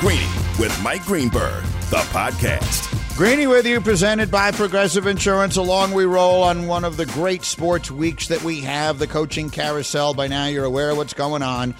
Greeny 0.00 0.28
with 0.58 0.78
Mike 0.82 1.06
Greenberg, 1.06 1.64
the 1.88 1.96
podcast. 2.12 3.16
Greeny 3.16 3.46
with 3.46 3.66
you, 3.66 3.80
presented 3.80 4.30
by 4.30 4.50
Progressive 4.50 5.06
Insurance. 5.06 5.56
Along 5.56 5.94
we 5.94 6.04
roll 6.04 6.42
on 6.42 6.66
one 6.66 6.84
of 6.84 6.98
the 6.98 7.06
great 7.06 7.44
sports 7.44 7.90
weeks 7.90 8.28
that 8.28 8.42
we 8.42 8.60
have, 8.60 8.98
the 8.98 9.06
coaching 9.06 9.48
carousel. 9.48 10.12
By 10.12 10.26
now, 10.26 10.48
you're 10.48 10.66
aware 10.66 10.90
of 10.90 10.98
what's 10.98 11.14
going 11.14 11.40
on. 11.40 11.74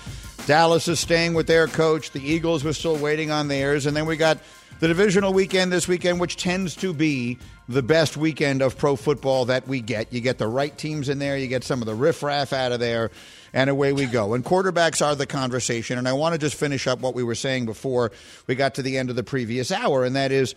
Dallas 0.46 0.88
is 0.88 0.98
staying 0.98 1.34
with 1.34 1.46
their 1.46 1.66
coach. 1.66 2.12
The 2.12 2.26
Eagles 2.26 2.64
were 2.64 2.72
still 2.72 2.96
waiting 2.96 3.30
on 3.30 3.48
theirs. 3.48 3.84
And 3.84 3.94
then 3.94 4.06
we 4.06 4.16
got 4.16 4.38
the 4.80 4.88
divisional 4.88 5.34
weekend 5.34 5.70
this 5.70 5.86
weekend, 5.86 6.18
which 6.18 6.36
tends 6.36 6.74
to 6.76 6.94
be 6.94 7.38
the 7.68 7.82
best 7.82 8.16
weekend 8.16 8.62
of 8.62 8.78
pro 8.78 8.96
football 8.96 9.46
that 9.46 9.66
we 9.66 9.80
get. 9.80 10.12
You 10.12 10.20
get 10.20 10.38
the 10.38 10.48
right 10.48 10.76
teams 10.76 11.08
in 11.08 11.18
there, 11.18 11.36
you 11.36 11.48
get 11.48 11.64
some 11.64 11.82
of 11.82 11.86
the 11.86 11.94
riffraff 11.94 12.52
out 12.52 12.72
of 12.72 12.80
there, 12.80 13.10
and 13.56 13.70
away 13.70 13.94
we 13.94 14.04
go. 14.04 14.34
And 14.34 14.44
quarterbacks 14.44 15.04
are 15.04 15.14
the 15.14 15.26
conversation. 15.26 15.96
And 15.96 16.06
I 16.06 16.12
want 16.12 16.34
to 16.34 16.38
just 16.38 16.56
finish 16.56 16.86
up 16.86 17.00
what 17.00 17.14
we 17.14 17.22
were 17.22 17.34
saying 17.34 17.64
before 17.64 18.12
we 18.46 18.54
got 18.54 18.74
to 18.74 18.82
the 18.82 18.98
end 18.98 19.08
of 19.08 19.16
the 19.16 19.24
previous 19.24 19.72
hour, 19.72 20.04
and 20.04 20.14
that 20.14 20.30
is 20.30 20.54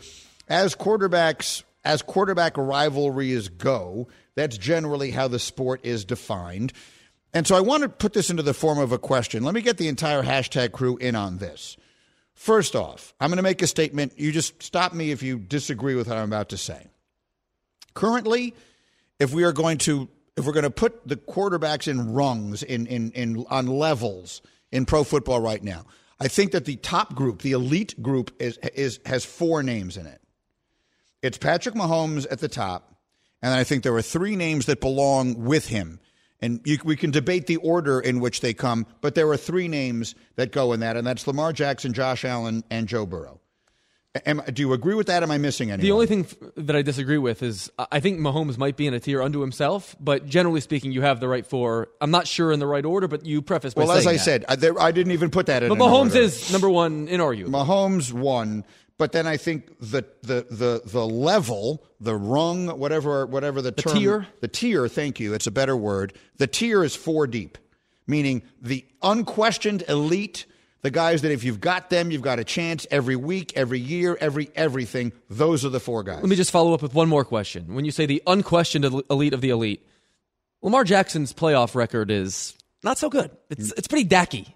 as 0.49 0.75
quarterbacks 0.75 1.63
as 1.85 2.01
quarterback 2.01 2.57
rivalries 2.57 3.47
go, 3.47 4.09
that's 4.35 4.57
generally 4.57 5.11
how 5.11 5.29
the 5.29 5.39
sport 5.39 5.79
is 5.83 6.03
defined. 6.03 6.73
And 7.33 7.47
so 7.47 7.55
I 7.55 7.61
want 7.61 7.83
to 7.83 7.89
put 7.89 8.11
this 8.11 8.29
into 8.29 8.43
the 8.43 8.53
form 8.53 8.79
of 8.79 8.91
a 8.91 8.97
question. 8.97 9.43
Let 9.43 9.55
me 9.55 9.61
get 9.61 9.77
the 9.77 9.87
entire 9.87 10.21
hashtag 10.21 10.73
crew 10.73 10.97
in 10.97 11.15
on 11.15 11.37
this. 11.37 11.77
First 12.33 12.75
off, 12.75 13.13
I'm 13.21 13.29
going 13.29 13.37
to 13.37 13.43
make 13.43 13.61
a 13.61 13.67
statement. 13.67 14.19
You 14.19 14.33
just 14.33 14.61
stop 14.61 14.93
me 14.93 15.11
if 15.11 15.23
you 15.23 15.39
disagree 15.39 15.95
with 15.95 16.09
what 16.09 16.17
I'm 16.17 16.25
about 16.25 16.49
to 16.49 16.57
say. 16.57 16.87
Currently, 17.93 18.53
if 19.19 19.33
we 19.33 19.45
are 19.45 19.53
going 19.53 19.77
to 19.79 20.09
if 20.39 20.45
we're 20.45 20.53
going 20.53 20.63
to 20.63 20.71
put 20.71 21.07
the 21.07 21.17
quarterbacks 21.17 21.87
in 21.87 22.13
rungs 22.13 22.63
in, 22.63 22.87
in, 22.87 23.11
in 23.11 23.45
on 23.49 23.67
levels 23.67 24.41
in 24.71 24.85
pro 24.85 25.03
football 25.03 25.39
right 25.39 25.63
now, 25.63 25.85
I 26.19 26.27
think 26.27 26.51
that 26.53 26.65
the 26.65 26.77
top 26.77 27.13
group, 27.13 27.41
the 27.41 27.51
elite 27.51 28.01
group, 28.01 28.31
is 28.39 28.57
is 28.73 28.99
has 29.05 29.23
four 29.23 29.61
names 29.63 29.97
in 29.97 30.05
it. 30.05 30.21
It's 31.21 31.37
Patrick 31.37 31.75
Mahomes 31.75 32.25
at 32.31 32.39
the 32.39 32.47
top, 32.47 32.95
and 33.41 33.53
I 33.53 33.63
think 33.63 33.83
there 33.83 33.95
are 33.95 34.01
three 34.01 34.35
names 34.35 34.65
that 34.65 34.81
belong 34.81 35.43
with 35.43 35.67
him. 35.67 35.99
And 36.41 36.61
you, 36.63 36.77
we 36.85 36.95
can 36.95 37.11
debate 37.11 37.47
the 37.47 37.57
order 37.57 37.99
in 37.99 38.21
which 38.21 38.39
they 38.39 38.53
come, 38.53 38.85
but 39.01 39.13
there 39.13 39.29
are 39.29 39.35
three 39.35 39.67
names 39.67 40.15
that 40.37 40.53
go 40.53 40.71
in 40.71 40.79
that, 40.79 40.95
and 40.95 41.05
that's 41.05 41.27
Lamar 41.27 41.51
Jackson, 41.51 41.91
Josh 41.91 42.23
Allen, 42.23 42.63
and 42.69 42.87
Joe 42.87 43.05
Burrow. 43.05 43.38
Am, 44.25 44.41
do 44.53 44.61
you 44.61 44.73
agree 44.73 44.93
with 44.93 45.07
that? 45.07 45.23
Am 45.23 45.31
I 45.31 45.37
missing 45.37 45.71
anything? 45.71 45.85
The 45.85 45.91
only 45.91 46.07
thing 46.07 46.27
that 46.55 46.75
I 46.75 46.81
disagree 46.81 47.17
with 47.17 47.43
is 47.43 47.71
I 47.91 47.99
think 47.99 48.19
Mahomes 48.19 48.57
might 48.57 48.77
be 48.77 48.87
in 48.87 48.93
a 48.93 48.99
tier 48.99 49.21
unto 49.21 49.39
himself, 49.41 49.95
but 49.99 50.25
generally 50.25 50.61
speaking, 50.61 50.91
you 50.91 51.01
have 51.01 51.19
the 51.19 51.27
right 51.27 51.45
four. 51.45 51.89
I'm 52.01 52.11
not 52.11 52.27
sure 52.27 52.51
in 52.51 52.59
the 52.59 52.67
right 52.67 52.85
order, 52.85 53.07
but 53.07 53.25
you 53.25 53.41
preface 53.41 53.73
by 53.73 53.83
well, 53.83 53.91
as 53.91 54.07
I 54.07 54.13
that. 54.13 54.19
said, 54.19 54.45
I, 54.47 54.55
there, 54.55 54.79
I, 54.79 54.91
didn't 54.91 55.13
even 55.13 55.29
put 55.29 55.47
that 55.47 55.63
in. 55.63 55.69
But 55.69 55.77
Mahomes 55.77 56.09
order. 56.09 56.19
is 56.19 56.51
number 56.51 56.69
one 56.69 57.07
inarguable. 57.07 57.49
Mahomes 57.49 58.11
one, 58.11 58.65
but 58.99 59.13
then 59.13 59.25
I 59.25 59.37
think 59.37 59.79
the 59.79 60.05
the 60.21 60.45
the 60.49 60.81
the 60.85 61.07
level, 61.07 61.85
the 61.99 62.15
rung, 62.15 62.67
whatever 62.67 63.25
whatever 63.25 63.61
the, 63.61 63.71
the 63.71 63.81
term, 63.81 63.97
tier, 63.97 64.27
the 64.41 64.47
tier. 64.47 64.87
Thank 64.87 65.19
you. 65.19 65.33
It's 65.33 65.47
a 65.47 65.51
better 65.51 65.75
word. 65.75 66.13
The 66.37 66.47
tier 66.47 66.83
is 66.83 66.95
four 66.95 67.25
deep, 67.25 67.57
meaning 68.05 68.43
the 68.61 68.85
unquestioned 69.01 69.83
elite, 69.87 70.45
the 70.81 70.91
guys 70.91 71.21
that 71.21 71.31
if 71.31 71.43
you've 71.43 71.59
got 71.59 71.89
them, 71.89 72.11
you've 72.11 72.21
got 72.21 72.39
a 72.39 72.43
chance 72.43 72.87
every 72.89 73.15
week, 73.15 73.53
every 73.55 73.79
year, 73.79 74.17
every 74.19 74.49
everything. 74.55 75.11
Those 75.29 75.65
are 75.65 75.69
the 75.69 75.79
four 75.79 76.03
guys. 76.03 76.21
Let 76.21 76.29
me 76.29 76.35
just 76.35 76.51
follow 76.51 76.73
up 76.73 76.81
with 76.81 76.93
one 76.93 77.09
more 77.09 77.25
question. 77.25 77.73
When 77.73 77.85
you 77.85 77.91
say 77.91 78.05
the 78.05 78.23
unquestioned 78.25 78.85
elite 79.09 79.33
of 79.33 79.41
the 79.41 79.49
elite, 79.49 79.85
Lamar 80.61 80.83
Jackson's 80.83 81.33
playoff 81.33 81.75
record 81.75 82.11
is 82.11 82.55
not 82.83 82.97
so 82.97 83.09
good. 83.09 83.31
It's 83.49 83.71
mm. 83.71 83.77
it's 83.77 83.87
pretty 83.87 84.07
dacky. 84.07 84.53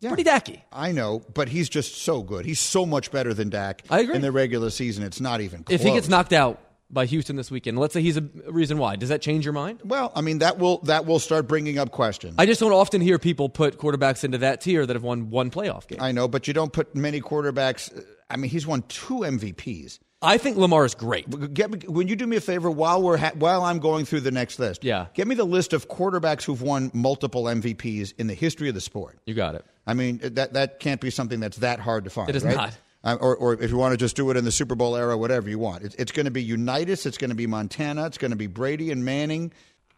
Yeah. 0.00 0.10
Pretty 0.10 0.24
Dacky. 0.24 0.60
I 0.70 0.92
know, 0.92 1.22
but 1.32 1.48
he's 1.48 1.70
just 1.70 2.02
so 2.02 2.22
good. 2.22 2.44
He's 2.44 2.60
so 2.60 2.84
much 2.84 3.10
better 3.10 3.32
than 3.32 3.48
Dak 3.48 3.84
I 3.88 4.00
agree. 4.00 4.14
in 4.16 4.20
the 4.20 4.32
regular 4.32 4.68
season. 4.68 5.02
It's 5.02 5.18
not 5.18 5.40
even 5.40 5.64
close. 5.64 5.80
If 5.80 5.82
he 5.82 5.92
gets 5.92 6.10
knocked 6.10 6.34
out 6.34 6.60
by 6.94 7.06
Houston 7.06 7.36
this 7.36 7.50
weekend, 7.50 7.78
let's 7.78 7.92
say 7.92 8.00
he's 8.00 8.16
a 8.16 8.22
reason 8.46 8.78
why. 8.78 8.96
Does 8.96 9.08
that 9.10 9.20
change 9.20 9.44
your 9.44 9.52
mind? 9.52 9.80
Well, 9.84 10.12
I 10.14 10.20
mean 10.20 10.38
that 10.38 10.58
will 10.58 10.78
that 10.84 11.04
will 11.04 11.18
start 11.18 11.48
bringing 11.48 11.78
up 11.78 11.90
questions. 11.90 12.36
I 12.38 12.46
just 12.46 12.60
don't 12.60 12.72
often 12.72 13.00
hear 13.00 13.18
people 13.18 13.48
put 13.48 13.78
quarterbacks 13.78 14.24
into 14.24 14.38
that 14.38 14.60
tier 14.60 14.86
that 14.86 14.94
have 14.94 15.02
won 15.02 15.30
one 15.30 15.50
playoff 15.50 15.86
game. 15.86 15.98
I 16.00 16.12
know, 16.12 16.28
but 16.28 16.48
you 16.48 16.54
don't 16.54 16.72
put 16.72 16.94
many 16.94 17.20
quarterbacks. 17.20 17.92
I 18.30 18.36
mean, 18.36 18.50
he's 18.50 18.66
won 18.66 18.82
two 18.88 19.20
MVPs. 19.20 19.98
I 20.22 20.38
think 20.38 20.56
Lamar 20.56 20.86
is 20.86 20.94
great. 20.94 21.52
Get 21.52 21.70
me, 21.70 21.78
when 21.86 22.08
you 22.08 22.16
do 22.16 22.26
me 22.26 22.36
a 22.36 22.40
favor 22.40 22.70
while 22.70 23.02
we're 23.02 23.18
ha- 23.18 23.32
while 23.34 23.62
I'm 23.62 23.78
going 23.78 24.06
through 24.06 24.20
the 24.20 24.30
next 24.30 24.58
list. 24.58 24.82
Yeah. 24.82 25.06
Get 25.12 25.28
me 25.28 25.34
the 25.34 25.44
list 25.44 25.74
of 25.74 25.88
quarterbacks 25.88 26.44
who've 26.44 26.62
won 26.62 26.90
multiple 26.94 27.44
MVPs 27.44 28.14
in 28.16 28.26
the 28.26 28.34
history 28.34 28.68
of 28.70 28.74
the 28.74 28.80
sport. 28.80 29.18
You 29.26 29.34
got 29.34 29.54
it. 29.54 29.66
I 29.86 29.92
mean 29.92 30.20
that 30.22 30.54
that 30.54 30.80
can't 30.80 31.00
be 31.00 31.10
something 31.10 31.40
that's 31.40 31.58
that 31.58 31.78
hard 31.78 32.04
to 32.04 32.10
find. 32.10 32.30
It 32.30 32.36
is 32.36 32.44
right? 32.44 32.56
not. 32.56 32.78
Uh, 33.04 33.16
or, 33.20 33.36
or 33.36 33.52
if 33.54 33.70
you 33.70 33.76
want 33.76 33.92
to 33.92 33.98
just 33.98 34.16
do 34.16 34.30
it 34.30 34.36
in 34.36 34.44
the 34.44 34.50
Super 34.50 34.74
Bowl 34.74 34.96
era, 34.96 35.16
whatever 35.16 35.48
you 35.48 35.58
want. 35.58 35.84
It's, 35.84 35.94
it's 35.96 36.10
going 36.10 36.24
to 36.24 36.32
be 36.32 36.42
Unitas. 36.42 37.04
It's 37.04 37.18
going 37.18 37.30
to 37.30 37.36
be 37.36 37.46
Montana. 37.46 38.06
It's 38.06 38.18
going 38.18 38.30
to 38.30 38.36
be 38.36 38.46
Brady 38.46 38.90
and 38.90 39.04
Manning. 39.04 39.52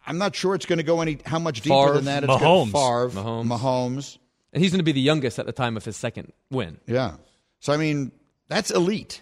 I'm 0.05 0.17
not 0.17 0.35
sure 0.35 0.55
it's 0.55 0.65
going 0.65 0.77
to 0.77 0.83
go 0.83 1.01
any 1.01 1.19
how 1.25 1.39
much 1.39 1.61
deeper 1.61 1.75
Favre, 1.75 1.93
than 1.93 2.05
that. 2.05 2.23
It's 2.23 2.27
going 2.27 2.39
to 2.39 2.71
be. 2.71 2.77
Mahomes. 2.77 3.11
Favre, 3.11 3.21
Mahomes. 3.21 3.47
Mahomes. 3.47 4.17
And 4.53 4.61
he's 4.61 4.71
going 4.71 4.79
to 4.79 4.83
be 4.83 4.91
the 4.91 5.01
youngest 5.01 5.39
at 5.39 5.45
the 5.45 5.51
time 5.51 5.77
of 5.77 5.85
his 5.85 5.97
second 5.97 6.33
win. 6.51 6.79
Yeah. 6.85 7.15
So 7.59 7.73
I 7.73 7.77
mean, 7.77 8.11
that's 8.47 8.71
elite. 8.71 9.21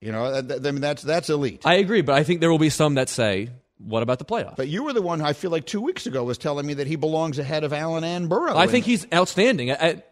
You 0.00 0.12
know, 0.12 0.26
I 0.26 0.42
mean 0.42 0.80
that's 0.80 1.02
that's 1.02 1.30
elite. 1.30 1.62
I 1.64 1.74
agree, 1.74 2.02
but 2.02 2.14
I 2.14 2.24
think 2.24 2.40
there 2.40 2.50
will 2.50 2.58
be 2.58 2.68
some 2.68 2.94
that 2.94 3.08
say, 3.08 3.48
"What 3.78 4.02
about 4.02 4.18
the 4.18 4.24
playoffs?" 4.26 4.56
But 4.56 4.68
you 4.68 4.84
were 4.84 4.92
the 4.92 5.00
one 5.00 5.22
I 5.22 5.32
feel 5.32 5.50
like 5.50 5.64
two 5.64 5.80
weeks 5.80 6.06
ago 6.06 6.24
was 6.24 6.36
telling 6.36 6.66
me 6.66 6.74
that 6.74 6.86
he 6.86 6.96
belongs 6.96 7.38
ahead 7.38 7.64
of 7.64 7.72
Allen 7.72 8.04
and 8.04 8.28
Burrow. 8.28 8.56
I 8.56 8.66
think 8.66 8.84
he's 8.84 9.06
outstanding. 9.14 9.70
I, 9.70 9.74
I, 9.74 10.02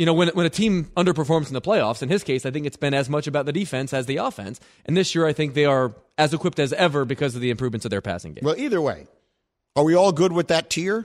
you 0.00 0.06
know, 0.06 0.14
when 0.14 0.28
when 0.28 0.46
a 0.46 0.50
team 0.50 0.86
underperforms 0.96 1.48
in 1.48 1.52
the 1.52 1.60
playoffs, 1.60 2.02
in 2.02 2.08
his 2.08 2.24
case, 2.24 2.46
I 2.46 2.50
think 2.50 2.64
it's 2.64 2.78
been 2.78 2.94
as 2.94 3.10
much 3.10 3.26
about 3.26 3.44
the 3.44 3.52
defense 3.52 3.92
as 3.92 4.06
the 4.06 4.16
offense. 4.16 4.58
And 4.86 4.96
this 4.96 5.14
year, 5.14 5.26
I 5.26 5.34
think 5.34 5.52
they 5.52 5.66
are 5.66 5.94
as 6.16 6.32
equipped 6.32 6.58
as 6.58 6.72
ever 6.72 7.04
because 7.04 7.34
of 7.34 7.42
the 7.42 7.50
improvements 7.50 7.84
of 7.84 7.90
their 7.90 8.00
passing 8.00 8.32
game. 8.32 8.42
Well, 8.42 8.56
either 8.56 8.80
way, 8.80 9.08
are 9.76 9.84
we 9.84 9.94
all 9.94 10.10
good 10.10 10.32
with 10.32 10.48
that 10.48 10.70
tier? 10.70 11.04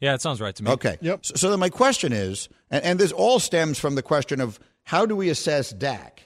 Yeah, 0.00 0.14
it 0.14 0.20
sounds 0.20 0.40
right 0.40 0.54
to 0.56 0.64
me. 0.64 0.72
Okay. 0.72 0.98
Yep. 1.00 1.26
So, 1.26 1.34
so 1.36 1.50
then 1.50 1.60
my 1.60 1.68
question 1.68 2.12
is, 2.12 2.48
and, 2.72 2.82
and 2.82 2.98
this 2.98 3.12
all 3.12 3.38
stems 3.38 3.78
from 3.78 3.94
the 3.94 4.02
question 4.02 4.40
of 4.40 4.58
how 4.82 5.06
do 5.06 5.14
we 5.14 5.28
assess 5.28 5.70
Dak? 5.70 6.24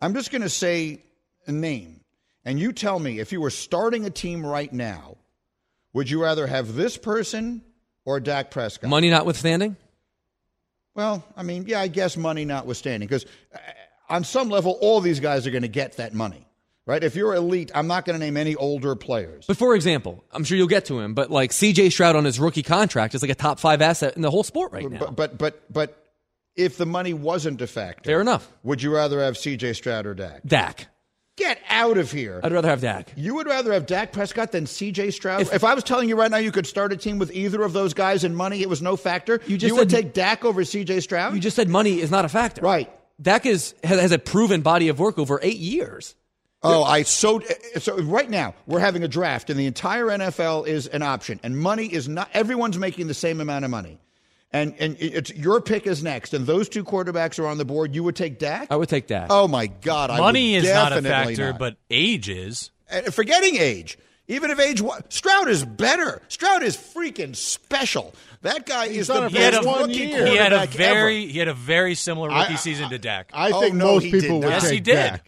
I'm 0.00 0.14
just 0.14 0.32
going 0.32 0.42
to 0.42 0.50
say 0.50 1.00
a 1.46 1.52
name, 1.52 2.00
and 2.44 2.58
you 2.58 2.72
tell 2.72 2.98
me 2.98 3.20
if 3.20 3.30
you 3.30 3.40
were 3.40 3.50
starting 3.50 4.04
a 4.04 4.10
team 4.10 4.44
right 4.44 4.72
now, 4.72 5.16
would 5.92 6.10
you 6.10 6.20
rather 6.20 6.48
have 6.48 6.74
this 6.74 6.96
person 6.96 7.62
or 8.04 8.18
Dak 8.18 8.50
Prescott? 8.50 8.90
Money 8.90 9.10
notwithstanding. 9.10 9.76
Well, 10.96 11.22
I 11.36 11.42
mean, 11.42 11.64
yeah, 11.68 11.80
I 11.80 11.88
guess 11.88 12.16
money 12.16 12.44
notwithstanding, 12.46 13.06
because 13.06 13.26
uh, 13.54 13.58
on 14.08 14.24
some 14.24 14.48
level, 14.48 14.78
all 14.80 15.00
these 15.00 15.20
guys 15.20 15.46
are 15.46 15.50
going 15.50 15.62
to 15.62 15.68
get 15.68 15.98
that 15.98 16.14
money, 16.14 16.48
right? 16.86 17.04
If 17.04 17.14
you're 17.14 17.34
elite, 17.34 17.70
I'm 17.74 17.86
not 17.86 18.06
going 18.06 18.18
to 18.18 18.24
name 18.24 18.38
any 18.38 18.56
older 18.56 18.96
players. 18.96 19.44
But 19.46 19.58
for 19.58 19.74
example, 19.74 20.24
I'm 20.32 20.42
sure 20.42 20.56
you'll 20.56 20.68
get 20.68 20.86
to 20.86 20.98
him, 20.98 21.12
but 21.12 21.30
like 21.30 21.52
C.J. 21.52 21.90
Stroud 21.90 22.16
on 22.16 22.24
his 22.24 22.40
rookie 22.40 22.62
contract 22.62 23.14
is 23.14 23.20
like 23.20 23.30
a 23.30 23.34
top 23.34 23.60
five 23.60 23.82
asset 23.82 24.16
in 24.16 24.22
the 24.22 24.30
whole 24.30 24.42
sport 24.42 24.72
right 24.72 24.90
now. 24.90 24.98
But 24.98 25.16
but 25.16 25.38
but 25.38 25.72
but 25.72 26.02
if 26.56 26.78
the 26.78 26.86
money 26.86 27.12
wasn't 27.12 27.60
a 27.60 27.66
factor, 27.66 28.08
Fair 28.08 28.22
enough. 28.22 28.50
Would 28.62 28.80
you 28.82 28.94
rather 28.94 29.20
have 29.20 29.36
C.J. 29.36 29.74
Stroud 29.74 30.06
or 30.06 30.14
Dak? 30.14 30.42
Dak. 30.46 30.88
Get 31.36 31.60
out 31.68 31.98
of 31.98 32.10
here. 32.10 32.40
I'd 32.42 32.52
rather 32.52 32.68
have 32.68 32.80
Dak. 32.80 33.12
You 33.14 33.34
would 33.34 33.46
rather 33.46 33.74
have 33.74 33.84
Dak 33.84 34.10
Prescott 34.10 34.52
than 34.52 34.66
C.J. 34.66 35.10
Stroud? 35.10 35.42
If, 35.42 35.52
if, 35.52 35.64
I 35.64 35.74
was 35.74 35.84
telling 35.84 36.08
you 36.08 36.16
right 36.16 36.30
now 36.30 36.38
you 36.38 36.50
could 36.50 36.66
start 36.66 36.94
a 36.94 36.96
team 36.96 37.18
with 37.18 37.30
either 37.30 37.62
of 37.62 37.74
those 37.74 37.92
guys 37.92 38.24
and 38.24 38.34
money, 38.34 38.62
it 38.62 38.70
was 38.70 38.80
no 38.80 38.96
factor, 38.96 39.40
you, 39.46 39.58
just 39.58 39.68
you 39.68 39.76
would 39.76 39.90
said, 39.90 40.04
take 40.04 40.12
Dak 40.14 40.46
over 40.46 40.64
C.J. 40.64 41.00
Stroud? 41.00 41.34
You 41.34 41.40
just 41.40 41.54
said 41.54 41.68
money 41.68 42.00
is 42.00 42.10
not 42.10 42.24
a 42.24 42.30
factor. 42.30 42.62
Right. 42.62 42.90
Dak 43.20 43.44
is, 43.44 43.74
has, 43.84 44.00
has 44.00 44.12
a 44.12 44.18
proven 44.18 44.62
body 44.62 44.88
of 44.88 44.98
work 44.98 45.18
over 45.18 45.38
eight 45.42 45.58
years. 45.58 46.14
Oh, 46.62 46.82
I 46.82 47.02
so 47.02 47.40
so 47.78 47.98
right 47.98 48.28
now 48.28 48.54
we're 48.66 48.80
having 48.80 49.04
a 49.04 49.08
draft 49.08 49.50
and 49.50 49.60
the 49.60 49.66
entire 49.66 50.06
NFL 50.06 50.66
is 50.66 50.88
an 50.88 51.02
option 51.02 51.38
and 51.44 51.56
money 51.56 51.86
is 51.86 52.08
not 52.08 52.28
everyone's 52.32 52.78
making 52.78 53.06
the 53.06 53.14
same 53.14 53.40
amount 53.40 53.64
of 53.64 53.70
money. 53.70 54.00
And 54.56 54.74
and 54.78 54.96
it's 54.98 55.34
your 55.34 55.60
pick 55.60 55.86
is 55.86 56.02
next, 56.02 56.32
and 56.32 56.46
those 56.46 56.68
two 56.68 56.82
quarterbacks 56.82 57.38
are 57.38 57.46
on 57.46 57.58
the 57.58 57.64
board. 57.64 57.94
You 57.94 58.02
would 58.04 58.16
take 58.16 58.38
Dak. 58.38 58.68
I 58.70 58.76
would 58.76 58.88
take 58.88 59.06
Dak. 59.06 59.26
Oh 59.30 59.46
my 59.46 59.66
God! 59.66 60.10
Money 60.10 60.54
is 60.54 60.64
not 60.64 60.92
a 60.92 61.02
factor, 61.02 61.50
not. 61.50 61.58
but 61.58 61.76
age 61.90 62.28
is. 62.28 62.70
And 62.88 63.12
forgetting 63.12 63.56
age, 63.56 63.98
even 64.28 64.50
if 64.50 64.58
age 64.58 64.82
Stroud 65.08 65.48
is 65.48 65.64
better. 65.64 66.22
Stroud 66.28 66.62
is 66.62 66.76
freaking 66.76 67.36
special. 67.36 68.14
That 68.42 68.66
guy 68.66 68.88
He's 68.88 68.98
is 68.98 69.06
done 69.08 69.20
the 69.20 69.26
it 69.26 69.30
for 69.32 69.36
best 69.62 69.66
one 69.66 69.80
rookie 69.88 69.94
year. 69.94 70.26
He 70.26 70.36
had 70.36 70.52
a 70.52 70.66
very 70.66 71.22
ever. 71.22 71.32
he 71.32 71.38
had 71.38 71.48
a 71.48 71.54
very 71.54 71.94
similar 71.94 72.28
rookie 72.28 72.54
I- 72.54 72.56
season 72.56 72.90
to 72.90 72.98
Dak. 72.98 73.30
I 73.32 73.50
Oh, 73.52 73.60
think 73.60 73.74
no, 73.74 73.86
most 73.94 74.04
he 74.04 74.10
people 74.12 74.40
did 74.40 74.44
would. 74.46 74.50
Yes, 74.50 74.62
take 74.62 74.72
he 74.72 74.80
did. 74.80 74.94
Dak. 74.94 75.22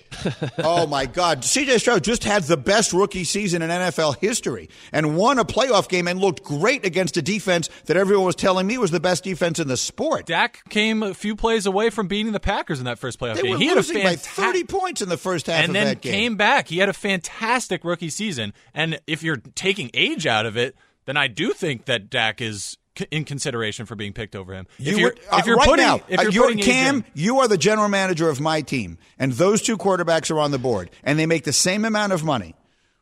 oh 0.58 0.86
my 0.86 1.06
God! 1.06 1.44
C.J. 1.44 1.78
Stroud 1.78 2.02
just 2.04 2.24
had 2.24 2.42
the 2.44 2.56
best 2.56 2.92
rookie 2.92 3.24
season 3.24 3.62
in 3.62 3.70
NFL 3.70 4.18
history 4.20 4.68
and 4.92 5.16
won 5.16 5.38
a 5.38 5.44
playoff 5.44 5.88
game 5.88 6.08
and 6.08 6.18
looked 6.20 6.42
great 6.42 6.84
against 6.84 7.16
a 7.16 7.22
defense 7.22 7.68
that 7.86 7.96
everyone 7.96 8.26
was 8.26 8.34
telling 8.36 8.66
me 8.66 8.78
was 8.78 8.90
the 8.90 9.00
best 9.00 9.24
defense 9.24 9.58
in 9.58 9.68
the 9.68 9.76
sport. 9.76 10.26
Dak 10.26 10.62
came 10.68 11.02
a 11.02 11.14
few 11.14 11.36
plays 11.36 11.66
away 11.66 11.90
from 11.90 12.08
beating 12.08 12.32
the 12.32 12.40
Packers 12.40 12.78
in 12.78 12.84
that 12.86 12.98
first 12.98 13.18
playoff 13.20 13.36
They 13.36 13.42
game. 13.42 13.52
were 13.52 13.58
he 13.58 13.66
had 13.66 13.74
a 13.76 13.80
losing 13.80 14.02
by 14.02 14.16
thirty 14.16 14.64
points 14.64 15.02
in 15.02 15.08
the 15.08 15.16
first 15.16 15.46
half 15.46 15.60
and 15.60 15.68
of 15.70 15.74
then 15.74 15.86
that 15.86 16.00
game. 16.00 16.12
came 16.12 16.36
back. 16.36 16.68
He 16.68 16.78
had 16.78 16.88
a 16.88 16.92
fantastic 16.92 17.84
rookie 17.84 18.10
season. 18.10 18.52
And 18.74 19.00
if 19.06 19.22
you're 19.22 19.36
taking 19.54 19.90
age 19.94 20.26
out 20.26 20.46
of 20.46 20.56
it, 20.56 20.74
then 21.04 21.16
I 21.16 21.28
do 21.28 21.52
think 21.52 21.84
that 21.86 22.10
Dak 22.10 22.40
is 22.40 22.62
c- 22.64 22.78
in 23.10 23.24
consideration 23.24 23.86
for 23.86 23.94
being 23.96 24.12
picked 24.12 24.34
over 24.36 24.52
him. 24.54 24.66
You 24.78 24.92
if 24.92 24.98
you're, 24.98 25.10
would- 25.10 25.20
uh, 25.30 25.36
if 25.38 25.46
you're 25.46 25.56
right 25.56 25.68
putting, 25.68 25.86
now, 25.86 26.00
if 26.08 26.18
uh, 26.18 26.22
you're 26.22 26.32
you're- 26.32 26.46
putting 26.48 26.62
Cam, 26.64 27.04
you 27.14 27.38
are 27.40 27.48
the 27.48 27.58
general 27.58 27.88
manager 27.88 28.28
of 28.28 28.40
my 28.40 28.60
team, 28.60 28.98
and 29.18 29.32
those 29.32 29.62
two 29.62 29.76
quarterbacks 29.78 30.30
are 30.30 30.38
on 30.40 30.50
the 30.50 30.58
board, 30.58 30.90
and 31.04 31.18
they 31.18 31.26
make 31.26 31.44
the 31.44 31.52
same 31.52 31.84
amount 31.84 32.12
of 32.12 32.24
money. 32.24 32.54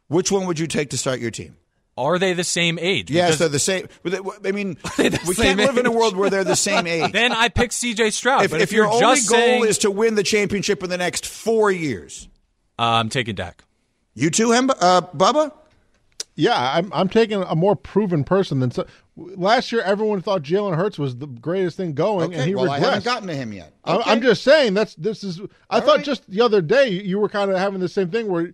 Which 0.08 0.30
one 0.30 0.46
would 0.46 0.58
you 0.58 0.66
take 0.66 0.90
to 0.90 0.98
start 0.98 1.20
your 1.20 1.30
team? 1.30 1.56
are 1.98 2.18
they 2.18 2.34
the 2.34 2.44
same 2.44 2.78
age? 2.78 3.10
Yes, 3.10 3.24
Because 3.28 3.38
they're 3.38 3.48
the 3.48 3.58
same. 3.58 3.88
I 4.44 4.52
mean, 4.52 4.74
the 4.98 5.24
we 5.26 5.34
can't 5.34 5.58
live 5.58 5.78
in 5.78 5.86
a 5.86 5.90
world 5.90 6.14
where 6.14 6.28
they're 6.28 6.44
the 6.44 6.54
same 6.54 6.86
age. 6.96 7.10
then 7.12 7.32
I 7.32 7.48
pick 7.48 7.72
C.J. 7.72 8.10
Stroud. 8.10 8.44
if, 8.44 8.52
if 8.52 8.60
if, 8.60 8.72
you're 8.72 8.84
your 8.84 8.92
only 8.92 9.06
goal 9.06 9.14
saying, 9.22 9.64
is 9.64 9.78
to 9.78 9.90
win 9.90 10.14
the 10.14 10.22
championship 10.22 10.82
in 10.82 10.90
the 10.90 10.98
next 10.98 11.24
four 11.24 11.70
years, 11.70 12.28
uh, 12.78 12.82
I'm 12.82 13.08
taking 13.08 13.34
Dak. 13.34 13.64
you 14.12 14.28
too, 14.28 14.50
Hem- 14.50 14.68
uh, 14.78 15.00
Bubba. 15.16 15.52
Yeah, 16.36 16.72
I'm 16.74 16.92
I'm 16.92 17.08
taking 17.08 17.42
a 17.42 17.56
more 17.56 17.74
proven 17.74 18.22
person 18.22 18.60
than 18.60 18.70
so, 18.70 18.86
last 19.16 19.72
year. 19.72 19.80
Everyone 19.80 20.20
thought 20.20 20.42
Jalen 20.42 20.76
Hurts 20.76 20.98
was 20.98 21.16
the 21.16 21.26
greatest 21.26 21.78
thing 21.78 21.94
going, 21.94 22.28
Okay, 22.28 22.36
and 22.36 22.46
he 22.46 22.54
well, 22.54 22.66
regressed. 22.66 22.70
I 22.70 22.78
haven't 22.80 23.04
gotten 23.04 23.28
to 23.28 23.34
him 23.34 23.54
yet. 23.54 23.72
Okay. 23.86 24.10
I'm 24.10 24.20
just 24.20 24.42
saying 24.42 24.74
that's 24.74 24.94
this 24.96 25.24
is. 25.24 25.40
I 25.70 25.80
thought 25.80 25.96
right. 25.96 26.04
just 26.04 26.30
the 26.30 26.42
other 26.42 26.60
day 26.60 26.88
you 26.88 27.18
were 27.18 27.30
kind 27.30 27.50
of 27.50 27.56
having 27.56 27.80
the 27.80 27.88
same 27.88 28.10
thing 28.10 28.28
where 28.28 28.52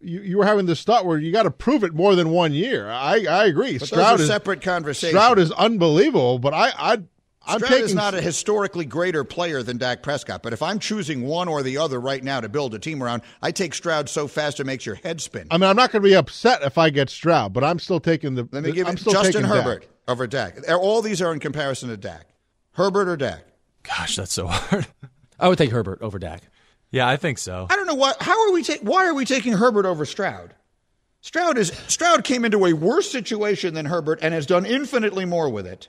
you, 0.00 0.20
you 0.20 0.38
were 0.38 0.44
having 0.44 0.66
this 0.66 0.84
thought 0.84 1.06
where 1.06 1.18
you 1.18 1.32
got 1.32 1.42
to 1.42 1.50
prove 1.50 1.82
it 1.82 1.92
more 1.92 2.14
than 2.14 2.30
one 2.30 2.52
year. 2.52 2.88
I 2.88 3.26
I 3.28 3.46
agree. 3.46 3.78
But 3.78 3.88
Stroud 3.88 4.12
those 4.12 4.20
are 4.20 4.22
is 4.22 4.28
separate 4.28 4.62
conversations. 4.62 5.18
Stroud 5.18 5.40
is 5.40 5.50
unbelievable, 5.50 6.38
but 6.38 6.54
I 6.54 6.72
I 6.78 6.98
I'm 7.46 7.58
Stroud 7.58 7.70
taking 7.70 7.84
is 7.86 7.94
not 7.94 8.14
a 8.14 8.20
historically 8.20 8.84
greater 8.84 9.22
player 9.24 9.62
than 9.62 9.76
Dak 9.78 10.02
Prescott, 10.02 10.42
but 10.42 10.52
if 10.52 10.62
I'm 10.62 10.78
choosing 10.78 11.22
one 11.22 11.48
or 11.48 11.62
the 11.62 11.78
other 11.78 12.00
right 12.00 12.22
now 12.22 12.40
to 12.40 12.48
build 12.48 12.74
a 12.74 12.78
team 12.78 13.02
around, 13.02 13.22
I 13.42 13.50
take 13.50 13.74
Stroud 13.74 14.08
so 14.08 14.26
fast 14.28 14.60
it 14.60 14.64
makes 14.64 14.86
your 14.86 14.94
head 14.96 15.20
spin. 15.20 15.46
I 15.50 15.58
mean, 15.58 15.68
I'm 15.68 15.76
not 15.76 15.92
going 15.92 16.02
to 16.02 16.08
be 16.08 16.14
upset 16.14 16.62
if 16.62 16.78
I 16.78 16.90
get 16.90 17.10
Stroud, 17.10 17.52
but 17.52 17.62
I'm 17.64 17.78
still 17.78 18.00
taking 18.00 18.34
the. 18.34 18.48
Let 18.50 18.62
me 18.64 18.72
give 18.72 18.86
I'm 18.88 18.96
still 18.96 19.12
Justin 19.12 19.44
Herbert 19.44 19.80
Dak. 19.82 19.88
over 20.08 20.26
Dak. 20.26 20.58
All 20.70 21.02
these 21.02 21.20
are 21.20 21.32
in 21.32 21.40
comparison 21.40 21.88
to 21.90 21.96
Dak. 21.96 22.26
Herbert 22.72 23.08
or 23.08 23.16
Dak? 23.16 23.44
Gosh, 23.82 24.16
that's 24.16 24.32
so 24.32 24.46
hard. 24.50 24.86
I 25.38 25.48
would 25.48 25.58
take 25.58 25.70
Herbert 25.70 26.00
over 26.00 26.18
Dak. 26.18 26.42
yeah, 26.90 27.06
I 27.06 27.16
think 27.16 27.38
so. 27.38 27.66
I 27.68 27.76
don't 27.76 27.86
know 27.86 27.94
why. 27.94 28.14
How 28.20 28.48
are 28.48 28.52
we? 28.52 28.62
Ta- 28.62 28.74
why 28.82 29.06
are 29.06 29.14
we 29.14 29.24
taking 29.24 29.52
Herbert 29.52 29.84
over 29.86 30.04
Stroud? 30.06 30.54
Stroud 31.20 31.56
is 31.58 31.72
Stroud 31.88 32.24
came 32.24 32.44
into 32.44 32.66
a 32.66 32.72
worse 32.72 33.10
situation 33.10 33.74
than 33.74 33.86
Herbert 33.86 34.18
and 34.22 34.32
has 34.34 34.46
done 34.46 34.64
infinitely 34.66 35.24
more 35.24 35.48
with 35.48 35.66
it. 35.66 35.88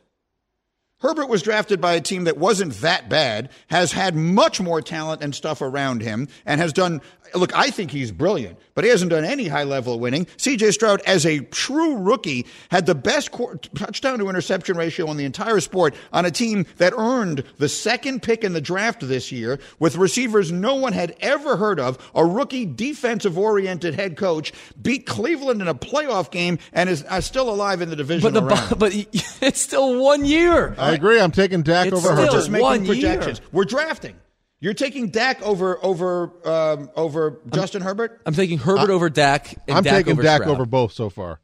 Herbert 1.00 1.28
was 1.28 1.42
drafted 1.42 1.82
by 1.82 1.94
a 1.94 2.02
team 2.02 2.24
that 2.24 2.38
wasn't 2.38 2.74
that 2.76 3.10
bad, 3.10 3.50
has 3.68 3.92
had 3.92 4.16
much 4.16 4.62
more 4.62 4.82
talent 4.82 5.22
and 5.22 5.36
stuff 5.36 5.62
around 5.62 6.02
him, 6.02 6.28
and 6.46 6.62
has 6.62 6.74
done. 6.74 7.02
Look, 7.34 7.56
I 7.56 7.70
think 7.70 7.92
he's 7.92 8.12
brilliant, 8.12 8.58
but 8.76 8.84
he 8.84 8.90
hasn't 8.90 9.12
done 9.12 9.26
any 9.26 9.48
high 9.48 9.64
level 9.64 10.00
winning. 10.00 10.26
CJ 10.38 10.72
Stroud, 10.74 11.02
as 11.02 11.26
a 11.26 11.40
true 11.40 11.98
rookie, 11.98 12.46
had 12.70 12.86
the 12.86 12.96
best 12.96 13.32
qu- 13.32 13.58
touchdown 13.76 14.20
to 14.20 14.30
interception 14.30 14.78
ratio 14.78 15.10
in 15.12 15.18
the 15.18 15.26
entire 15.26 15.60
sport 15.60 15.96
on 16.14 16.26
a 16.26 16.32
team 16.32 16.66
that 16.78 16.94
earned 16.98 17.44
the 17.58 17.70
second 17.70 18.22
pick 18.22 18.44
in 18.44 18.54
the 18.54 18.62
draft 18.62 19.00
this 19.08 19.32
year 19.32 19.60
with 19.80 19.96
receivers 19.96 20.52
no 20.52 20.76
one 20.76 20.94
had 20.94 21.16
ever 21.20 21.58
heard 21.58 21.80
of. 21.80 21.98
A 22.16 22.26
rookie 22.26 22.66
defensive 22.66 23.38
oriented 23.38 23.96
head 23.96 24.18
coach 24.18 24.54
beat 24.82 25.06
Cleveland 25.06 25.62
in 25.62 25.68
a 25.68 25.76
playoff 25.76 26.32
game 26.32 26.60
and 26.74 26.90
is 26.90 27.04
uh, 27.10 27.22
still 27.22 27.50
alive 27.50 27.82
in 27.82 27.90
the 27.90 27.96
division. 27.96 28.34
But 28.34 28.48
the 28.70 28.76
but 28.78 28.94
it's 29.42 29.62
still 29.62 30.02
one 30.02 30.26
year. 30.26 30.76
I 30.78 30.94
agree. 30.94 31.20
I'm 31.20 31.32
taking 31.32 31.64
Dak 31.64 31.88
It's 31.88 31.96
over 31.98 32.16
her. 32.16 32.22
We're 32.26 32.32
just 32.32 32.50
making 32.50 32.64
one 32.64 32.86
projections. 32.86 33.40
year. 33.40 33.48
We're 33.52 33.66
drafting. 33.66 34.16
You're 34.60 34.74
taking 34.74 35.10
Dak 35.10 35.42
over 35.42 35.78
over 35.84 36.32
um, 36.48 36.90
over 36.96 37.40
Justin 37.54 37.82
Herbert. 37.82 38.22
I'm 38.26 38.34
taking 38.34 38.58
Herbert 38.58 38.90
over 38.90 39.10
Dak. 39.10 39.54
And 39.68 39.78
I'm 39.78 39.84
Dak 39.84 39.94
taking 39.98 40.14
over 40.14 40.24
Dak 40.24 40.42
Stroud. 40.42 40.56
over 40.56 40.66
both 40.66 40.94
so 40.94 41.10
far. 41.10 41.40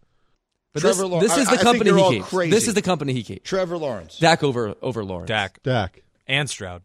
But 0.73 0.83
this, 0.83 0.95
Trevor 0.95 1.07
Law- 1.07 1.19
this 1.19 1.35
is 1.37 1.37
I- 1.37 1.41
I 1.41 1.43
the 1.43 1.49
think 1.57 1.61
company 1.61 1.89
you're 1.89 1.97
he 1.97 2.03
all 2.03 2.11
keeps. 2.11 2.27
crazy. 2.29 2.51
This 2.51 2.67
is 2.69 2.73
the 2.73 2.81
company 2.81 3.13
he 3.13 3.23
keeps. 3.23 3.47
Trevor 3.49 3.77
Lawrence. 3.77 4.17
Dak 4.17 4.43
over 4.43 4.75
over 4.81 5.03
Lawrence. 5.03 5.27
Dak 5.27 5.61
Dak. 5.63 6.01
and 6.27 6.49
Stroud. 6.49 6.81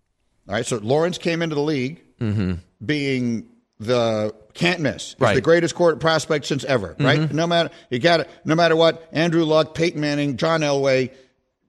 All 0.49 0.55
right. 0.55 0.67
So 0.67 0.79
Lawrence 0.79 1.19
came 1.19 1.41
into 1.43 1.55
the 1.55 1.63
league 1.63 2.03
being 2.85 3.47
the 3.79 4.35
can't 4.55 4.81
miss. 4.81 5.13
He's 5.13 5.21
Right. 5.21 5.35
the 5.35 5.41
greatest 5.41 5.75
court 5.75 6.01
prospect 6.01 6.47
since 6.47 6.65
ever. 6.65 6.97
Right. 6.99 7.33
No 7.33 7.47
matter 7.47 7.71
you 7.91 7.99
got 7.99 8.21
it. 8.21 8.31
No 8.45 8.55
matter 8.55 8.75
what. 8.75 9.09
Andrew 9.13 9.45
Luck, 9.45 9.75
Peyton 9.75 10.01
Manning, 10.01 10.37
John 10.37 10.61
Elway, 10.63 11.13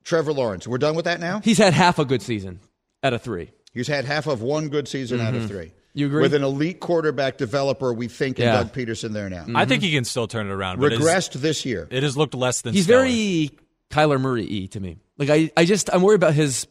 Trevor 0.03 0.33
Lawrence. 0.33 0.67
We're 0.67 0.77
done 0.77 0.95
with 0.95 1.05
that 1.05 1.19
now. 1.19 1.41
He's 1.43 1.57
had 1.57 1.73
half 1.73 1.99
a 1.99 2.05
good 2.05 2.21
season 2.21 2.59
out 3.03 3.13
of 3.13 3.21
three. 3.21 3.51
He's 3.77 3.87
had 3.87 4.05
half 4.05 4.27
of 4.27 4.41
one 4.41 4.69
good 4.69 4.87
season 4.87 5.21
out 5.21 5.33
of 5.33 5.43
mm-hmm. 5.43 5.47
three. 5.47 5.71
You 5.93 6.05
agree? 6.07 6.21
With 6.21 6.33
an 6.33 6.43
elite 6.43 6.79
quarterback 6.79 7.37
developer, 7.37 7.91
we 7.91 8.07
think, 8.07 8.37
in 8.39 8.45
Yeah. 8.45 8.57
Doug 8.57 8.73
Pederson 8.73 9.13
there 9.13 9.29
now. 9.29 9.45
I 9.55 9.65
think 9.65 9.81
he 9.81 9.91
can 9.91 10.03
still 10.03 10.27
turn 10.27 10.47
it 10.47 10.51
around. 10.51 10.79
But 10.79 10.93
it 10.93 10.99
has- 10.99 11.07
Regressed 11.07 11.33
this 11.33 11.65
year. 11.65 11.87
it 11.89 12.03
has 12.03 12.15
looked 12.15 12.35
less 12.35 12.61
than 12.61 12.73
He's 12.73 12.83
stellar. 12.83 13.03
very 13.03 13.51
Kyler 13.89 14.21
Murray 14.21 14.47
y 14.49 14.67
to 14.71 14.79
me. 14.79 14.99
Like 15.17 15.29
I, 15.29 15.49
I 15.57 15.65
just 15.65 15.89
I'm 15.91 16.01
worried 16.03 16.15
about 16.17 16.33
his. 16.33 16.67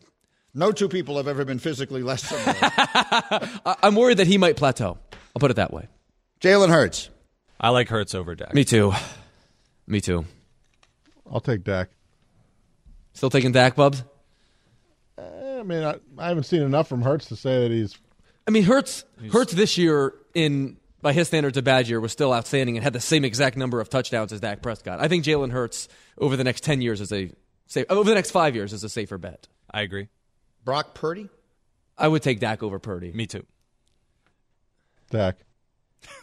No 0.55 0.71
two 0.71 0.89
people 0.89 1.17
have 1.17 1.27
ever 1.29 1.45
been 1.45 1.59
physically 1.59 2.03
less 2.03 2.23
similar. 2.23 2.55
I- 2.61 3.77
I'm 3.83 3.97
worried 3.97 4.19
that 4.19 4.27
he 4.27 4.39
might 4.39 4.57
plateau. 4.57 4.99
I'll 5.35 5.41
put 5.41 5.51
it 5.51 5.55
that 5.55 5.73
way. 5.73 5.89
Jalen 6.41 6.69
Hurts. 6.69 7.11
I 7.61 7.71
like 7.71 7.89
Hurts 7.89 8.15
over 8.15 8.35
Dak. 8.35 8.55
Me 8.55 8.65
too. 8.65 8.93
Me 9.87 10.01
too. 10.01 10.25
I'll 11.31 11.41
take 11.41 11.65
Dak. 11.65 11.89
Still 13.13 13.31
taking 13.31 13.51
Dak, 13.53 13.75
Bubs. 13.75 14.05
I 15.59 15.63
mean, 15.63 15.83
I, 15.83 15.97
I 16.19 16.29
haven't 16.29 16.45
seen 16.45 16.63
enough 16.63 16.89
from 16.89 17.03
Hurts 17.03 17.27
to 17.27 17.37
say 17.37 17.61
that 17.63 17.71
he's. 17.71 17.97
I 18.47 18.51
mean, 18.51 18.65
Hurts 18.65 19.05
Hurts 19.33 19.53
this 19.53 19.77
year 19.77 20.15
in 20.35 20.77
by 21.03 21.13
his 21.13 21.29
standards 21.29 21.57
a 21.57 21.63
bad 21.63 21.89
year 21.89 22.01
was 22.01 22.13
still 22.13 22.33
outstanding 22.33 22.77
and 22.77 22.85
had 22.85 22.93
the 22.93 23.01
same 23.01 23.25
exact 23.25 23.57
number 23.57 23.81
of 23.81 23.89
touchdowns 23.89 24.33
as 24.33 24.41
Dak 24.41 24.63
Prescott. 24.63 25.01
I 25.01 25.09
think 25.09 25.25
Jalen 25.25 25.51
Hurts 25.51 25.89
over 26.19 26.37
the 26.37 26.45
next 26.45 26.63
ten 26.63 26.81
years 26.81 27.01
is 27.01 27.13
a 27.13 27.31
safe, 27.67 27.87
over 27.89 28.09
the 28.09 28.15
next 28.15 28.31
five 28.31 28.55
years 28.55 28.73
is 28.73 28.85
a 28.85 28.89
safer 28.89 29.19
bet. 29.19 29.49
I 29.71 29.83
agree. 29.83 30.09
Brock 30.65 30.95
Purdy. 30.95 31.29
I 31.99 32.09
would 32.09 32.23
take 32.23 32.41
Dak 32.41 32.63
over 32.63 32.79
Purdy. 32.79 33.13
Me 33.13 33.27
too. 33.27 33.45
Dak. 35.11 35.39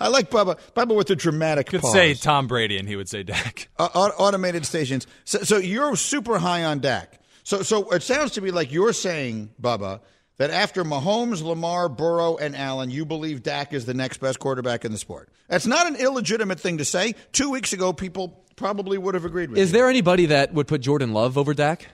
I 0.00 0.08
like 0.08 0.30
Bubba. 0.30 0.58
Bubba 0.74 0.94
with 0.94 1.08
the 1.08 1.16
dramatic 1.16 1.66
Could 1.68 1.80
pause. 1.80 1.92
say 1.92 2.14
Tom 2.14 2.46
Brady, 2.46 2.78
and 2.78 2.88
he 2.88 2.96
would 2.96 3.08
say 3.08 3.22
Dak. 3.22 3.68
Uh, 3.78 3.86
automated 3.86 4.66
stations. 4.66 5.06
So, 5.24 5.38
so 5.42 5.58
you're 5.58 5.96
super 5.96 6.38
high 6.38 6.64
on 6.64 6.80
Dak. 6.80 7.20
So, 7.48 7.62
so 7.62 7.88
it 7.92 8.02
sounds 8.02 8.32
to 8.32 8.42
me 8.42 8.50
like 8.50 8.70
you're 8.72 8.92
saying, 8.92 9.48
Bubba, 9.58 10.00
that 10.36 10.50
after 10.50 10.84
Mahomes, 10.84 11.42
Lamar, 11.42 11.88
Burrow, 11.88 12.36
and 12.36 12.54
Allen, 12.54 12.90
you 12.90 13.06
believe 13.06 13.42
Dak 13.42 13.72
is 13.72 13.86
the 13.86 13.94
next 13.94 14.18
best 14.18 14.38
quarterback 14.38 14.84
in 14.84 14.92
the 14.92 14.98
sport. 14.98 15.30
That's 15.48 15.66
not 15.66 15.86
an 15.86 15.96
illegitimate 15.96 16.60
thing 16.60 16.76
to 16.76 16.84
say. 16.84 17.14
Two 17.32 17.48
weeks 17.48 17.72
ago, 17.72 17.94
people 17.94 18.44
probably 18.54 18.98
would 18.98 19.14
have 19.14 19.24
agreed 19.24 19.48
with 19.48 19.56
you. 19.56 19.62
Is 19.62 19.72
you. 19.72 19.78
there 19.78 19.88
anybody 19.88 20.26
that 20.26 20.52
would 20.52 20.68
put 20.68 20.82
Jordan 20.82 21.14
Love 21.14 21.38
over 21.38 21.54
Dak 21.54 21.86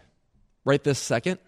right 0.65 0.83
this 0.83 0.99
second? 0.99 1.39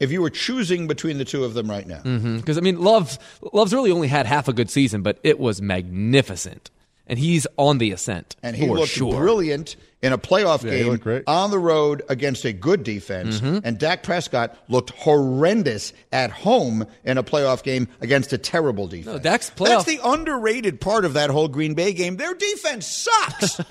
if 0.00 0.10
you 0.10 0.20
were 0.20 0.30
choosing 0.30 0.88
between 0.88 1.18
the 1.18 1.24
two 1.24 1.44
of 1.44 1.54
them 1.54 1.70
right 1.70 1.86
now. 1.86 2.00
Mm-hmm. 2.02 2.38
Because 2.38 2.58
I 2.58 2.62
mean, 2.62 2.80
Love 2.80 3.16
Love's 3.52 3.72
really 3.72 3.92
only 3.92 4.08
had 4.08 4.26
half 4.26 4.48
a 4.48 4.52
good 4.52 4.70
season, 4.70 5.02
but 5.02 5.20
it 5.22 5.38
was 5.38 5.62
magnificent, 5.62 6.72
and 7.06 7.16
he's 7.16 7.46
on 7.56 7.78
the 7.78 7.92
ascent. 7.92 8.34
And 8.42 8.56
he 8.56 8.68
looked 8.68 8.90
sure. 8.90 9.12
brilliant 9.12 9.76
in 10.00 10.12
a 10.12 10.18
playoff 10.18 10.62
he 10.62 10.70
game 10.70 11.22
on 11.26 11.50
the 11.50 11.58
road 11.58 12.02
against 12.08 12.44
a 12.44 12.52
good 12.52 12.84
defense. 12.84 13.40
Mm-hmm. 13.40 13.66
And 13.66 13.78
Dak 13.78 14.02
Prescott 14.02 14.56
looked 14.68 14.90
horrendous 14.90 15.92
at 16.12 16.30
home 16.30 16.86
in 17.04 17.18
a 17.18 17.22
playoff 17.22 17.62
game 17.62 17.88
against 18.00 18.32
a 18.32 18.38
terrible 18.38 18.86
defense. 18.86 19.06
No, 19.06 19.18
Dak's 19.18 19.50
That's 19.50 19.84
the 19.84 20.00
underrated 20.04 20.80
part 20.80 21.04
of 21.04 21.14
that 21.14 21.30
whole 21.30 21.48
Green 21.48 21.74
Bay 21.74 21.92
game. 21.92 22.16
Their 22.16 22.34
defense 22.34 22.86
sucks. 22.86 23.60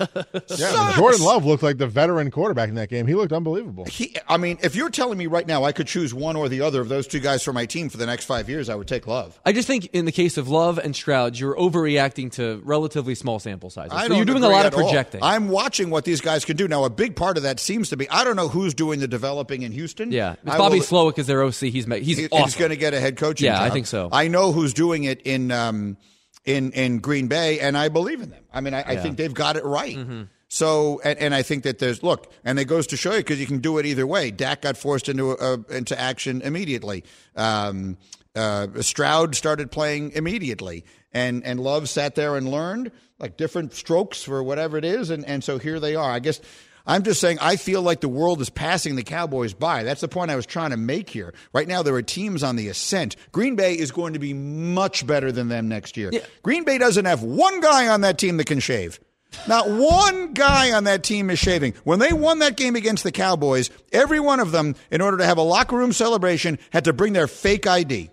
Yeah, 0.58 0.70
sucks. 0.70 0.96
Jordan 0.96 1.22
Love 1.22 1.44
looked 1.44 1.62
like 1.62 1.78
the 1.78 1.86
veteran 1.86 2.30
quarterback 2.30 2.68
in 2.68 2.74
that 2.76 2.88
game. 2.88 3.06
He 3.06 3.14
looked 3.14 3.32
unbelievable. 3.32 3.84
He, 3.84 4.16
I 4.28 4.36
mean, 4.36 4.58
if 4.62 4.74
you're 4.74 4.90
telling 4.90 5.18
me 5.18 5.26
right 5.26 5.46
now 5.46 5.64
I 5.64 5.72
could 5.72 5.86
choose 5.86 6.12
one 6.12 6.36
or 6.36 6.48
the 6.48 6.62
other 6.62 6.80
of 6.80 6.88
those 6.88 7.06
two 7.06 7.20
guys 7.20 7.42
for 7.42 7.52
my 7.52 7.66
team 7.66 7.88
for 7.88 7.96
the 7.96 8.06
next 8.06 8.24
five 8.24 8.48
years, 8.48 8.68
I 8.68 8.74
would 8.74 8.88
take 8.88 9.06
Love. 9.06 9.38
I 9.44 9.52
just 9.52 9.66
think 9.66 9.90
in 9.92 10.04
the 10.04 10.12
case 10.12 10.36
of 10.36 10.48
Love 10.48 10.78
and 10.78 10.94
Stroud, 10.94 11.38
you're 11.38 11.54
overreacting 11.56 12.32
to 12.32 12.60
relatively 12.64 13.14
small 13.14 13.38
sample 13.38 13.70
sizes. 13.70 13.92
I 13.92 14.02
so 14.02 14.08
don't 14.08 14.16
you're 14.18 14.26
doing 14.26 14.42
a 14.42 14.48
lot 14.48 14.66
of 14.66 14.72
at 14.72 14.78
all. 14.78 14.84
projecting. 14.84 15.22
I'm 15.22 15.48
watching 15.48 15.90
what 15.90 16.04
these 16.04 16.17
guys 16.20 16.44
can 16.44 16.56
do. 16.56 16.68
Now, 16.68 16.84
a 16.84 16.90
big 16.90 17.16
part 17.16 17.36
of 17.36 17.42
that 17.44 17.60
seems 17.60 17.90
to 17.90 17.96
be 17.96 18.08
I 18.10 18.24
don't 18.24 18.36
know 18.36 18.48
who's 18.48 18.74
doing 18.74 19.00
the 19.00 19.08
developing 19.08 19.62
in 19.62 19.72
Houston. 19.72 20.12
yeah, 20.12 20.32
it's 20.32 20.42
Bobby 20.44 20.78
will- 20.78 20.84
Slowik 20.84 21.18
is 21.18 21.26
their 21.26 21.42
OC. 21.42 21.70
He's 21.70 21.86
he's 21.86 22.18
He- 22.18 22.28
awesome. 22.28 22.44
He's 22.44 22.56
going 22.56 22.70
to 22.70 22.76
get 22.76 22.94
a 22.94 23.00
head 23.00 23.16
coaching 23.16 23.46
Yeah, 23.46 23.62
I 23.62 23.70
think 23.70 23.86
so. 23.86 24.08
I 24.12 24.28
know 24.28 24.52
who's 24.52 24.72
doing 24.74 25.04
it 25.04 25.20
in 25.22 25.50
um, 25.52 25.96
in 26.44 26.72
in 26.72 26.98
Green 26.98 27.28
Bay, 27.28 27.60
and 27.60 27.76
I 27.76 27.88
believe 27.88 28.20
in 28.20 28.30
them. 28.30 28.44
I 28.52 28.60
mean, 28.60 28.74
I, 28.74 28.82
I 28.82 28.96
think 28.96 29.16
they've 29.16 29.32
got 29.34 29.56
it 29.56 29.64
right. 29.64 29.96
Mm-hmm. 29.96 30.22
So, 30.50 30.98
and, 31.04 31.18
and 31.18 31.34
I 31.34 31.42
think 31.42 31.64
that 31.64 31.78
there's 31.78 32.02
look, 32.02 32.32
and 32.42 32.58
it 32.58 32.64
goes 32.64 32.86
to 32.86 32.96
show 32.96 33.12
you 33.12 33.18
because 33.18 33.38
you 33.38 33.46
can 33.46 33.58
do 33.58 33.76
it 33.76 33.84
either 33.84 34.06
way. 34.06 34.30
Dak 34.30 34.62
got 34.62 34.78
forced 34.78 35.08
into 35.10 35.32
uh, 35.32 35.58
into 35.68 35.98
action 36.00 36.40
immediately. 36.40 37.04
Um, 37.36 37.98
uh, 38.34 38.68
Stroud 38.80 39.34
started 39.34 39.70
playing 39.70 40.12
immediately, 40.12 40.84
and 41.12 41.44
and 41.44 41.60
Love 41.60 41.88
sat 41.90 42.14
there 42.14 42.34
and 42.36 42.48
learned 42.50 42.92
like 43.18 43.36
different 43.36 43.74
strokes 43.74 44.22
for 44.22 44.42
whatever 44.42 44.76
it 44.76 44.84
is, 44.84 45.10
and 45.10 45.24
and 45.24 45.42
so 45.42 45.58
here 45.58 45.80
they 45.80 45.94
are. 45.94 46.10
I 46.10 46.18
guess. 46.18 46.40
I'm 46.86 47.02
just 47.02 47.20
saying, 47.20 47.36
I 47.42 47.56
feel 47.56 47.82
like 47.82 48.00
the 48.00 48.08
world 48.08 48.40
is 48.40 48.48
passing 48.48 48.96
the 48.96 49.02
Cowboys 49.02 49.52
by. 49.52 49.82
That's 49.82 50.00
the 50.00 50.08
point 50.08 50.30
I 50.30 50.36
was 50.36 50.46
trying 50.46 50.70
to 50.70 50.78
make 50.78 51.10
here. 51.10 51.34
Right 51.52 51.68
now, 51.68 51.82
there 51.82 51.94
are 51.94 52.00
teams 52.00 52.42
on 52.42 52.56
the 52.56 52.68
ascent. 52.68 53.14
Green 53.30 53.56
Bay 53.56 53.74
is 53.74 53.90
going 53.90 54.14
to 54.14 54.18
be 54.18 54.32
much 54.32 55.06
better 55.06 55.30
than 55.30 55.48
them 55.48 55.68
next 55.68 55.98
year. 55.98 56.10
Green 56.42 56.64
Bay 56.64 56.78
doesn't 56.78 57.04
have 57.04 57.22
one 57.22 57.60
guy 57.60 57.88
on 57.88 58.00
that 58.00 58.16
team 58.16 58.38
that 58.38 58.46
can 58.46 58.58
shave. 58.58 58.98
Not 59.46 59.68
one 59.68 60.32
guy 60.32 60.72
on 60.72 60.84
that 60.84 61.02
team 61.02 61.28
is 61.28 61.38
shaving. 61.38 61.74
When 61.84 61.98
they 61.98 62.14
won 62.14 62.38
that 62.38 62.56
game 62.56 62.74
against 62.74 63.04
the 63.04 63.12
Cowboys, 63.12 63.68
every 63.92 64.20
one 64.20 64.40
of 64.40 64.52
them, 64.52 64.74
in 64.90 65.02
order 65.02 65.18
to 65.18 65.26
have 65.26 65.36
a 65.36 65.42
locker 65.42 65.76
room 65.76 65.92
celebration, 65.92 66.58
had 66.70 66.84
to 66.84 66.94
bring 66.94 67.12
their 67.12 67.28
fake 67.28 67.66
ID. 67.66 68.10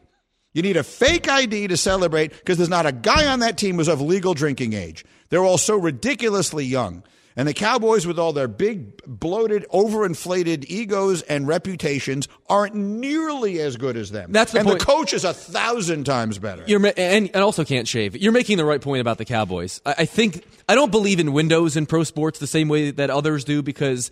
You 0.55 0.61
need 0.61 0.77
a 0.77 0.83
fake 0.83 1.27
ID 1.27 1.67
to 1.67 1.77
celebrate 1.77 2.31
because 2.31 2.57
there's 2.57 2.69
not 2.69 2.85
a 2.85 2.93
guy 2.93 3.27
on 3.27 3.41
that 3.41 3.57
team 3.57 3.75
who's 3.75 3.89
of 3.89 3.99
legal 3.99 4.33
drinking 4.33 4.71
age. 4.71 5.03
They're 5.29 5.43
all 5.43 5.57
so 5.57 5.77
ridiculously 5.77 6.63
young. 6.63 7.03
And 7.35 7.45
the 7.45 7.53
Cowboys, 7.53 8.07
with 8.07 8.17
all 8.17 8.31
their 8.31 8.47
big, 8.47 9.01
bloated, 9.05 9.65
overinflated 9.73 10.65
egos 10.69 11.21
and 11.23 11.45
reputations, 11.45 12.29
aren't 12.47 12.75
nearly 12.75 13.59
as 13.59 13.75
good 13.75 13.97
as 13.97 14.11
them. 14.11 14.31
That's 14.31 14.53
the 14.53 14.59
and 14.59 14.67
point. 14.69 14.79
the 14.79 14.85
coach 14.85 15.11
is 15.11 15.25
a 15.25 15.33
thousand 15.33 16.05
times 16.05 16.39
better. 16.39 16.63
You're 16.65 16.79
ma- 16.79 16.93
and, 16.95 17.29
and 17.33 17.43
also 17.43 17.65
can't 17.65 17.89
shave. 17.89 18.15
You're 18.15 18.31
making 18.31 18.55
the 18.55 18.63
right 18.63 18.79
point 18.79 19.01
about 19.01 19.17
the 19.17 19.25
Cowboys. 19.25 19.81
I, 19.85 19.95
I 19.97 20.05
think 20.05 20.45
I 20.69 20.75
don't 20.75 20.91
believe 20.91 21.19
in 21.19 21.33
windows 21.33 21.75
in 21.75 21.85
pro 21.85 22.05
sports 22.05 22.39
the 22.39 22.47
same 22.47 22.69
way 22.69 22.91
that 22.91 23.09
others 23.09 23.43
do 23.43 23.61
because 23.61 24.09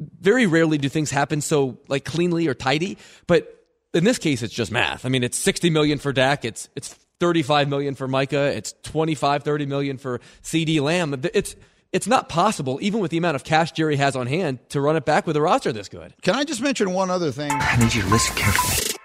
very 0.00 0.46
rarely 0.46 0.78
do 0.78 0.88
things 0.88 1.10
happen 1.10 1.42
so 1.42 1.78
like 1.88 2.06
cleanly 2.06 2.48
or 2.48 2.54
tidy. 2.54 2.96
But 3.26 3.61
in 3.94 4.04
this 4.04 4.18
case, 4.18 4.42
it's 4.42 4.54
just 4.54 4.72
math. 4.72 5.04
I 5.04 5.08
mean, 5.08 5.22
it's 5.22 5.38
60 5.38 5.70
million 5.70 5.98
for 5.98 6.12
Dak. 6.12 6.44
It's 6.44 6.68
it's 6.74 6.88
35 7.20 7.68
million 7.68 7.94
for 7.94 8.08
Micah. 8.08 8.56
It's 8.56 8.74
25, 8.84 9.42
30 9.42 9.66
million 9.66 9.98
for 9.98 10.20
CeeDee 10.42 10.80
Lamb. 10.80 11.20
It's 11.34 11.54
it's 11.92 12.06
not 12.06 12.28
possible, 12.30 12.78
even 12.80 13.00
with 13.00 13.10
the 13.10 13.18
amount 13.18 13.36
of 13.36 13.44
cash 13.44 13.72
Jerry 13.72 13.96
has 13.96 14.16
on 14.16 14.26
hand, 14.26 14.60
to 14.70 14.80
run 14.80 14.96
it 14.96 15.04
back 15.04 15.26
with 15.26 15.36
a 15.36 15.42
roster 15.42 15.72
this 15.72 15.90
good. 15.90 16.14
Can 16.22 16.34
I 16.34 16.44
just 16.44 16.62
mention 16.62 16.92
one 16.92 17.10
other 17.10 17.30
thing? 17.30 17.50
I 17.52 17.76
need 17.76 17.92
you 17.92 18.02
to 18.02 18.08
listen 18.08 18.34
carefully. 18.34 18.96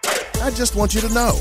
I 0.41 0.51
just 0.51 0.75
want 0.75 0.95
you 0.95 1.01
to 1.01 1.13
know. 1.13 1.37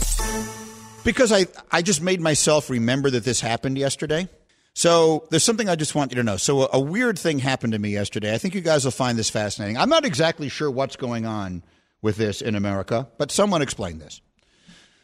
Because 1.04 1.30
I, 1.30 1.46
I 1.70 1.82
just 1.82 2.02
made 2.02 2.20
myself 2.20 2.68
remember 2.68 3.10
that 3.10 3.22
this 3.22 3.40
happened 3.40 3.78
yesterday. 3.78 4.28
So 4.74 5.28
there's 5.30 5.44
something 5.44 5.68
I 5.68 5.76
just 5.76 5.94
want 5.94 6.10
you 6.10 6.16
to 6.16 6.24
know. 6.24 6.36
So 6.36 6.62
a, 6.62 6.68
a 6.72 6.80
weird 6.80 7.16
thing 7.16 7.38
happened 7.38 7.74
to 7.74 7.78
me 7.78 7.90
yesterday. 7.90 8.34
I 8.34 8.38
think 8.38 8.56
you 8.56 8.60
guys 8.60 8.84
will 8.84 8.90
find 8.90 9.16
this 9.16 9.30
fascinating. 9.30 9.78
I'm 9.78 9.88
not 9.88 10.04
exactly 10.04 10.48
sure 10.48 10.68
what's 10.68 10.96
going 10.96 11.26
on 11.26 11.62
with 12.06 12.16
this 12.16 12.40
in 12.40 12.54
America, 12.54 13.08
but 13.18 13.32
someone 13.32 13.62
explain 13.62 13.98
this. 13.98 14.20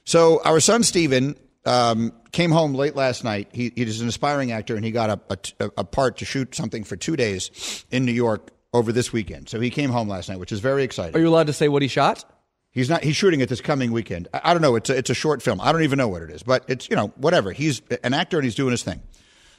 So 0.04 0.40
our 0.44 0.60
son 0.60 0.84
Steven 0.84 1.34
um, 1.66 2.12
came 2.30 2.52
home 2.52 2.74
late 2.74 2.94
last 2.94 3.24
night. 3.24 3.48
He, 3.52 3.72
he 3.74 3.82
is 3.82 4.00
an 4.00 4.06
aspiring 4.06 4.52
actor, 4.52 4.76
and 4.76 4.84
he 4.84 4.92
got 4.92 5.10
a, 5.10 5.38
a, 5.58 5.70
a 5.78 5.84
part 5.84 6.18
to 6.18 6.24
shoot 6.24 6.54
something 6.54 6.84
for 6.84 6.94
two 6.94 7.16
days 7.16 7.84
in 7.90 8.04
New 8.04 8.12
York 8.12 8.52
over 8.72 8.92
this 8.92 9.12
weekend. 9.12 9.48
So 9.48 9.58
he 9.58 9.68
came 9.68 9.90
home 9.90 10.08
last 10.08 10.28
night, 10.28 10.38
which 10.38 10.52
is 10.52 10.60
very 10.60 10.84
exciting. 10.84 11.16
Are 11.16 11.18
you 11.18 11.28
allowed 11.28 11.48
to 11.48 11.52
say 11.52 11.66
what 11.66 11.82
he 11.82 11.88
shot? 11.88 12.24
He's 12.70 12.88
not. 12.88 13.02
He's 13.02 13.16
shooting 13.16 13.40
it 13.40 13.48
this 13.48 13.60
coming 13.60 13.90
weekend. 13.90 14.28
I, 14.32 14.40
I 14.44 14.52
don't 14.54 14.62
know. 14.62 14.76
It's 14.76 14.88
a, 14.88 14.96
it's 14.96 15.10
a 15.10 15.14
short 15.14 15.42
film. 15.42 15.60
I 15.60 15.72
don't 15.72 15.82
even 15.82 15.98
know 15.98 16.08
what 16.08 16.22
it 16.22 16.30
is, 16.30 16.44
but 16.44 16.64
it's 16.68 16.88
you 16.88 16.94
know 16.94 17.08
whatever. 17.16 17.50
He's 17.50 17.82
an 18.04 18.14
actor 18.14 18.38
and 18.38 18.44
he's 18.44 18.54
doing 18.54 18.70
his 18.70 18.84
thing. 18.84 19.02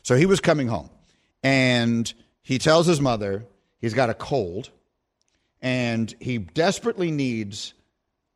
So 0.01 0.15
he 0.15 0.25
was 0.25 0.39
coming 0.39 0.69
home, 0.69 0.89
and 1.43 2.12
he 2.41 2.57
tells 2.57 2.88
his 2.88 3.01
mother 3.01 3.45
he's 3.79 3.93
got 3.93 4.09
a 4.09 4.13
cold, 4.13 4.71
and 5.63 6.13
he 6.20 6.38
desperately 6.38 7.10
needs 7.10 7.74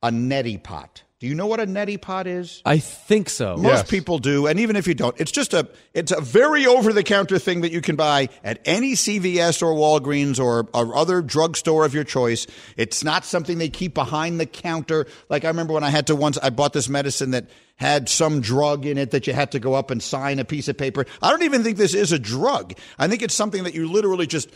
a 0.02 0.10
neti 0.10 0.62
pot. 0.62 1.04
Do 1.20 1.26
you 1.26 1.34
know 1.34 1.48
what 1.48 1.60
a 1.60 1.66
neti 1.66 2.00
pot 2.00 2.28
is? 2.28 2.62
I 2.64 2.78
think 2.78 3.28
so. 3.28 3.58
Most 3.58 3.72
Yes. 3.72 3.90
people 3.90 4.20
do, 4.20 4.46
and 4.46 4.60
even 4.60 4.76
if 4.76 4.86
you 4.88 4.94
don't, 4.94 5.20
it's 5.20 5.32
just 5.32 5.52
a 5.56 5.68
it's 5.96 6.12
a 6.12 6.22
very 6.22 6.68
over 6.68 6.94
the 6.94 7.02
counter 7.02 7.40
thing 7.40 7.62
that 7.62 7.72
you 7.72 7.82
can 7.82 7.96
buy 7.96 8.30
at 8.44 8.60
any 8.66 8.94
CVS 8.94 9.64
or 9.64 9.74
Walgreens 9.74 10.40
or, 10.40 10.68
or 10.76 10.96
other 10.96 11.24
drugstore 11.24 11.86
of 11.86 11.96
your 11.96 12.04
choice. 12.04 12.46
It's 12.78 13.04
not 13.04 13.26
something 13.26 13.58
they 13.58 13.70
keep 13.70 13.96
behind 13.96 14.40
the 14.40 14.46
counter. 14.46 15.08
Like 15.28 15.44
I 15.44 15.48
remember 15.48 15.74
when 15.74 15.84
I 15.84 15.90
had 15.90 16.06
to 16.08 16.16
once 16.16 16.38
I 16.38 16.52
bought 16.52 16.74
this 16.74 16.88
medicine 16.88 17.32
that 17.32 17.50
had 17.78 18.10
some 18.10 18.40
drug 18.40 18.86
in 18.86 19.00
it 19.00 19.10
that 19.10 19.26
you 19.26 19.34
had 19.34 19.52
to 19.54 19.60
go 19.60 19.74
up 19.74 19.90
and 19.90 20.02
sign 20.04 20.38
a 20.38 20.46
piece 20.46 20.68
of 20.68 20.78
paper. 20.78 21.06
I 21.24 21.32
don't 21.32 21.44
even 21.44 21.64
think 21.64 21.78
this 21.78 21.96
is 21.96 22.12
a 22.12 22.20
drug. 22.20 22.76
I 23.00 23.08
think 23.08 23.24
it's 23.24 23.36
something 23.36 23.64
that 23.64 23.74
you 23.74 23.92
literally 23.92 24.28
just 24.28 24.50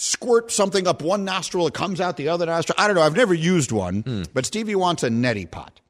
squirt 0.00 0.52
something 0.52 0.86
up 0.86 1.02
one 1.02 1.24
nostril, 1.24 1.66
it 1.66 1.74
comes 1.74 2.00
out 2.00 2.16
the 2.16 2.28
other 2.28 2.46
nostril. 2.46 2.76
I 2.78 2.86
don't 2.86 2.94
know. 2.94 3.02
I've 3.02 3.16
never 3.16 3.34
used 3.34 3.72
one, 3.72 4.02
hmm. 4.02 4.22
but 4.32 4.46
Stevie 4.46 4.76
wants 4.76 5.02
a 5.02 5.08
neti 5.08 5.50
pot 5.50 5.80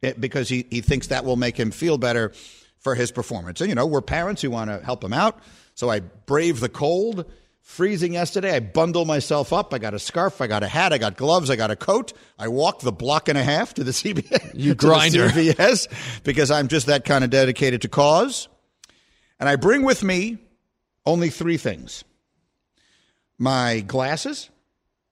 it, 0.00 0.18
because 0.20 0.48
he, 0.48 0.66
he 0.70 0.80
thinks 0.80 1.08
that 1.08 1.24
will 1.24 1.36
make 1.36 1.56
him 1.56 1.70
feel 1.70 1.98
better 1.98 2.32
for 2.78 2.94
his 2.94 3.12
performance. 3.12 3.60
And, 3.60 3.68
you 3.68 3.74
know, 3.74 3.86
we're 3.86 4.00
parents 4.00 4.40
who 4.40 4.50
want 4.50 4.70
to 4.70 4.84
help 4.84 5.04
him 5.04 5.12
out. 5.12 5.38
So 5.74 5.90
I 5.90 6.00
brave 6.00 6.58
the 6.58 6.68
cold. 6.68 7.30
Freezing 7.60 8.14
yesterday, 8.14 8.56
I 8.56 8.60
bundle 8.60 9.04
myself 9.04 9.52
up. 9.52 9.72
I 9.72 9.78
got 9.78 9.94
a 9.94 9.98
scarf, 9.98 10.40
I 10.40 10.48
got 10.48 10.64
a 10.64 10.68
hat, 10.68 10.92
I 10.92 10.98
got 10.98 11.16
gloves, 11.16 11.48
I 11.48 11.54
got 11.54 11.70
a 11.70 11.76
coat. 11.76 12.12
I 12.36 12.48
walk 12.48 12.80
the 12.80 12.90
block 12.90 13.28
and 13.28 13.38
a 13.38 13.42
half 13.44 13.74
to 13.74 13.84
the 13.84 13.90
CBS. 13.92 14.50
You 14.54 14.74
grinder. 14.74 15.28
CVS 15.28 16.22
because 16.24 16.50
I'm 16.50 16.66
just 16.66 16.86
that 16.86 17.04
kind 17.04 17.22
of 17.22 17.30
dedicated 17.30 17.82
to 17.82 17.88
cause. 17.88 18.48
And 19.38 19.48
I 19.48 19.56
bring 19.56 19.84
with 19.84 20.02
me 20.02 20.38
only 21.06 21.30
three 21.30 21.56
things 21.56 22.02
my 23.42 23.80
glasses 23.80 24.50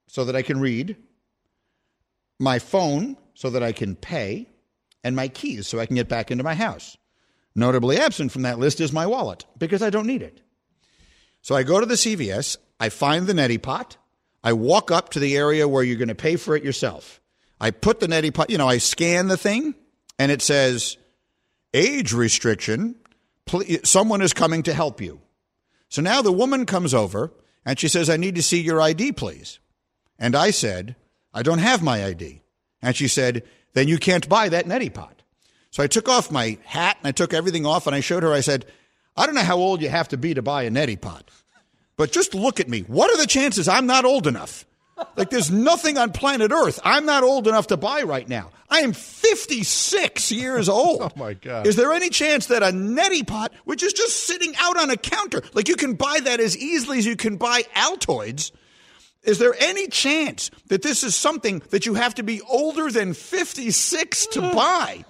so 0.07 0.25
that 0.25 0.37
I 0.37 0.43
can 0.43 0.61
read, 0.61 0.95
my 2.39 2.61
phone 2.61 3.17
so 3.35 3.51
that 3.51 3.65
I 3.65 3.73
can 3.73 3.97
pay, 3.97 4.49
and 5.03 5.17
my 5.17 5.27
keys 5.27 5.67
so 5.67 5.81
I 5.81 5.87
can 5.87 5.97
get 5.97 6.09
back 6.09 6.31
into 6.31 6.45
my 6.45 6.55
house. 6.55 6.97
Notably 7.57 7.99
absent 7.99 8.31
from 8.31 8.43
that 8.43 8.61
list 8.61 8.81
is 8.81 8.93
my 8.93 9.05
wallet 9.05 9.47
because 9.59 9.83
I 9.83 9.91
don't 9.91 10.07
need 10.07 10.23
it. 10.23 10.41
So 11.43 11.57
I 11.57 11.65
go 11.65 11.81
to 11.81 11.87
the 11.87 11.97
CVS, 11.97 12.57
I 12.79 12.89
find 12.89 13.27
the 13.27 13.33
neti 13.33 13.61
pot, 13.61 13.97
I 14.45 14.53
walk 14.53 14.93
up 14.93 15.09
to 15.11 15.19
the 15.19 15.37
area 15.37 15.67
where 15.67 15.83
you're 15.83 15.97
going 15.97 16.07
to 16.07 16.15
pay 16.15 16.37
for 16.37 16.55
it 16.55 16.63
yourself. 16.63 17.21
I 17.61 17.73
put 17.73 17.99
the 17.99 18.07
neti 18.07 18.33
pot, 18.33 18.49
you 18.49 18.59
know, 18.59 18.69
I 18.69 18.79
scan 18.79 19.27
the 19.27 19.37
thing 19.37 19.75
and 20.21 20.31
it 20.31 20.41
says 20.41 20.99
age 21.75 22.13
restriction, 22.13 22.95
someone 23.83 24.23
is 24.23 24.33
coming 24.33 24.63
to 24.63 24.73
help 24.73 25.01
you. 25.01 25.21
So 25.89 26.01
now 26.01 26.23
the 26.23 26.31
woman 26.31 26.65
comes 26.65 26.95
over 26.95 27.33
and 27.65 27.79
she 27.79 27.89
says, 27.89 28.09
I 28.09 28.17
need 28.17 28.35
to 28.37 28.43
see 28.43 28.61
your 28.61 28.81
ID, 28.81 29.13
please. 29.13 29.59
And 30.19 30.35
I 30.35 30.51
said, 30.51 30.97
I 31.33 31.43
don't 31.43 31.59
have 31.59 31.83
my 31.83 32.05
ID. 32.05 32.43
And 32.83 32.97
she 32.97 33.09
said, 33.09 33.43
then 33.75 33.89
you 33.89 33.99
can't 33.99 34.29
buy 34.29 34.49
that 34.49 34.67
neti 34.67 34.93
pot. 34.93 35.23
So 35.71 35.83
I 35.83 35.87
took 35.87 36.09
off 36.09 36.31
my 36.31 36.59
hat 36.65 36.97
and 37.01 37.09
I 37.09 37.13
took 37.13 37.33
everything 37.33 37.65
off 37.65 37.87
and 37.87 37.95
I 37.95 38.01
showed 38.01 38.23
her, 38.23 38.33
I 38.33 38.41
said, 38.41 38.67
I 39.17 39.27
don't 39.27 39.35
know 39.35 39.43
how 39.43 39.59
old 39.59 39.83
you 39.83 39.89
have 39.89 40.09
to 40.09 40.17
be 40.17 40.35
to 40.35 40.43
buy 40.43 40.65
a 40.65 40.71
neti 40.71 41.01
pot, 41.01 41.31
but 41.97 42.13
just 42.13 42.35
look 42.35 42.59
at 42.61 42.69
me. 42.69 42.81
What 42.81 43.11
are 43.13 43.19
the 43.19 43.27
chances 43.27 43.69
I'm 43.69 43.87
not 43.87 44.05
old 44.05 44.27
enough? 44.27 44.65
Like 45.17 45.31
there's 45.31 45.51
nothing 45.51 45.99
on 45.99 46.13
planet 46.13 46.53
Earth 46.53 46.81
I'm 46.85 47.07
not 47.07 47.23
old 47.23 47.47
enough 47.47 47.69
to 47.69 47.77
buy 47.77 48.03
right 48.03 48.29
now. 48.29 48.51
I 48.69 48.81
am 48.81 48.93
56 48.93 50.33
years 50.33 50.69
oh, 50.69 50.75
old. 50.75 51.03
Oh, 51.03 51.11
my 51.17 51.35
God. 51.35 51.67
Is 51.67 51.77
there 51.77 51.93
any 51.93 52.09
chance 52.09 52.47
that 52.47 52.63
a 52.63 52.67
neti 52.67 53.27
pot, 53.27 53.53
which 53.65 53.83
is 53.83 53.93
just 53.93 54.27
sitting 54.27 54.55
out 54.59 54.79
on 54.79 54.91
a 54.91 54.97
counter, 54.97 55.43
like 55.55 55.69
you 55.69 55.77
can 55.77 55.95
buy 55.95 56.21
that 56.23 56.41
as 56.41 56.57
easily 56.57 56.99
as 56.99 57.07
you 57.07 57.17
can 57.17 57.37
buy 57.37 57.63
Altoids, 57.75 58.53
is 59.23 59.39
there 59.39 59.55
any 59.59 59.87
chance 59.89 60.51
that 60.69 60.83
this 60.83 61.05
is 61.05 61.15
something 61.15 61.63
that 61.71 61.85
you 61.85 61.95
have 61.95 62.15
to 62.15 62.23
be 62.23 62.41
older 62.43 62.91
than 62.91 63.13
56 63.13 64.27
to 64.29 64.41
buy? 64.55 65.05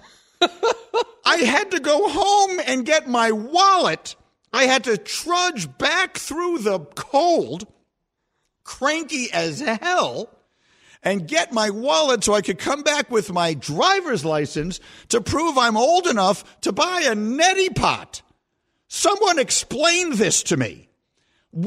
I 1.23 1.37
had 1.37 1.71
to 1.71 1.79
go 1.79 2.09
home 2.09 2.59
and 2.65 2.85
get 2.85 3.07
my 3.07 3.31
wallet. 3.31 4.15
I 4.51 4.63
had 4.65 4.83
to 4.85 4.97
trudge 4.97 5.77
back 5.77 6.17
through 6.17 6.59
the 6.59 6.79
cold, 6.79 7.67
cranky 8.71 9.29
as 9.33 9.59
hell, 9.59 10.29
and 11.03 11.27
get 11.27 11.51
my 11.51 11.69
wallet 11.69 12.23
so 12.23 12.33
I 12.33 12.41
could 12.41 12.57
come 12.57 12.83
back 12.83 13.11
with 13.11 13.31
my 13.31 13.53
driver's 13.53 14.23
license 14.23 14.79
to 15.09 15.19
prove 15.19 15.57
I'm 15.57 15.75
old 15.75 16.07
enough 16.07 16.61
to 16.61 16.71
buy 16.71 17.01
a 17.01 17.13
neti 17.13 17.75
pot. 17.75 18.21
Someone 18.87 19.39
explain 19.39 20.15
this 20.15 20.43
to 20.43 20.57
me. 20.57 20.87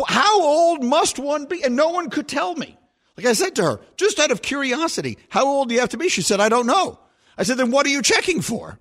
How 0.06 0.42
old 0.42 0.82
must 0.82 1.18
one 1.18 1.44
be? 1.44 1.62
And 1.62 1.76
no 1.76 1.90
one 1.90 2.08
could 2.08 2.26
tell 2.26 2.54
me. 2.54 2.78
Like 3.18 3.26
I 3.26 3.34
said 3.34 3.54
to 3.56 3.62
her, 3.64 3.80
just 3.96 4.18
out 4.18 4.30
of 4.30 4.40
curiosity, 4.40 5.18
how 5.28 5.46
old 5.46 5.68
do 5.68 5.74
you 5.74 5.80
have 5.80 5.90
to 5.90 5.98
be? 5.98 6.08
She 6.08 6.22
said, 6.22 6.40
I 6.40 6.48
don't 6.48 6.66
know. 6.66 6.98
I 7.36 7.42
said, 7.42 7.58
then 7.58 7.70
what 7.70 7.84
are 7.86 7.90
you 7.90 8.02
checking 8.02 8.40
for? 8.40 8.78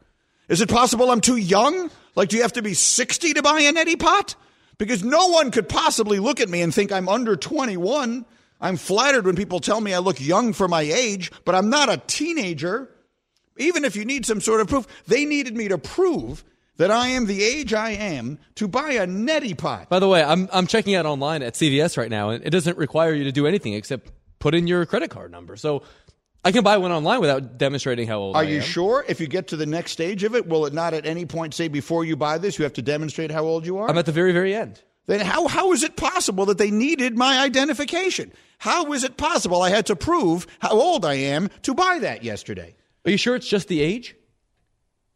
Is 0.48 0.62
it 0.62 0.70
possible 0.70 1.12
I'm 1.12 1.22
too 1.22 1.36
young? 1.36 1.92
Like, 2.16 2.30
do 2.30 2.38
you 2.38 2.44
have 2.44 2.54
to 2.54 2.62
be 2.62 2.74
60 2.74 3.34
to 3.34 3.42
buy 3.42 3.62
a 3.62 3.74
neti 3.74 4.00
pot? 4.00 4.36
Because 4.78 5.04
no 5.04 5.28
one 5.28 5.52
could 5.52 5.70
possibly 5.70 6.20
look 6.20 6.40
at 6.40 6.50
me 6.50 6.62
and 6.62 6.74
think 6.74 6.92
I'm 6.92 7.08
under 7.08 7.36
21. 7.36 8.26
I'm 8.60 8.78
flattered 8.78 9.26
when 9.26 9.36
people 9.36 9.60
tell 9.60 9.82
me 9.82 9.94
I 9.94 10.00
look 10.00 10.20
young 10.20 10.54
for 10.54 10.68
my 10.68 10.82
age, 10.82 11.32
but 11.46 11.56
I'm 11.56 11.70
not 11.70 11.90
a 11.90 12.02
teenager. 12.08 12.90
Even 13.58 13.86
if 13.86 13.96
you 13.96 14.06
need 14.06 14.26
some 14.26 14.42
sort 14.42 14.62
of 14.62 14.68
proof, 14.68 14.88
they 15.06 15.26
needed 15.26 15.56
me 15.56 15.68
to 15.68 15.78
prove 15.78 16.44
that 16.78 16.90
I 16.90 17.10
am 17.10 17.28
the 17.28 17.44
age 17.44 17.74
I 17.74 17.92
am 17.92 18.40
to 18.56 18.68
buy 18.68 18.94
a 18.94 19.06
neti 19.06 19.56
pot. 19.56 19.90
By 19.90 20.00
the 20.00 20.08
way, 20.08 20.24
I'm 20.24 20.50
I'm 20.52 20.68
checking 20.68 20.96
out 20.96 21.06
online 21.06 21.44
at 21.44 21.54
CVS 21.54 21.98
right 21.98 22.10
now, 22.10 22.30
and 22.30 22.44
it 22.44 22.50
doesn't 22.50 22.78
require 22.78 23.14
you 23.14 23.26
to 23.26 23.32
do 23.32 23.46
anything 23.46 23.74
except 23.74 24.12
put 24.40 24.56
in 24.56 24.68
your 24.68 24.86
credit 24.86 25.10
card 25.10 25.32
number. 25.32 25.56
So 25.56 25.84
I 26.46 26.52
can 26.52 26.64
buy 26.64 26.78
one 26.78 26.92
online 26.92 27.22
without 27.22 27.58
demonstrating 27.58 28.08
how 28.08 28.20
old 28.20 28.36
Are 28.36 28.42
I 28.42 28.46
you 28.46 28.60
sure 28.62 29.06
if 29.08 29.22
you 29.22 29.28
get 29.28 29.48
to 29.50 29.56
the 29.56 29.66
next 29.66 29.92
stage 29.92 30.24
of 30.24 30.36
it, 30.36 30.46
will 30.48 30.66
it 30.66 30.74
not 30.74 30.94
at 30.94 31.06
any 31.06 31.26
point 31.26 31.54
say 31.54 31.70
before 31.70 32.04
you 32.04 32.18
buy 32.18 32.38
this, 32.38 32.60
you 32.60 32.64
have 32.64 32.74
to 32.74 32.82
demonstrate 32.82 33.32
how 33.32 33.44
old 33.46 33.66
you 33.66 33.78
are? 33.78 33.90
I'm 33.90 33.98
at 33.98 34.06
the 34.06 34.12
very 34.12 34.34
very 34.34 34.54
end. 34.54 34.82
then 35.08 35.22
how, 35.22 35.48
how 35.48 35.72
is 35.72 35.84
it 35.84 35.96
possible 35.96 36.46
that 36.48 36.58
they 36.58 36.72
needed 36.72 37.18
my 37.18 37.40
identification? 37.40 38.34
How 38.58 38.92
is 38.94 39.04
it 39.04 39.18
possible 39.18 39.62
I 39.62 39.70
had 39.70 39.86
to 39.88 39.96
prove 39.96 40.48
how 40.60 40.72
old 40.72 41.06
I 41.06 41.16
am 41.16 41.50
to 41.64 41.74
buy 41.74 42.00
that 42.00 42.24
yesterday? 42.24 42.76
Are 43.06 43.12
you 43.12 43.18
sure 43.18 43.36
it's 43.36 43.48
just 43.48 43.68
the 43.68 43.82
age? 43.82 44.16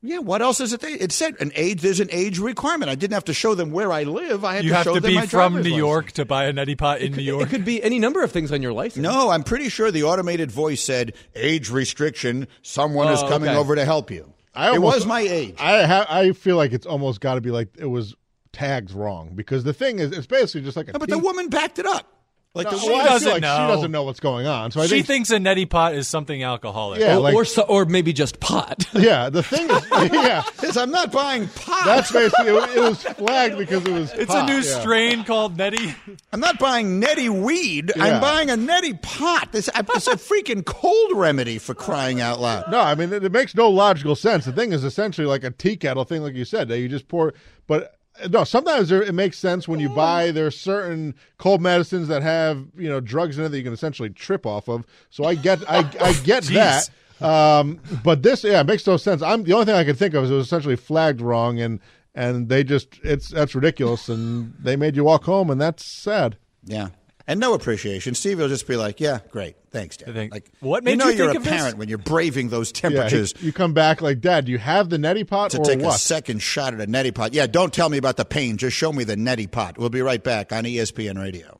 Yeah, 0.03 0.19
what 0.19 0.43
else 0.43 0.61
is 0.61 0.73
it? 0.73 0.79
They, 0.81 0.91
it 0.93 1.11
said 1.11 1.35
an 1.39 1.51
age. 1.55 1.81
There's 1.81 1.99
an 1.99 2.09
age 2.11 2.37
requirement. 2.37 2.89
I 2.91 2.95
didn't 2.95 3.15
have 3.15 3.25
to 3.25 3.33
show 3.33 3.55
them 3.55 3.71
where 3.71 3.91
I 3.91 4.03
live. 4.03 4.45
I 4.45 4.55
had 4.55 4.63
You 4.63 4.69
to 4.69 4.75
have 4.75 4.83
show 4.83 4.93
to 4.93 4.99
them 4.99 5.09
be 5.09 5.15
my 5.15 5.25
from 5.25 5.53
New 5.55 5.61
driver's 5.63 5.77
York 5.77 6.11
to 6.13 6.25
buy 6.25 6.45
a 6.45 6.53
neti 6.53 6.77
pot 6.77 7.01
in 7.01 7.13
New 7.13 7.23
York. 7.23 7.43
It 7.43 7.49
could 7.49 7.65
be 7.65 7.81
any 7.81 7.97
number 7.97 8.21
of 8.23 8.31
things 8.31 8.51
on 8.51 8.61
your 8.61 8.73
license. 8.73 9.01
No, 9.01 9.29
I'm 9.31 9.43
pretty 9.43 9.69
sure 9.69 9.89
the 9.89 10.03
automated 10.03 10.51
voice 10.51 10.83
said 10.83 11.13
age 11.35 11.71
restriction. 11.71 12.47
Someone 12.61 13.11
is 13.11 13.23
Oh, 13.23 13.27
coming 13.27 13.49
okay. 13.49 13.57
over 13.57 13.75
to 13.75 13.85
help 13.85 14.11
you. 14.11 14.31
I 14.53 14.75
it 14.75 14.81
was 14.81 15.05
my 15.07 15.21
age. 15.21 15.55
I 15.59 15.83
ha- 15.85 16.05
I 16.09 16.31
feel 16.31 16.57
like 16.57 16.73
it's 16.73 16.85
almost 16.85 17.19
got 17.19 17.35
to 17.35 17.41
be 17.41 17.51
like 17.51 17.69
it 17.79 17.85
was 17.87 18.15
tagged 18.53 18.91
wrong 18.91 19.31
because 19.35 19.63
the 19.63 19.73
thing 19.73 19.97
is, 19.99 20.11
it's 20.11 20.27
basically 20.27 20.61
just 20.61 20.77
like 20.77 20.89
a. 20.89 20.93
No, 20.93 20.99
but 20.99 21.09
the 21.09 21.17
woman 21.19 21.49
backed 21.49 21.79
it 21.79 21.85
up. 21.87 22.11
Like 22.57 22.71
No, 22.71 22.77
the 22.77 22.85
well, 22.87 22.87
I 22.87 22.89
woman, 22.89 23.05
feel 23.05 23.13
doesn't 23.13 23.31
like 23.31 23.41
know. 23.41 23.55
She 23.55 23.73
doesn't 23.73 23.91
know 23.91 24.03
what's 24.03 24.19
going 24.19 24.47
on. 24.47 24.71
So 24.71 24.81
I 24.81 24.87
she 24.87 24.95
think 24.95 25.07
thinks 25.07 25.29
a 25.29 25.37
neti 25.37 25.69
pot 25.69 25.93
is 25.95 26.07
something 26.07 26.41
alcoholic. 26.43 26.99
Yeah, 26.99 27.17
or, 27.17 27.19
like- 27.19 27.35
or, 27.35 27.45
so, 27.45 27.61
or 27.61 27.85
maybe 27.85 28.13
just 28.13 28.39
pot. 28.39 28.85
yeah. 28.93 29.29
The 29.29 29.43
thing 29.43 29.69
is, 29.69 29.85
yeah. 30.13 30.41
says, 30.55 30.75
I'm 30.75 30.91
not 30.91 31.11
buying 31.11 31.47
pot. 31.47 31.83
That's 31.85 32.11
basically 32.11 32.47
it, 32.47 32.77
it 32.77 32.81
was 32.81 33.03
flagged 33.03 33.57
because 33.57 33.85
it 33.85 33.91
was. 33.91 34.11
It's 34.13 34.33
pot, 34.33 34.49
a 34.49 34.51
new 34.51 34.59
yeah. 34.59 34.79
strain 34.79 35.23
called 35.23 35.57
neti. 35.57 35.95
I'm 36.33 36.39
not 36.39 36.59
buying 36.59 36.99
neti 36.99 37.29
weed. 37.29 37.91
Yeah. 37.95 38.03
I'm 38.03 38.21
buying 38.21 38.49
a 38.49 38.57
neti 38.57 38.99
pot. 39.01 39.51
This 39.51 39.69
it's 39.75 40.07
a 40.07 40.15
freaking 40.15 40.65
cold 40.65 41.11
remedy 41.13 41.57
for 41.59 41.75
crying 41.75 42.21
out 42.21 42.39
loud. 42.39 42.71
No, 42.71 42.79
I 42.79 42.95
mean 42.95 43.13
it, 43.13 43.23
it 43.23 43.31
makes 43.31 43.55
no 43.55 43.69
logical 43.69 44.15
sense. 44.15 44.45
The 44.45 44.51
thing 44.51 44.73
is 44.73 44.83
essentially 44.83 45.27
like 45.27 45.43
a 45.43 45.51
tea 45.51 45.77
kettle 45.77 46.03
thing, 46.03 46.23
like 46.23 46.33
you 46.33 46.45
said, 46.45 46.67
that 46.69 46.79
you 46.79 46.89
just 46.89 47.07
pour. 47.07 47.33
But 47.67 47.96
no, 48.29 48.43
sometimes 48.43 48.89
there, 48.89 49.01
it 49.01 49.13
makes 49.13 49.37
sense 49.37 49.67
when 49.67 49.79
you 49.79 49.89
buy. 49.89 50.31
There's 50.31 50.59
certain 50.59 51.15
cold 51.37 51.61
medicines 51.61 52.07
that 52.07 52.23
have 52.23 52.65
you 52.77 52.89
know 52.89 52.99
drugs 52.99 53.37
in 53.37 53.45
it 53.45 53.49
that 53.49 53.57
you 53.57 53.63
can 53.63 53.73
essentially 53.73 54.09
trip 54.09 54.45
off 54.45 54.67
of. 54.67 54.85
So 55.09 55.23
I 55.23 55.35
get, 55.35 55.69
I, 55.69 55.89
I 56.01 56.13
get 56.23 56.43
that. 56.45 56.89
Um, 57.21 57.79
but 58.03 58.23
this, 58.23 58.43
yeah, 58.43 58.61
it 58.61 58.67
makes 58.67 58.85
no 58.85 58.97
sense. 58.97 59.21
I'm 59.21 59.43
the 59.43 59.53
only 59.53 59.65
thing 59.65 59.75
I 59.75 59.83
could 59.83 59.97
think 59.97 60.13
of 60.13 60.23
is 60.23 60.31
it 60.31 60.35
was 60.35 60.45
essentially 60.45 60.75
flagged 60.75 61.21
wrong, 61.21 61.59
and 61.59 61.79
and 62.13 62.49
they 62.49 62.63
just 62.63 62.99
it's 63.03 63.29
that's 63.29 63.55
ridiculous, 63.55 64.09
and 64.09 64.53
they 64.59 64.75
made 64.75 64.95
you 64.95 65.03
walk 65.03 65.23
home, 65.23 65.49
and 65.49 65.59
that's 65.59 65.85
sad. 65.85 66.37
Yeah. 66.63 66.89
And 67.29 67.41
no 67.41 67.53
appreciation. 67.53 68.15
Steve 68.15 68.39
will 68.39 68.47
just 68.47 68.65
be 68.67 68.77
like, 68.77 69.01
"Yeah, 69.01 69.19
great, 69.31 69.55
thanks, 69.69 69.97
Dad." 69.97 70.09
I 70.09 70.13
think- 70.13 70.33
like, 70.33 70.49
What 70.61 70.85
made 70.85 70.91
you 70.91 70.97
made 70.97 71.03
know 71.03 71.09
you 71.11 71.17
you're 71.17 71.25
think 71.33 71.35
a 71.35 71.39
of 71.39 71.43
this? 71.43 71.53
parent 71.53 71.77
when 71.77 71.89
you're 71.89 71.97
braving 71.97 72.47
those 72.49 72.69
Yeah, 72.73 72.81
temperatures 72.89 73.33
you 73.41 73.51
come 73.51 73.73
back 73.73 74.01
like, 74.01 74.21
Dad, 74.21 74.45
do 74.45 74.51
you 74.53 74.57
have 74.59 74.89
the 74.89 74.97
neti 74.97 75.27
pot 75.27 75.51
to 75.51 75.57
or 75.59 75.65
take 75.65 75.81
a 75.81 75.91
second 75.91 76.41
shot 76.41 76.73
at 76.73 76.79
a 76.79 76.87
neti 76.87 77.13
pot. 77.13 77.33
Yeah, 77.33 77.45
don't 77.47 77.73
tell 77.73 77.89
me 77.89 77.97
about 77.97 78.15
the 78.15 78.23
pain. 78.25 78.55
Just 78.55 78.77
show 78.77 78.93
me 78.93 79.03
the 79.03 79.17
neti 79.17 79.51
pot. 79.51 79.77
We'll 79.77 79.89
be 79.89 80.01
right 80.01 80.23
back 80.23 80.53
on 80.53 80.63
ESPN 80.65 81.17
Radio. 81.21 81.59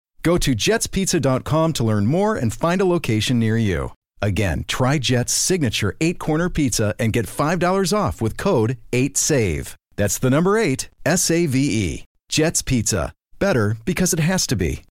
Go 0.23 0.37
to 0.37 0.55
jetspizza.com 0.55 1.73
to 1.73 1.83
learn 1.83 2.05
more 2.05 2.35
and 2.35 2.53
find 2.53 2.81
a 2.81 2.85
location 2.85 3.39
near 3.39 3.57
you. 3.57 3.93
Again, 4.21 4.65
try 4.67 4.99
Jet's 4.99 5.33
signature 5.33 5.95
eight 5.99 6.19
corner 6.19 6.49
pizza 6.49 6.93
and 6.99 7.11
get 7.11 7.25
$5 7.25 7.97
off 7.97 8.21
with 8.21 8.37
code 8.37 8.77
8SAVE. 8.91 9.75
That's 9.95 10.19
the 10.19 10.29
number 10.29 10.57
eight, 10.57 10.89
S 11.05 11.29
A 11.31 11.45
V 11.47 11.59
E. 11.59 12.05
Jet's 12.29 12.61
Pizza. 12.61 13.13
Better 13.39 13.77
because 13.85 14.13
it 14.13 14.19
has 14.19 14.47
to 14.47 14.55
be. 14.55 14.83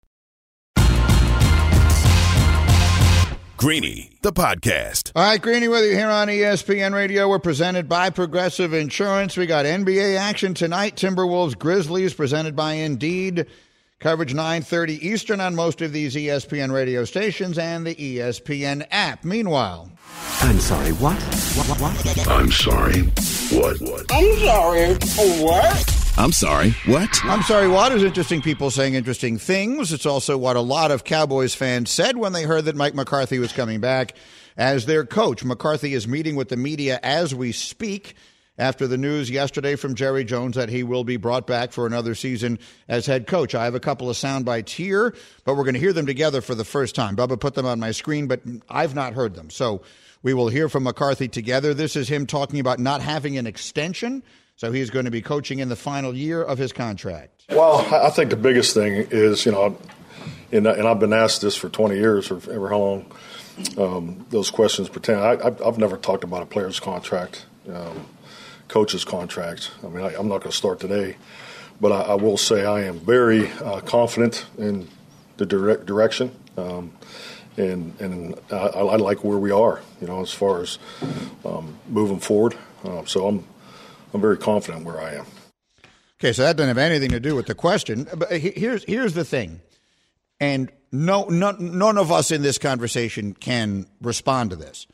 Greeny, 3.58 4.12
the 4.22 4.32
podcast. 4.32 5.10
All 5.16 5.24
right, 5.24 5.42
Greeny, 5.42 5.66
with 5.66 5.84
you 5.84 5.96
here 5.96 6.08
on 6.08 6.28
ESPN 6.28 6.94
Radio. 6.94 7.28
We're 7.28 7.40
presented 7.40 7.88
by 7.88 8.10
Progressive 8.10 8.72
Insurance. 8.72 9.36
We 9.36 9.46
got 9.46 9.64
NBA 9.64 10.16
action 10.16 10.54
tonight. 10.54 10.94
Timberwolves 10.94 11.58
Grizzlies 11.58 12.14
presented 12.14 12.54
by 12.54 12.74
Indeed. 12.74 13.46
Coverage 14.00 14.32
9:30 14.32 15.02
Eastern 15.02 15.40
on 15.40 15.56
most 15.56 15.82
of 15.82 15.92
these 15.92 16.14
ESPN 16.14 16.70
radio 16.72 17.04
stations 17.04 17.58
and 17.58 17.84
the 17.84 17.96
ESPN 17.96 18.86
app. 18.92 19.24
Meanwhile, 19.24 19.90
I'm 20.40 20.60
sorry, 20.60 20.92
what? 20.92 21.20
What, 21.20 21.80
what, 21.80 21.80
what? 21.80 22.28
I'm 22.28 22.52
sorry. 22.52 23.00
What? 23.50 23.80
What? 23.80 24.06
I'm 24.12 24.38
sorry. 24.38 24.94
What? 25.42 26.14
I'm 26.16 26.30
sorry. 26.30 26.70
What? 26.86 27.24
I'm 27.24 27.42
sorry, 27.42 27.66
what 27.66 27.90
is 27.90 28.04
interesting 28.04 28.40
people 28.40 28.70
saying 28.70 28.94
interesting 28.94 29.36
things. 29.36 29.92
It's 29.92 30.06
also 30.06 30.38
what 30.38 30.54
a 30.54 30.60
lot 30.60 30.92
of 30.92 31.02
Cowboys 31.02 31.56
fans 31.56 31.90
said 31.90 32.16
when 32.16 32.32
they 32.32 32.44
heard 32.44 32.66
that 32.66 32.76
Mike 32.76 32.94
McCarthy 32.94 33.40
was 33.40 33.52
coming 33.52 33.80
back 33.80 34.14
as 34.56 34.86
their 34.86 35.04
coach. 35.04 35.42
McCarthy 35.42 35.94
is 35.94 36.06
meeting 36.06 36.36
with 36.36 36.50
the 36.50 36.56
media 36.56 37.00
as 37.02 37.34
we 37.34 37.50
speak 37.50 38.14
after 38.58 38.86
the 38.86 38.98
news 38.98 39.30
yesterday 39.30 39.76
from 39.76 39.94
Jerry 39.94 40.24
Jones 40.24 40.56
that 40.56 40.68
he 40.68 40.82
will 40.82 41.04
be 41.04 41.16
brought 41.16 41.46
back 41.46 41.72
for 41.72 41.86
another 41.86 42.14
season 42.14 42.58
as 42.88 43.06
head 43.06 43.26
coach. 43.26 43.54
I 43.54 43.64
have 43.64 43.74
a 43.74 43.80
couple 43.80 44.10
of 44.10 44.16
sound 44.16 44.44
bites 44.44 44.72
here, 44.72 45.14
but 45.44 45.54
we're 45.54 45.64
going 45.64 45.74
to 45.74 45.80
hear 45.80 45.92
them 45.92 46.06
together 46.06 46.40
for 46.40 46.54
the 46.54 46.64
first 46.64 46.94
time. 46.94 47.16
Bubba 47.16 47.38
put 47.38 47.54
them 47.54 47.66
on 47.66 47.80
my 47.80 47.92
screen, 47.92 48.26
but 48.26 48.40
I've 48.68 48.94
not 48.94 49.14
heard 49.14 49.34
them. 49.34 49.50
So 49.50 49.82
we 50.22 50.34
will 50.34 50.48
hear 50.48 50.68
from 50.68 50.82
McCarthy 50.82 51.28
together. 51.28 51.74
This 51.74 51.96
is 51.96 52.08
him 52.08 52.26
talking 52.26 52.60
about 52.60 52.78
not 52.78 53.00
having 53.00 53.38
an 53.38 53.46
extension. 53.46 54.22
So 54.56 54.72
he's 54.72 54.90
going 54.90 55.04
to 55.04 55.10
be 55.12 55.22
coaching 55.22 55.60
in 55.60 55.68
the 55.68 55.76
final 55.76 56.12
year 56.12 56.42
of 56.42 56.58
his 56.58 56.72
contract. 56.72 57.44
Well, 57.50 57.86
I 57.94 58.10
think 58.10 58.30
the 58.30 58.36
biggest 58.36 58.74
thing 58.74 59.06
is, 59.10 59.46
you 59.46 59.52
know, 59.52 59.78
and, 60.50 60.66
I've 60.66 60.98
been 60.98 61.12
asked 61.12 61.42
this 61.42 61.54
for 61.54 61.68
20 61.68 61.96
years 61.96 62.30
or 62.30 62.36
ever 62.50 62.68
how 62.68 62.78
long 62.78 63.12
um, 63.76 64.26
those 64.30 64.50
questions 64.50 64.88
pertain. 64.88 65.16
I, 65.16 65.32
I've, 65.32 65.62
I've 65.62 65.78
never 65.78 65.96
talked 65.96 66.24
about 66.24 66.42
a 66.42 66.46
player's 66.46 66.80
contract, 66.80 67.46
um, 67.72 68.06
coach's 68.68 69.04
contract. 69.04 69.70
I 69.84 69.88
mean, 69.88 70.04
I, 70.04 70.14
I'm 70.14 70.28
not 70.28 70.38
going 70.38 70.50
to 70.50 70.56
start 70.56 70.80
today, 70.80 71.16
but 71.80 71.92
I, 71.92 72.12
I 72.12 72.14
will 72.14 72.36
say 72.36 72.64
I 72.64 72.82
am 72.84 73.00
very 73.00 73.50
uh, 73.50 73.80
confident 73.80 74.46
in 74.58 74.88
the 75.36 75.46
direct 75.46 75.86
direction. 75.86 76.34
Um, 76.56 76.92
and 77.56 78.00
and 78.00 78.34
I, 78.52 78.56
I 78.56 78.96
like 78.96 79.24
where 79.24 79.38
we 79.38 79.50
are, 79.50 79.80
you 80.00 80.06
know, 80.06 80.20
as 80.20 80.32
far 80.32 80.62
as 80.62 80.78
um, 81.44 81.78
moving 81.88 82.20
forward. 82.20 82.56
Uh, 82.84 83.04
so 83.04 83.26
I'm 83.26 83.44
I'm 84.14 84.20
very 84.20 84.38
confident 84.38 84.84
where 84.84 85.00
I 85.00 85.14
am. 85.14 85.26
Okay, 86.20 86.32
so 86.32 86.42
that 86.42 86.56
doesn't 86.56 86.68
have 86.68 86.78
anything 86.78 87.10
to 87.10 87.20
do 87.20 87.34
with 87.34 87.46
the 87.46 87.54
question. 87.54 88.06
But 88.14 88.30
here's 88.32 88.84
here's 88.84 89.14
the 89.14 89.24
thing, 89.24 89.60
and 90.40 90.70
no, 90.90 91.24
none, 91.24 91.78
none 91.78 91.98
of 91.98 92.10
us 92.10 92.30
in 92.30 92.42
this 92.42 92.58
conversation 92.58 93.34
can 93.34 93.86
respond 94.00 94.50
to 94.50 94.56
this 94.56 94.86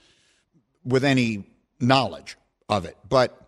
with 0.85 1.05
any 1.05 1.45
knowledge 1.81 2.37
of 2.69 2.85
it. 2.85 2.97
But 3.09 3.44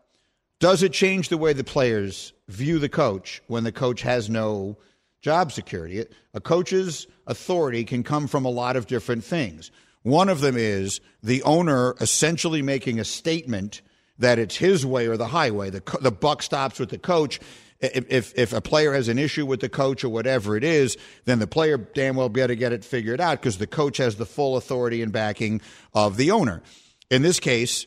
does 0.58 0.82
it 0.82 0.92
change 0.92 1.28
the 1.28 1.38
way 1.38 1.52
the 1.52 1.64
players 1.64 2.32
view 2.48 2.78
the 2.78 2.88
coach 2.88 3.42
when 3.46 3.64
the 3.64 3.72
coach 3.72 4.02
has 4.02 4.30
no 4.30 4.78
job 5.20 5.52
security? 5.52 6.04
A 6.34 6.40
coach's 6.40 7.06
authority 7.26 7.84
can 7.84 8.02
come 8.02 8.26
from 8.26 8.44
a 8.44 8.50
lot 8.50 8.76
of 8.76 8.86
different 8.86 9.24
things. 9.24 9.70
One 10.02 10.28
of 10.28 10.40
them 10.40 10.56
is 10.56 11.00
the 11.22 11.42
owner 11.42 11.94
essentially 12.00 12.62
making 12.62 13.00
a 13.00 13.04
statement 13.04 13.82
that 14.18 14.38
it's 14.38 14.56
his 14.56 14.86
way 14.86 15.08
or 15.08 15.16
the 15.16 15.26
highway. 15.26 15.70
The, 15.70 15.82
the 16.00 16.12
buck 16.12 16.42
stops 16.42 16.78
with 16.78 16.90
the 16.90 16.98
coach. 16.98 17.40
If, 17.80 18.06
if, 18.08 18.38
if 18.38 18.52
a 18.54 18.62
player 18.62 18.94
has 18.94 19.08
an 19.08 19.18
issue 19.18 19.44
with 19.44 19.60
the 19.60 19.68
coach 19.68 20.04
or 20.04 20.08
whatever 20.08 20.56
it 20.56 20.64
is, 20.64 20.96
then 21.26 21.38
the 21.38 21.46
player 21.46 21.76
damn 21.76 22.16
well 22.16 22.30
better 22.30 22.54
get 22.54 22.72
it 22.72 22.84
figured 22.84 23.20
out 23.20 23.40
because 23.40 23.58
the 23.58 23.66
coach 23.66 23.98
has 23.98 24.16
the 24.16 24.24
full 24.24 24.56
authority 24.56 25.02
and 25.02 25.12
backing 25.12 25.60
of 25.92 26.16
the 26.16 26.30
owner. 26.30 26.62
In 27.10 27.20
this 27.20 27.38
case, 27.38 27.86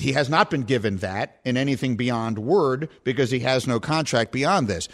he 0.00 0.12
has 0.12 0.28
not 0.28 0.50
been 0.50 0.62
given 0.62 0.98
that 0.98 1.40
in 1.44 1.56
anything 1.56 1.96
beyond 1.96 2.38
word 2.38 2.88
because 3.04 3.30
he 3.30 3.40
has 3.40 3.66
no 3.66 3.80
contract 3.80 4.32
beyond 4.32 4.68
this. 4.68 4.88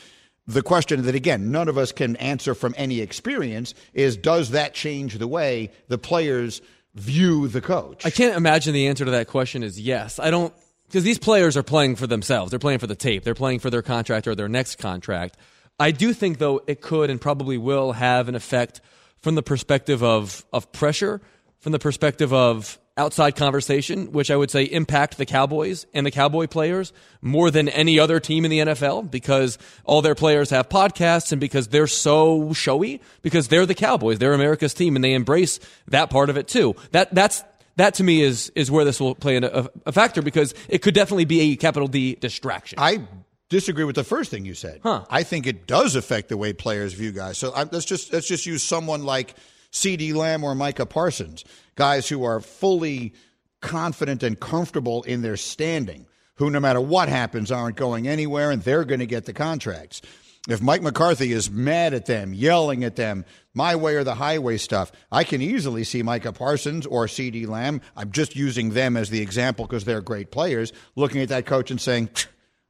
The 0.47 0.63
question 0.63 1.03
that, 1.03 1.15
again, 1.15 1.51
none 1.51 1.69
of 1.69 1.77
us 1.77 1.91
can 1.93 2.17
answer 2.17 2.55
from 2.55 2.75
any 2.77 3.01
experience 3.01 3.75
is 3.95 4.17
does 4.17 4.51
that 4.51 4.75
change 4.75 5.19
the 5.19 5.27
way 5.27 5.73
the 5.89 5.99
players 5.99 6.63
view 6.95 7.49
the 7.49 7.61
coach? 7.61 8.07
I 8.07 8.11
can't 8.11 8.37
imagine 8.37 8.73
the 8.73 8.87
answer 8.87 9.05
to 9.05 9.11
that 9.13 9.27
question 9.27 9.63
is 9.63 9.81
yes. 9.81 10.19
I 10.21 10.31
don't, 10.31 10.55
because 10.87 11.03
these 11.03 11.19
players 11.19 11.57
are 11.57 11.65
playing 11.65 11.97
for 11.97 12.07
themselves. 12.07 12.51
They're 12.51 12.61
playing 12.61 12.79
for 12.79 12.87
the 12.87 12.95
tape, 12.95 13.25
they're 13.25 13.35
playing 13.35 13.59
for 13.59 13.71
their 13.71 13.83
contract 13.83 14.27
or 14.29 14.35
their 14.35 14.49
next 14.49 14.77
contract. 14.77 15.37
I 15.79 15.91
do 15.91 16.13
think, 16.13 16.39
though, 16.39 16.63
it 16.67 16.81
could 16.81 17.11
and 17.11 17.21
probably 17.21 17.59
will 17.59 17.93
have 17.93 18.29
an 18.29 18.35
effect 18.35 18.81
from 19.21 19.35
the 19.35 19.43
perspective 19.43 20.03
of, 20.03 20.47
of 20.53 20.73
pressure, 20.73 21.21
from 21.59 21.73
the 21.73 21.79
perspective 21.79 22.33
of 22.33 22.79
outside 22.97 23.37
conversation, 23.37 24.13
which 24.13 24.31
I 24.31 24.37
would 24.37 24.51
say 24.51 24.65
impact 24.65 25.19
the 25.19 25.27
Cowboys 25.27 25.87
and 25.93 26.07
the 26.07 26.11
Cowboy 26.11 26.47
players 26.47 26.93
more 27.21 27.51
than 27.51 27.69
any 27.69 27.99
other 27.99 28.21
team 28.21 28.45
in 28.45 28.51
the 28.51 28.61
NFL 28.61 29.11
because 29.11 29.59
all 29.85 30.03
their 30.03 30.15
players 30.15 30.51
have 30.51 30.69
podcasts 30.69 31.31
and 31.33 31.41
because 31.41 31.69
they're 31.69 31.87
so 31.87 32.53
showy 32.53 33.03
because 33.23 33.49
they're 33.49 33.67
the 33.67 33.75
Cowboys, 33.75 34.19
they're 34.19 34.33
America's 34.33 34.73
team 34.75 34.97
and 34.97 35.05
they 35.05 35.13
embrace 35.13 35.61
that 35.89 36.09
part 36.11 36.31
of 36.31 36.37
it 36.37 36.49
too. 36.49 36.75
That 36.93 37.15
that's 37.15 37.45
that 37.77 37.95
to 37.95 38.05
me 38.05 38.23
is 38.23 38.51
is 38.55 38.71
where 38.71 38.85
this 38.85 38.99
will 38.99 39.15
play 39.15 39.37
a, 39.37 39.69
a 39.85 39.93
factor 39.93 40.23
because 40.23 40.55
it 40.69 40.79
could 40.79 40.95
definitely 40.95 41.27
be 41.27 41.53
a 41.53 41.57
capital 41.57 41.89
D 41.89 42.15
distraction. 42.15 42.79
I 42.81 43.07
disagree 43.49 43.85
with 43.85 43.97
the 43.97 44.05
first 44.05 44.31
thing 44.31 44.45
you 44.45 44.55
said. 44.55 44.81
Huh. 44.83 45.05
I 45.11 45.23
think 45.23 45.47
it 45.47 45.67
does 45.67 45.97
affect 45.97 46.29
the 46.29 46.37
way 46.37 46.53
players 46.53 46.95
view 46.95 47.13
guys. 47.13 47.39
So 47.39 47.53
I, 47.53 47.65
let's 47.65 47.85
just 47.85 48.13
let's 48.13 48.27
just 48.27 48.47
use 48.47 48.63
someone 48.63 49.05
like 49.05 49.35
CeeDee 49.77 50.15
Lamb 50.15 50.43
or 50.43 50.55
Micah 50.55 50.87
Parsons, 50.87 51.45
guys 51.75 52.09
who 52.09 52.25
are 52.25 52.41
fully 52.41 53.13
confident 53.61 54.23
and 54.23 54.41
comfortable 54.41 55.03
in 55.03 55.23
their 55.23 55.37
standing, 55.37 56.07
who 56.37 56.51
no 56.51 56.61
matter 56.61 56.81
what 56.81 57.09
happens 57.09 57.53
aren't 57.53 57.77
going 57.77 58.09
anywhere 58.09 58.51
and 58.51 58.63
they're 58.63 58.85
going 58.85 59.01
to 59.01 59.07
get 59.07 59.27
the 59.27 59.33
contracts. 59.33 60.01
If 60.49 60.63
Mike 60.63 60.81
McCarthy 60.81 61.33
is 61.33 61.51
mad 61.51 61.93
at 61.93 62.07
them, 62.07 62.33
yelling 62.33 62.85
at 62.85 62.97
them, 62.97 63.25
my 63.53 63.75
way 63.75 63.97
or 63.97 64.05
the 64.05 64.15
highway 64.15 64.57
stuff, 64.59 64.93
I 65.11 65.25
can 65.25 65.43
easily 65.43 65.83
see 65.83 66.03
Micah 66.03 66.33
Parsons 66.33 66.87
or 66.87 67.07
CeeDee 67.07 67.49
Lamb. 67.49 67.81
I'm 67.97 68.13
just 68.13 68.37
using 68.37 68.71
them 68.71 68.97
as 68.97 69.11
the 69.11 69.21
example 69.21 69.67
because 69.67 69.85
they're 69.85 70.01
great 70.01 70.31
players, 70.31 70.73
looking 70.95 71.21
at 71.21 71.29
that 71.31 71.47
coach 71.47 71.71
and 71.71 71.81
saying, 71.81 72.11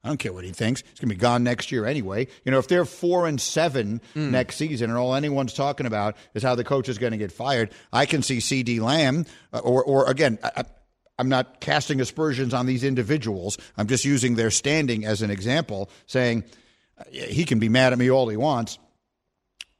I 0.06 0.08
don't 0.08 0.18
care 0.18 0.32
what 0.32 0.44
he 0.44 0.52
thinks. 0.52 0.82
He's 0.82 1.00
going 1.00 1.08
to 1.08 1.14
be 1.16 1.20
gone 1.20 1.42
next 1.42 1.72
year 1.72 1.84
anyway. 1.84 2.28
You 2.44 2.52
know, 2.52 2.58
if 2.58 2.68
they're 2.68 2.84
four 2.84 3.26
and 3.26 3.40
seven 3.40 4.00
Hmm. 4.14 4.30
next 4.30 4.56
season, 4.56 4.88
and 4.90 4.98
all 4.98 5.14
anyone's 5.14 5.52
talking 5.52 5.84
about 5.86 6.16
is 6.34 6.42
how 6.44 6.54
the 6.54 6.62
coach 6.64 6.88
is 6.88 6.96
going 6.98 7.10
to 7.10 7.18
get 7.18 7.32
fired, 7.32 7.70
I 7.92 8.06
can 8.06 8.22
see 8.22 8.38
CeeDee 8.38 8.80
Lamb, 8.80 9.26
uh, 9.52 9.58
or, 9.58 9.82
or 9.84 10.08
again, 10.08 10.38
I, 10.44 10.64
I'm 11.18 11.28
not 11.28 11.60
casting 11.60 12.00
aspersions 12.00 12.54
on 12.54 12.66
these 12.66 12.84
individuals. 12.84 13.58
I'm 13.76 13.88
just 13.88 14.04
using 14.04 14.36
their 14.36 14.50
standing 14.50 15.04
as 15.04 15.22
an 15.22 15.30
example, 15.30 15.90
saying 16.06 16.44
uh, 16.98 17.04
he 17.10 17.44
can 17.44 17.58
be 17.58 17.68
mad 17.68 17.92
at 17.92 17.98
me 17.98 18.10
all 18.10 18.28
he 18.28 18.36
wants. 18.36 18.78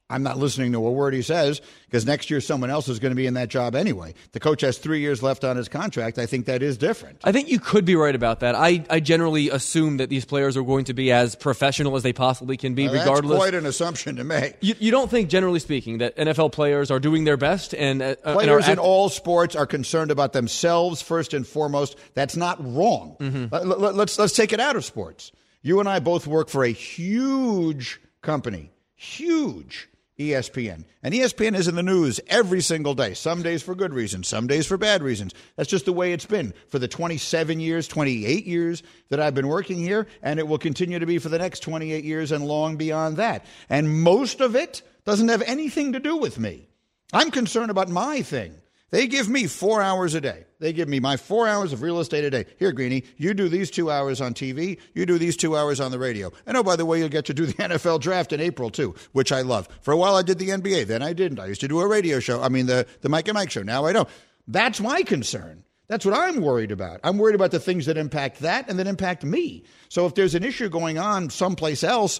I'm 0.09 0.23
not 0.23 0.37
listening 0.37 0.71
to 0.71 0.85
a 0.87 0.91
word 0.91 1.13
he 1.13 1.21
says 1.21 1.59
because 1.85 2.05
next 2.05 2.29
year 2.29 2.39
someone 2.39 2.69
else 2.69 2.87
is 2.87 2.97
going 2.99 3.11
to 3.11 3.15
be 3.15 3.27
in 3.27 3.33
that 3.33 3.49
job 3.49 3.75
anyway. 3.75 4.13
The 4.31 4.39
coach 4.39 4.61
has 4.61 4.77
three 4.77 5.01
years 5.01 5.21
left 5.21 5.43
on 5.43 5.57
his 5.57 5.67
contract. 5.67 6.17
I 6.17 6.25
think 6.25 6.45
that 6.45 6.63
is 6.63 6.77
different. 6.77 7.19
I 7.25 7.33
think 7.33 7.49
you 7.49 7.59
could 7.59 7.83
be 7.83 7.95
right 7.97 8.15
about 8.15 8.39
that. 8.39 8.55
I, 8.55 8.85
I 8.89 9.01
generally 9.01 9.49
assume 9.49 9.97
that 9.97 10.09
these 10.09 10.23
players 10.23 10.55
are 10.55 10.63
going 10.63 10.85
to 10.85 10.93
be 10.93 11.11
as 11.11 11.35
professional 11.35 11.97
as 11.97 12.03
they 12.03 12.13
possibly 12.13 12.55
can 12.55 12.73
be, 12.73 12.85
Now, 12.85 12.93
regardless. 12.93 13.31
That's 13.37 13.49
quite 13.49 13.53
an 13.53 13.65
assumption 13.65 14.15
to 14.15 14.23
make. 14.23 14.55
You, 14.61 14.75
you 14.79 14.91
don't 14.91 15.11
think, 15.11 15.29
generally 15.29 15.59
speaking, 15.59 15.97
that 15.97 16.15
NFL 16.15 16.53
players 16.53 16.89
are 16.89 16.99
doing 16.99 17.25
their 17.25 17.37
best 17.37 17.73
and, 17.75 18.01
uh, 18.01 18.15
and 18.23 18.25
are 18.25 18.33
Players 18.35 18.67
in 18.69 18.79
all 18.79 19.09
sports 19.09 19.57
are 19.57 19.65
concerned 19.65 20.09
about 20.11 20.31
themselves 20.31 21.01
first 21.01 21.33
and 21.33 21.45
foremost. 21.45 21.97
That's 22.13 22.37
not 22.37 22.57
wrong. 22.61 23.17
Mm-hmm. 23.19 23.53
Let- 23.53 23.67
let- 23.67 23.95
let's 23.95 24.17
let's 24.17 24.33
take 24.35 24.53
it 24.53 24.59
out 24.61 24.77
of 24.77 24.85
sports. 24.85 25.33
You 25.61 25.81
and 25.81 25.89
I 25.89 25.99
both 25.99 26.27
work 26.27 26.47
for 26.47 26.63
a 26.63 26.69
huge 26.71 27.99
company, 28.21 28.71
huge 28.95 29.89
ESPN, 30.19 30.83
and 31.03 31.13
ESPN 31.13 31.55
is 31.55 31.67
in 31.67 31.75
the 31.75 31.83
news 31.83 32.19
every 32.27 32.61
single 32.61 32.95
day. 32.95 33.13
Some 33.13 33.43
days 33.43 33.61
for 33.61 33.75
good 33.75 33.93
reasons, 33.93 34.27
some 34.27 34.47
days 34.47 34.65
for 34.65 34.75
bad 34.75 35.03
reasons. 35.03 35.33
That's 35.55 35.69
just 35.69 35.85
the 35.85 35.93
way 35.93 36.11
it's 36.11 36.25
been 36.25 36.55
for 36.69 36.79
the 36.79 36.87
27 36.87 37.59
years, 37.59 37.87
28 37.87 38.45
years 38.47 38.81
that 39.09 39.19
I've 39.19 39.35
been 39.35 39.47
working 39.47 39.77
here, 39.77 40.07
and 40.23 40.39
it 40.39 40.47
will 40.47 40.57
continue 40.57 40.97
to 40.97 41.05
be 41.05 41.19
for 41.19 41.29
the 41.29 41.37
next 41.37 41.59
28 41.59 42.03
years 42.03 42.31
and 42.31 42.47
long 42.47 42.77
beyond 42.77 43.17
that. 43.17 43.45
And 43.69 44.01
most 44.01 44.41
of 44.41 44.55
it 44.55 44.81
doesn't 45.05 45.29
have 45.29 45.43
anything 45.43 45.93
to 45.93 45.99
do 45.99 46.17
with 46.17 46.39
me. 46.39 46.67
I'm 47.13 47.29
concerned 47.29 47.69
about 47.69 47.89
my 47.89 48.23
thing. 48.23 48.55
They 48.89 49.07
give 49.07 49.27
me 49.27 49.47
four 49.47 49.81
hours 49.81 50.13
a 50.13 50.21
day. 50.21 50.45
They 50.59 50.71
give 50.71 50.87
me 50.87 50.99
my 50.99 51.17
four 51.17 51.47
hours 51.47 51.73
of 51.73 51.81
real 51.81 51.99
estate 51.99 52.23
a 52.23 52.29
day. 52.29 52.45
Here, 52.57 52.71
Greeny, 52.71 53.03
you 53.17 53.33
do 53.33 53.49
these 53.49 53.69
two 53.69 53.91
hours 53.91 54.21
on 54.21 54.33
TV, 54.33 54.79
you 54.93 55.05
do 55.05 55.17
these 55.17 55.35
two 55.35 55.57
hours 55.57 55.79
on 55.81 55.91
the 55.91 55.99
radio. 55.99 56.31
And 56.45 56.55
oh, 56.55 56.63
by 56.63 56.77
the 56.77 56.85
way, 56.85 56.99
you'll 56.99 57.09
get 57.09 57.25
to 57.25 57.33
do 57.33 57.45
the 57.45 57.53
NFL 57.55 57.99
draft 57.99 58.31
in 58.31 58.39
April, 58.39 58.69
too, 58.69 58.95
which 59.11 59.31
I 59.31 59.41
love. 59.41 59.67
For 59.81 59.91
a 59.91 59.97
while, 59.97 60.15
I 60.15 60.21
did 60.21 60.39
the 60.39 60.49
NBA. 60.49 60.87
Then 60.87 61.01
I 61.01 61.13
didn't. 61.13 61.39
I 61.39 61.47
used 61.47 61.61
to 61.61 61.67
do 61.67 61.81
a 61.81 61.87
radio 61.87 62.19
show. 62.19 62.41
I 62.41 62.49
mean, 62.49 62.65
the, 62.65 62.87
the 63.01 63.09
Mike 63.09 63.27
and 63.27 63.35
Mike 63.35 63.51
show. 63.51 63.61
Now 63.63 63.85
I 63.85 63.93
don't. 63.93 64.07
That's 64.47 64.79
my 64.79 65.03
concern. 65.03 65.63
That's 65.87 66.05
what 66.05 66.17
I'm 66.17 66.41
worried 66.41 66.71
about. 66.71 66.99
I'm 67.03 67.17
worried 67.17 67.35
about 67.35 67.51
the 67.51 67.59
things 67.59 67.85
that 67.85 67.97
impact 67.97 68.39
that 68.39 68.69
and 68.69 68.77
that 68.79 68.87
impact 68.87 69.23
me. 69.23 69.63
So 69.89 70.05
if 70.05 70.15
there's 70.15 70.35
an 70.35 70.43
issue 70.43 70.69
going 70.69 70.97
on 70.97 71.29
someplace 71.29 71.83
else 71.83 72.19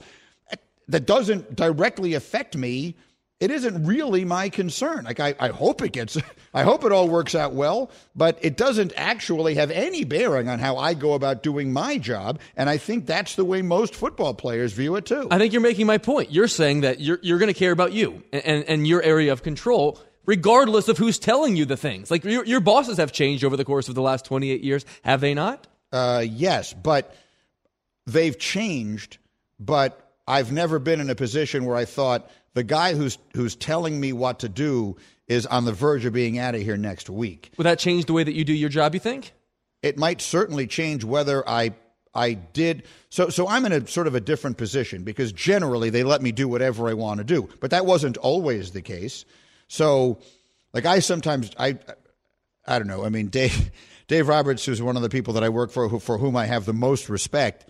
eh, 0.52 0.56
that 0.88 1.06
doesn't 1.06 1.56
directly 1.56 2.14
affect 2.14 2.56
me, 2.56 2.96
it 3.40 3.52
isn't 3.52 3.86
really 3.86 4.26
my 4.26 4.50
concern. 4.50 5.06
Like 5.06 5.20
I, 5.20 5.36
I 5.40 5.50
hope 5.50 5.82
it 5.82 5.92
gets, 5.92 6.18
I 6.54 6.64
hope 6.64 6.84
it 6.84 6.92
all 6.92 7.08
works 7.08 7.36
out 7.36 7.54
well, 7.54 7.92
but 8.16 8.40
it 8.42 8.58
doesn't 8.58 8.94
actually 8.96 9.56
have 9.56 9.70
any 9.70 10.04
bearing 10.04 10.50
on 10.50 10.60
how 10.60 10.78
I 10.78 10.96
go 10.96 11.14
about 11.14 11.44
doing 11.44 11.72
my 11.72 11.98
job. 12.00 12.40
And 12.56 12.70
I 12.70 12.78
think 12.78 13.06
that's 13.06 13.36
the 13.36 13.46
way 13.46 13.62
most 13.62 13.94
football 13.94 14.34
players 14.34 14.74
view 14.74 14.96
it 14.96 15.06
too. 15.06 15.28
I 15.30 15.38
think 15.38 15.54
you're 15.54 15.62
making 15.62 15.86
my 15.86 16.00
point. 16.00 16.32
You're 16.32 16.48
saying 16.48 16.82
that 16.82 17.00
you're, 17.00 17.20
you're 17.22 17.38
going 17.38 17.54
to 17.54 17.58
care 17.58 17.72
about 17.72 17.94
you 17.94 18.24
and, 18.34 18.46
and, 18.46 18.64
and 18.66 18.88
your 18.88 19.04
area 19.04 19.32
of 19.32 19.44
control, 19.44 20.00
regardless 20.26 20.88
of 20.88 20.98
who's 20.98 21.20
telling 21.20 21.56
you 21.56 21.66
the 21.66 21.78
things. 21.78 22.10
Like 22.10 22.24
your, 22.24 22.44
your 22.44 22.60
bosses 22.60 22.98
have 22.98 23.12
changed 23.12 23.44
over 23.44 23.56
the 23.56 23.66
course 23.66 23.88
of 23.88 23.94
the 23.94 24.02
last 24.02 24.26
28 24.26 24.64
years, 24.64 24.84
have 25.04 25.22
they 25.22 25.36
not? 25.36 25.68
Uh, 25.92 26.24
yes, 26.28 26.74
but 26.74 27.16
they've 28.08 28.38
changed. 28.38 29.20
But 29.60 30.08
I've 30.28 30.52
never 30.52 30.80
been 30.80 31.00
in 31.00 31.10
a 31.10 31.16
position 31.16 31.66
where 31.66 31.76
I 31.76 31.86
thought 31.86 32.30
the 32.58 32.64
guy 32.64 32.96
who's 32.96 33.20
who's 33.36 33.56
telling 33.56 34.00
me 34.00 34.12
what 34.12 34.40
to 34.40 34.50
do 34.50 34.98
is 35.28 35.46
on 35.46 35.66
the 35.66 35.72
verge 35.72 36.06
of 36.06 36.14
being 36.14 36.40
out 36.40 36.56
of 36.56 36.62
here 36.62 36.76
next 36.76 37.08
week. 37.08 37.52
Would 37.56 37.66
that 37.66 37.78
change 37.78 38.06
the 38.06 38.14
way 38.14 38.24
that 38.24 38.34
you 38.34 38.44
do 38.44 38.54
your 38.54 38.70
job, 38.70 38.96
you 38.96 39.00
think? 39.00 39.34
It 39.84 39.96
might 39.96 40.22
certainly 40.22 40.66
change 40.66 41.04
whether 41.04 41.48
I 41.48 41.76
I 42.16 42.34
did 42.34 42.82
so 43.12 43.30
so 43.30 43.48
I'm 43.48 43.64
in 43.68 43.74
a 43.74 43.86
sort 43.88 44.08
of 44.08 44.16
a 44.16 44.20
different 44.20 44.58
position 44.58 45.04
because 45.04 45.32
generally 45.32 45.92
they 45.92 46.02
let 46.02 46.24
me 46.24 46.32
do 46.32 46.48
whatever 46.48 46.90
I 46.90 46.96
want 46.96 47.20
to 47.20 47.24
do. 47.24 47.48
But 47.60 47.70
that 47.70 47.86
wasn't 47.86 48.18
always 48.18 48.72
the 48.72 48.82
case. 48.82 49.24
So 49.68 50.18
like 50.74 50.88
I 50.88 50.98
sometimes 50.98 51.52
I 51.60 51.78
I 52.66 52.80
don't 52.80 52.88
know. 52.88 53.06
I 53.06 53.10
mean 53.10 53.28
Dave 53.28 53.70
Dave 54.08 54.28
Roberts 54.28 54.66
who's 54.66 54.82
one 54.82 54.96
of 54.96 55.04
the 55.04 55.10
people 55.10 55.36
that 55.36 55.44
I 55.44 55.50
work 55.50 55.70
for 55.70 55.90
who, 55.90 56.00
for 56.00 56.18
whom 56.18 56.36
I 56.36 56.48
have 56.48 56.66
the 56.66 56.74
most 56.74 57.08
respect 57.08 57.70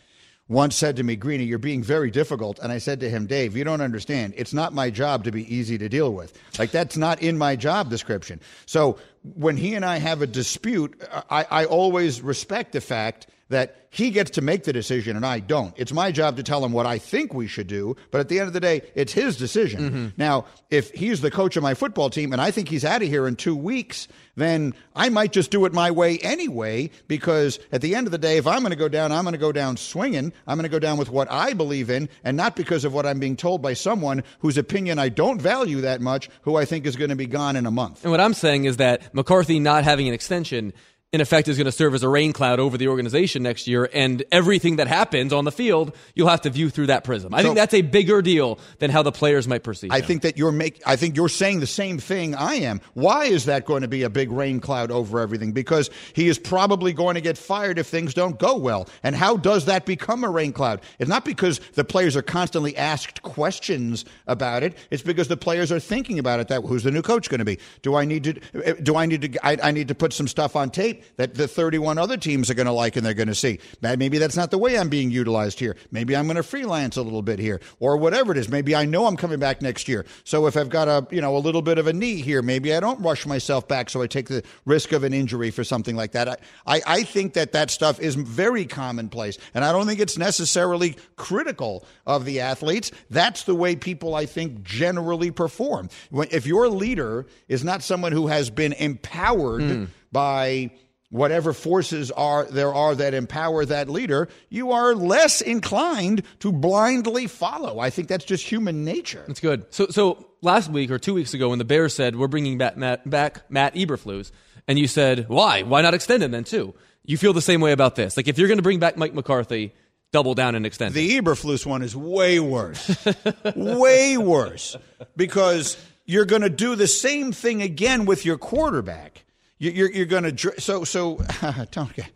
once 0.49 0.75
said 0.75 0.95
to 0.95 1.03
me, 1.03 1.15
Greeny, 1.15 1.43
you're 1.43 1.59
being 1.59 1.83
very 1.83 2.09
difficult. 2.09 2.59
And 2.59 2.71
I 2.71 2.77
said 2.77 2.99
to 3.01 3.09
him, 3.09 3.27
Dave, 3.27 3.57
you 3.57 3.63
don't 3.63 3.81
understand. 3.81 4.33
It's 4.37 4.53
not 4.53 4.73
my 4.73 4.89
job 4.89 5.25
to 5.25 5.31
be 5.31 5.53
easy 5.53 5.77
to 5.77 5.89
deal 5.89 6.13
with. 6.13 6.37
Like, 6.57 6.71
that's 6.71 6.95
not 6.95 7.21
in 7.21 7.37
my 7.37 7.55
job 7.55 7.89
description. 7.89 8.39
So 8.65 8.97
when 9.35 9.57
he 9.57 9.75
and 9.75 9.83
I 9.83 9.97
have 9.97 10.21
a 10.21 10.27
dispute, 10.27 11.01
I, 11.29 11.45
I 11.49 11.65
always 11.65 12.21
respect 12.21 12.71
the 12.71 12.81
fact 12.81 13.27
that 13.49 13.87
he 13.89 14.11
gets 14.11 14.31
to 14.31 14.41
make 14.41 14.63
the 14.65 14.73
decision 14.73 15.15
and 15.15 15.25
I 15.25 15.39
don't. 15.39 15.73
It's 15.77 15.93
my 15.93 16.11
job 16.11 16.35
to 16.37 16.43
tell 16.43 16.63
him 16.63 16.71
what 16.71 16.85
I 16.85 16.97
think 16.97 17.33
we 17.33 17.47
should 17.47 17.67
do, 17.67 17.95
but 18.11 18.19
at 18.19 18.29
the 18.29 18.39
end 18.39 18.47
of 18.47 18.53
the 18.53 18.59
day, 18.59 18.81
it's 18.95 19.13
his 19.13 19.37
decision. 19.37 19.79
Mm-hmm. 19.79 20.07
Now, 20.17 20.45
if 20.69 20.91
he's 20.91 21.21
the 21.21 21.31
coach 21.31 21.55
of 21.55 21.63
my 21.63 21.73
football 21.73 22.09
team 22.09 22.33
and 22.33 22.41
I 22.41 22.51
think 22.51 22.67
he's 22.67 22.83
out 22.83 23.01
of 23.01 23.07
here 23.07 23.27
in 23.27 23.35
two 23.35 23.55
weeks, 23.55 24.07
then 24.35 24.73
I 24.95 25.09
might 25.09 25.31
just 25.31 25.49
do 25.49 25.65
it 25.65 25.73
my 25.73 25.89
way 25.91 26.19
anyway, 26.19 26.91
because 27.07 27.59
at 27.71 27.81
the 27.81 27.95
end 27.95 28.07
of 28.07 28.11
the 28.11 28.17
day, 28.17 28.37
if 28.37 28.45
I'm 28.45 28.59
going 28.59 28.71
to 28.71 28.75
go 28.75 28.89
down, 28.89 29.11
I'm 29.11 29.23
going 29.23 29.33
to 29.33 29.39
go 29.39 29.51
down 29.51 29.77
swinging. 29.77 30.33
I'm 30.45 30.57
going 30.57 30.63
to 30.63 30.69
go 30.69 30.79
down 30.79 30.97
with 30.97 31.09
what 31.09 31.31
I 31.31 31.53
believe 31.53 31.89
in 31.89 32.09
and 32.23 32.37
not 32.37 32.55
because 32.55 32.85
of 32.85 32.93
what 32.93 33.05
I'm 33.05 33.19
being 33.19 33.37
told 33.37 33.61
by 33.61 33.73
someone 33.73 34.23
whose 34.39 34.57
opinion 34.57 34.99
I 34.99 35.09
don't 35.09 35.41
value 35.41 35.81
that 35.81 36.01
much, 36.01 36.29
who 36.41 36.55
I 36.55 36.65
think 36.65 36.85
is 36.85 36.97
going 36.97 37.09
to 37.09 37.15
be 37.15 37.25
gone 37.25 37.55
in 37.55 37.65
a 37.65 37.71
month. 37.71 38.03
And 38.03 38.11
what 38.11 38.19
I'm 38.19 38.33
saying 38.33 38.65
is 38.65 38.77
that 38.77 39.15
McCarthy 39.15 39.59
not 39.59 39.85
having 39.85 40.07
an 40.07 40.13
extension, 40.13 40.73
in 41.13 41.21
effect, 41.21 41.47
is 41.47 41.55
going 41.57 41.65
to 41.65 41.71
serve 41.71 41.95
as 41.95 42.03
a 42.03 42.09
rain 42.09 42.33
cloud 42.33 42.59
over 42.59 42.77
the 42.77 42.89
organization 42.89 43.41
next 43.41 43.65
year. 43.65 43.89
And 43.93 44.25
everything 44.29 44.75
that 44.75 44.87
happens 44.87 45.31
on 45.31 45.45
the 45.45 45.53
field, 45.53 45.95
you'll 46.15 46.27
have 46.27 46.41
to 46.41 46.49
view 46.49 46.69
through 46.69 46.87
that 46.87 47.05
prism. 47.05 47.33
I 47.33 47.37
So- 47.37 47.43
think 47.43 47.55
that's 47.55 47.73
a 47.73 47.81
bigger 47.81 48.21
deal 48.21 48.59
than 48.79 48.91
how 48.91 49.03
the 49.03 49.11
players 49.13 49.47
might 49.47 49.63
perceive. 49.63 49.89
I 49.93 49.99
him. 49.99 50.05
think 50.05 50.21
that 50.23 50.37
you're 50.37 50.51
make 50.51 50.81
I 50.85 50.97
think 50.97 51.15
you're 51.15 51.29
saying 51.29 51.61
the 51.61 51.67
same 51.67 51.97
thing 51.97 52.35
I 52.35 52.55
am. 52.55 52.81
Why 52.93 53.23
is 53.25 53.45
that 53.45 53.63
going 53.65 53.83
to 53.83 53.87
be 53.87 54.03
a 54.03 54.09
big 54.09 54.29
rain 54.33 54.59
cloud 54.59 54.91
over 54.91 55.21
everything? 55.21 55.53
Because 55.53 55.89
he 56.13 56.27
is 56.27 56.37
probably 56.37 56.91
going 56.91 57.15
to 57.15 57.21
get 57.21 57.37
fired 57.37 57.79
if 57.79 57.87
things 57.87 58.13
don't 58.13 58.37
go 58.37 58.57
well. 58.57 58.89
And 59.01 59.15
how 59.15 59.37
does 59.37 59.63
that 59.65 59.85
become 59.85 60.25
a 60.25 60.29
rain 60.29 60.51
cloud? 60.51 60.81
It's 60.99 61.09
not 61.09 61.23
because 61.23 61.61
the 61.75 61.85
players 61.85 62.17
are 62.17 62.21
constantly 62.21 62.75
asked 62.75 63.21
questions 63.21 64.03
about 64.27 64.61
it. 64.61 64.77
It's 64.91 65.03
because 65.03 65.29
the 65.29 65.37
players 65.37 65.71
are 65.71 65.79
thinking 65.79 66.19
about 66.19 66.41
it. 66.41 66.49
That 66.49 66.63
who's 66.63 66.83
the 66.83 66.91
new 66.91 67.01
coach 67.01 67.29
going 67.29 67.39
to 67.39 67.45
be? 67.45 67.59
Do 67.81 67.95
I 67.95 68.03
need 68.03 68.25
to? 68.25 68.39
Eh, 68.65 68.73
do 68.83 68.97
I 68.97 69.05
need 69.05 69.21
to? 69.21 69.45
I, 69.47 69.57
I 69.63 69.71
need 69.71 69.87
to 69.87 69.95
put 69.95 70.11
some 70.11 70.27
stuff 70.27 70.57
on 70.57 70.69
tape 70.69 70.96
that 71.17 71.35
the 71.35 71.47
31 71.47 71.97
other 71.97 72.17
teams 72.17 72.49
are 72.49 72.53
going 72.53 72.67
to 72.67 72.71
like 72.71 72.95
and 72.95 73.05
they're 73.05 73.13
going 73.13 73.27
to 73.27 73.35
see. 73.35 73.59
Maybe 73.81 74.17
that's 74.17 74.37
not 74.37 74.51
the 74.51 74.57
way 74.57 74.77
I'm 74.77 74.89
being 74.89 75.11
utilized 75.11 75.59
here. 75.59 75.75
Maybe 75.91 76.15
I'm 76.15 76.25
going 76.25 76.37
to 76.37 76.43
freelance 76.43 76.97
a 76.97 77.01
little 77.01 77.21
bit 77.21 77.39
here 77.39 77.61
or 77.79 77.97
whatever 77.97 78.31
it 78.31 78.37
is. 78.37 78.49
Maybe 78.49 78.75
I 78.75 78.85
know 78.85 79.05
I'm 79.05 79.17
coming 79.17 79.39
back 79.39 79.61
next 79.61 79.87
year. 79.87 80.05
So 80.23 80.47
if 80.47 80.57
I've 80.57 80.69
got 80.69 80.87
a, 80.87 81.07
you 81.13 81.21
know, 81.21 81.35
a 81.35 81.39
little 81.39 81.61
bit 81.61 81.77
of 81.77 81.87
a 81.87 81.93
knee 81.93 82.21
here, 82.21 82.41
maybe 82.41 82.73
I 82.73 82.79
don't 82.79 82.99
rush 83.01 83.25
myself 83.25 83.67
back 83.67 83.89
so 83.89 84.01
I 84.01 84.07
take 84.07 84.27
the 84.27 84.43
risk 84.65 84.91
of 84.91 85.03
an 85.03 85.13
injury 85.13 85.51
for 85.51 85.63
something 85.63 85.95
like 85.95 86.11
that. 86.13 86.27
I, 86.29 86.37
I, 86.65 86.81
I 86.87 87.03
think 87.03 87.33
that 87.33 87.51
that 87.53 87.71
stuff 87.71 87.99
is 87.99 88.15
very 88.15 88.65
commonplace 88.65 89.37
and 89.53 89.63
I 89.63 89.71
don't 89.71 89.87
think 89.87 89.99
it's 89.99 90.17
necessarily 90.17 90.97
critical 91.15 91.85
of 92.05 92.25
the 92.25 92.39
athletes. 92.39 92.91
That's 93.09 93.43
the 93.43 93.55
way 93.55 93.75
people, 93.75 94.15
I 94.15 94.25
think, 94.25 94.63
generally 94.63 95.31
perform. 95.31 95.89
When, 96.09 96.27
if 96.31 96.45
your 96.45 96.69
leader 96.69 97.25
is 97.47 97.63
not 97.63 97.83
someone 97.83 98.11
who 98.11 98.27
has 98.27 98.49
been 98.49 98.73
empowered 98.73 99.61
mm. 99.61 99.87
by 100.11 100.71
whatever 101.09 101.53
forces 101.53 102.11
are 102.11 102.45
there 102.45 102.73
are 102.73 102.95
that 102.95 103.13
empower 103.13 103.65
that 103.65 103.89
leader, 103.89 104.27
you 104.49 104.71
are 104.71 104.93
less 104.93 105.41
inclined 105.41 106.23
to 106.39 106.51
blindly 106.51 107.27
follow. 107.27 107.79
I 107.79 107.89
think 107.89 108.07
that's 108.07 108.25
just 108.25 108.49
human 108.49 108.83
nature. 108.83 109.23
That's 109.27 109.39
good. 109.39 109.65
So, 109.69 109.87
so 109.87 110.27
last 110.41 110.69
week 110.69 110.91
or 110.91 110.99
two 110.99 111.13
weeks 111.13 111.33
ago, 111.33 111.49
when 111.49 111.59
the 111.59 111.65
Bears 111.65 111.93
said 111.93 112.15
we're 112.15 112.27
bringing 112.27 112.57
back 112.57 112.77
Matt, 112.77 113.09
back 113.09 113.49
Matt 113.49 113.75
Eberflus, 113.75 114.31
and 114.67 114.77
you 114.77 114.87
said 114.87 115.29
why? 115.29 115.63
Why 115.63 115.81
not 115.81 115.93
extend 115.93 116.23
him 116.23 116.31
then 116.31 116.43
too? 116.43 116.73
You 117.05 117.17
feel 117.17 117.33
the 117.33 117.41
same 117.41 117.61
way 117.61 117.71
about 117.71 117.95
this? 117.95 118.17
Like 118.17 118.27
if 118.27 118.37
you're 118.37 118.49
going 118.49 118.57
to 118.57 118.63
bring 118.63 118.79
back 118.79 118.97
Mike 118.97 119.13
McCarthy, 119.13 119.73
double 120.11 120.33
down 120.33 120.55
and 120.55 120.65
extend. 120.65 120.93
The 120.93 121.19
Eberflus 121.19 121.65
one 121.65 121.81
is 121.81 121.95
way 121.95 122.39
worse, 122.39 123.05
way 123.55 124.17
worse, 124.17 124.75
because 125.15 125.77
you're 126.05 126.25
going 126.25 126.41
to 126.41 126.49
do 126.49 126.75
the 126.75 126.87
same 126.87 127.31
thing 127.31 127.61
again 127.61 128.05
with 128.05 128.25
your 128.25 128.37
quarterback. 128.37 129.23
You're, 129.59 129.91
you're 129.91 130.05
going 130.05 130.35
to 130.35 130.61
so 130.61 130.83
so 130.83 131.19
don't 131.71 131.93
get 131.93 132.09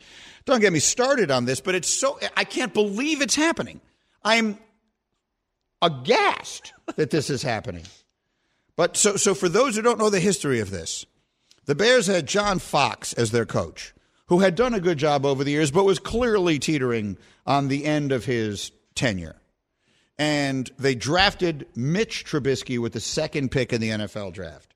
don't 0.45 0.59
get 0.59 0.73
me 0.73 0.79
started 0.79 1.31
on 1.31 1.45
this, 1.45 1.59
but 1.59 1.75
it's 1.75 1.89
so 1.89 2.19
I 2.37 2.43
can't 2.43 2.73
believe 2.73 3.21
it's 3.21 3.35
happening. 3.35 3.81
I'm 4.23 4.59
aghast 5.81 6.73
that 6.95 7.09
this 7.09 7.29
is 7.29 7.41
happening. 7.41 7.85
But 8.75 8.95
so 8.95 9.15
so 9.15 9.33
for 9.33 9.49
those 9.49 9.75
who 9.75 9.81
don't 9.81 9.99
know 9.99 10.09
the 10.09 10.19
history 10.19 10.59
of 10.59 10.69
this, 10.69 11.05
the 11.65 11.75
Bears 11.75 12.07
had 12.07 12.27
John 12.27 12.59
Fox 12.59 13.13
as 13.13 13.31
their 13.31 13.45
coach, 13.45 13.93
who 14.27 14.39
had 14.39 14.55
done 14.55 14.73
a 14.73 14.79
good 14.79 14.97
job 14.97 15.25
over 15.25 15.43
the 15.43 15.51
years, 15.51 15.71
but 15.71 15.83
was 15.83 15.99
clearly 15.99 16.59
teetering 16.59 17.17
on 17.45 17.67
the 17.67 17.85
end 17.85 18.11
of 18.11 18.25
his 18.25 18.71
tenure. 18.93 19.35
And 20.17 20.69
they 20.77 20.93
drafted 20.93 21.65
Mitch 21.75 22.25
Trubisky 22.25 22.77
with 22.77 22.93
the 22.93 22.99
second 22.99 23.49
pick 23.49 23.73
in 23.73 23.81
the 23.81 23.89
NFL 23.89 24.33
draft. 24.33 24.75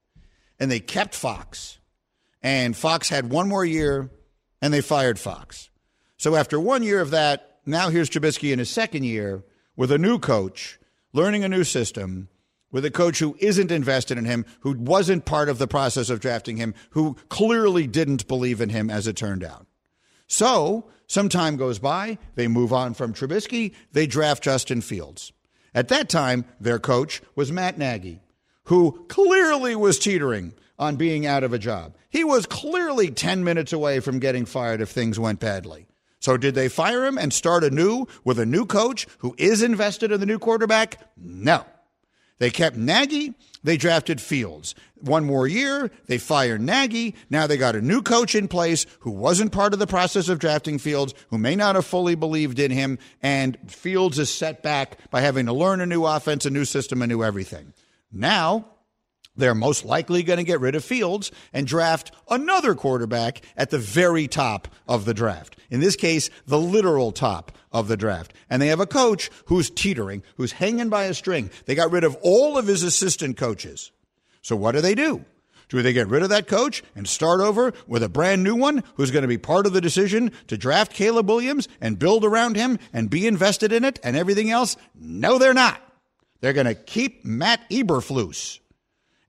And 0.59 0.71
they 0.71 0.79
kept 0.79 1.13
Fox 1.13 1.77
and 2.45 2.77
Fox 2.77 3.09
had 3.09 3.31
one 3.31 3.49
more 3.49 3.65
year, 3.65 4.11
and 4.61 4.71
they 4.71 4.81
fired 4.81 5.17
Fox. 5.17 5.71
So 6.15 6.35
after 6.35 6.59
one 6.59 6.83
year 6.83 7.01
of 7.01 7.09
that, 7.09 7.57
now 7.65 7.89
here's 7.89 8.07
Trubisky 8.07 8.53
in 8.53 8.59
his 8.59 8.69
second 8.69 9.03
year 9.03 9.43
with 9.75 9.91
a 9.91 9.97
new 9.97 10.19
coach, 10.19 10.79
learning 11.11 11.43
a 11.43 11.49
new 11.49 11.63
system, 11.63 12.29
with 12.71 12.85
a 12.85 12.91
coach 12.91 13.17
who 13.17 13.35
isn't 13.39 13.71
invested 13.71 14.19
in 14.19 14.25
him, 14.25 14.45
who 14.59 14.73
wasn't 14.73 15.25
part 15.25 15.49
of 15.49 15.57
the 15.57 15.67
process 15.67 16.11
of 16.11 16.19
drafting 16.19 16.57
him, 16.57 16.75
who 16.91 17.15
clearly 17.29 17.87
didn't 17.87 18.27
believe 18.27 18.61
in 18.61 18.69
him 18.69 18.91
as 18.91 19.07
it 19.07 19.15
turned 19.15 19.43
out. 19.43 19.65
So 20.27 20.85
some 21.07 21.29
time 21.29 21.57
goes 21.57 21.79
by, 21.79 22.19
they 22.35 22.47
move 22.47 22.71
on 22.71 22.93
from 22.93 23.11
Trubisky, 23.11 23.73
they 23.91 24.05
draft 24.05 24.43
Justin 24.43 24.81
Fields. 24.81 25.33
At 25.73 25.87
that 25.87 26.09
time, 26.09 26.45
their 26.59 26.77
coach 26.77 27.23
was 27.35 27.51
Matt 27.51 27.79
Nagy, 27.79 28.21
who 28.65 29.03
clearly 29.07 29.75
was 29.75 29.97
teetering 29.97 30.53
on 30.77 30.95
being 30.95 31.25
out 31.25 31.43
of 31.43 31.53
a 31.53 31.59
job. 31.59 31.95
He 32.09 32.23
was 32.23 32.45
clearly 32.45 33.11
10 33.11 33.43
minutes 33.43 33.73
away 33.73 33.99
from 33.99 34.19
getting 34.19 34.45
fired 34.45 34.81
if 34.81 34.89
things 34.89 35.19
went 35.19 35.39
badly. 35.39 35.87
So, 36.19 36.37
did 36.37 36.55
they 36.55 36.69
fire 36.69 37.05
him 37.05 37.17
and 37.17 37.31
start 37.31 37.63
anew 37.63 38.07
with 38.23 38.39
a 38.39 38.45
new 38.45 38.65
coach 38.65 39.05
who 39.19 39.35
is 39.37 39.61
invested 39.61 40.11
in 40.11 40.19
the 40.19 40.25
new 40.25 40.39
quarterback? 40.39 40.99
No. 41.15 41.65
They 42.39 42.49
kept 42.49 42.75
Nagy. 42.75 43.33
They 43.63 43.77
drafted 43.77 44.19
Fields. 44.19 44.75
One 44.95 45.25
more 45.25 45.47
year, 45.47 45.91
they 46.07 46.17
fired 46.17 46.61
Nagy. 46.61 47.15
Now 47.29 47.47
they 47.47 47.57
got 47.57 47.75
a 47.75 47.81
new 47.81 48.01
coach 48.01 48.35
in 48.35 48.47
place 48.47 48.85
who 48.99 49.11
wasn't 49.11 49.51
part 49.51 49.73
of 49.73 49.79
the 49.79 49.87
process 49.87 50.29
of 50.29 50.39
drafting 50.39 50.77
Fields, 50.77 51.13
who 51.29 51.37
may 51.37 51.55
not 51.55 51.75
have 51.75 51.85
fully 51.85 52.15
believed 52.15 52.59
in 52.59 52.71
him, 52.71 52.99
and 53.21 53.57
Fields 53.67 54.19
is 54.19 54.33
set 54.33 54.61
back 54.61 54.97
by 55.11 55.21
having 55.21 55.45
to 55.45 55.53
learn 55.53 55.81
a 55.81 55.85
new 55.85 56.05
offense, 56.05 56.45
a 56.45 56.49
new 56.49 56.65
system, 56.65 57.01
a 57.01 57.07
new 57.07 57.23
everything. 57.23 57.73
Now, 58.11 58.65
they're 59.37 59.55
most 59.55 59.85
likely 59.85 60.23
going 60.23 60.37
to 60.37 60.43
get 60.43 60.59
rid 60.59 60.75
of 60.75 60.83
Fields 60.83 61.31
and 61.53 61.67
draft 61.67 62.11
another 62.29 62.75
quarterback 62.75 63.41
at 63.57 63.69
the 63.69 63.77
very 63.77 64.27
top 64.27 64.67
of 64.87 65.05
the 65.05 65.13
draft. 65.13 65.57
In 65.69 65.79
this 65.79 65.95
case, 65.95 66.29
the 66.45 66.59
literal 66.59 67.11
top 67.11 67.51
of 67.71 67.87
the 67.87 67.97
draft. 67.97 68.33
And 68.49 68.61
they 68.61 68.67
have 68.67 68.79
a 68.79 68.85
coach 68.85 69.29
who's 69.45 69.69
teetering, 69.69 70.23
who's 70.37 70.53
hanging 70.53 70.89
by 70.89 71.05
a 71.05 71.13
string. 71.13 71.49
They 71.65 71.75
got 71.75 71.91
rid 71.91 72.03
of 72.03 72.17
all 72.21 72.57
of 72.57 72.67
his 72.67 72.83
assistant 72.83 73.37
coaches. 73.37 73.91
So 74.41 74.55
what 74.55 74.73
do 74.73 74.81
they 74.81 74.95
do? 74.95 75.25
Do 75.69 75.81
they 75.81 75.93
get 75.93 76.07
rid 76.07 76.21
of 76.21 76.29
that 76.29 76.47
coach 76.47 76.83
and 76.95 77.07
start 77.07 77.41
over 77.41 77.73
with 77.87 78.03
a 78.03 78.09
brand 78.09 78.43
new 78.43 78.55
one 78.55 78.83
who's 78.95 79.11
going 79.11 79.23
to 79.23 79.27
be 79.27 79.37
part 79.37 79.65
of 79.65 79.73
the 79.73 79.81
decision 79.81 80.31
to 80.47 80.57
draft 80.57 80.93
Caleb 80.93 81.27
Williams 81.27 81.67
and 81.81 81.97
build 81.97 82.23
around 82.23 82.55
him 82.55 82.77
and 82.93 83.09
be 83.09 83.25
invested 83.25 83.71
in 83.71 83.83
it 83.83 83.99
and 84.03 84.15
everything 84.15 84.51
else? 84.51 84.77
No, 84.93 85.39
they're 85.39 85.53
not. 85.53 85.81
They're 86.41 86.53
going 86.53 86.67
to 86.67 86.75
keep 86.75 87.25
Matt 87.25 87.67
Eberflus. 87.71 88.59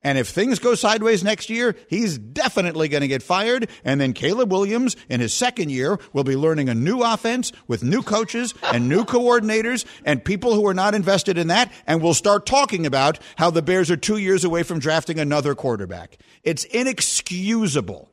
And 0.06 0.18
if 0.18 0.28
things 0.28 0.60
go 0.60 0.76
sideways 0.76 1.24
next 1.24 1.50
year, 1.50 1.74
he's 1.88 2.16
definitely 2.16 2.86
going 2.86 3.00
to 3.00 3.08
get 3.08 3.24
fired. 3.24 3.68
And 3.84 4.00
then 4.00 4.12
Caleb 4.12 4.52
Williams, 4.52 4.94
in 5.08 5.18
his 5.18 5.34
second 5.34 5.72
year, 5.72 5.98
will 6.12 6.22
be 6.22 6.36
learning 6.36 6.68
a 6.68 6.76
new 6.76 7.02
offense 7.02 7.50
with 7.66 7.82
new 7.82 8.04
coaches 8.04 8.54
and 8.72 8.88
new 8.88 9.04
coordinators 9.04 9.84
and 10.04 10.24
people 10.24 10.54
who 10.54 10.64
are 10.68 10.74
not 10.74 10.94
invested 10.94 11.36
in 11.36 11.48
that. 11.48 11.72
And 11.88 12.00
we'll 12.00 12.14
start 12.14 12.46
talking 12.46 12.86
about 12.86 13.18
how 13.34 13.50
the 13.50 13.62
Bears 13.62 13.90
are 13.90 13.96
two 13.96 14.18
years 14.18 14.44
away 14.44 14.62
from 14.62 14.78
drafting 14.78 15.18
another 15.18 15.56
quarterback. 15.56 16.18
It's 16.44 16.62
inexcusable. 16.62 18.08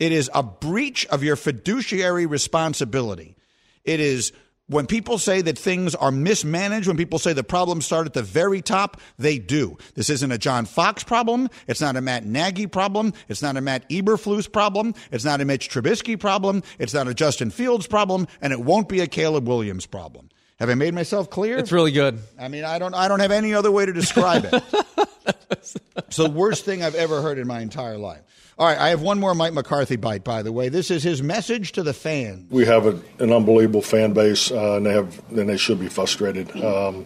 It 0.00 0.10
is 0.10 0.28
a 0.34 0.42
breach 0.42 1.06
of 1.06 1.22
your 1.22 1.36
fiduciary 1.36 2.26
responsibility. 2.26 3.36
It 3.84 4.00
is 4.00 4.32
when 4.68 4.86
people 4.86 5.18
say 5.18 5.42
that 5.42 5.56
things 5.56 5.94
are 5.94 6.10
mismanaged, 6.10 6.88
when 6.88 6.96
people 6.96 7.18
say 7.18 7.32
the 7.32 7.44
problems 7.44 7.86
start 7.86 8.06
at 8.06 8.14
the 8.14 8.22
very 8.22 8.60
top, 8.60 9.00
they 9.16 9.38
do. 9.38 9.78
This 9.94 10.10
isn't 10.10 10.32
a 10.32 10.38
John 10.38 10.64
Fox 10.64 11.04
problem. 11.04 11.48
It's 11.68 11.80
not 11.80 11.96
a 11.96 12.00
Matt 12.00 12.24
Nagy 12.24 12.66
problem. 12.66 13.12
It's 13.28 13.42
not 13.42 13.56
a 13.56 13.60
Matt 13.60 13.88
Eberflus 13.90 14.50
problem. 14.50 14.94
It's 15.12 15.24
not 15.24 15.40
a 15.40 15.44
Mitch 15.44 15.70
Trubisky 15.70 16.18
problem. 16.18 16.62
It's 16.78 16.94
not 16.94 17.06
a 17.06 17.14
Justin 17.14 17.50
Fields 17.50 17.86
problem, 17.86 18.26
and 18.40 18.52
it 18.52 18.60
won't 18.60 18.88
be 18.88 19.00
a 19.00 19.06
Caleb 19.06 19.46
Williams 19.46 19.86
problem. 19.86 20.30
Have 20.58 20.70
I 20.70 20.74
made 20.74 20.94
myself 20.94 21.28
clear? 21.28 21.58
It's 21.58 21.70
really 21.70 21.92
good. 21.92 22.18
I 22.38 22.48
mean, 22.48 22.64
I 22.64 22.78
don't, 22.78 22.94
I 22.94 23.08
don't 23.08 23.20
have 23.20 23.30
any 23.30 23.54
other 23.54 23.70
way 23.70 23.86
to 23.86 23.92
describe 23.92 24.46
it. 24.50 24.54
it's 25.50 26.16
the 26.16 26.30
worst 26.30 26.64
thing 26.64 26.82
I've 26.82 26.94
ever 26.94 27.20
heard 27.20 27.38
in 27.38 27.46
my 27.46 27.60
entire 27.60 27.98
life. 27.98 28.22
All 28.58 28.66
right, 28.66 28.78
I 28.78 28.88
have 28.88 29.02
one 29.02 29.20
more 29.20 29.34
Mike 29.34 29.52
McCarthy 29.52 29.96
bite, 29.96 30.24
by 30.24 30.40
the 30.40 30.50
way. 30.50 30.70
This 30.70 30.90
is 30.90 31.02
his 31.02 31.22
message 31.22 31.72
to 31.72 31.82
the 31.82 31.92
fans. 31.92 32.50
We 32.50 32.64
have 32.64 32.86
a, 32.86 32.98
an 33.18 33.30
unbelievable 33.30 33.82
fan 33.82 34.14
base, 34.14 34.50
uh, 34.50 34.76
and 34.76 34.86
they 34.86 34.94
have, 34.94 35.20
and 35.28 35.46
they 35.46 35.58
should 35.58 35.78
be 35.78 35.88
frustrated. 35.88 36.50
Um, 36.64 37.04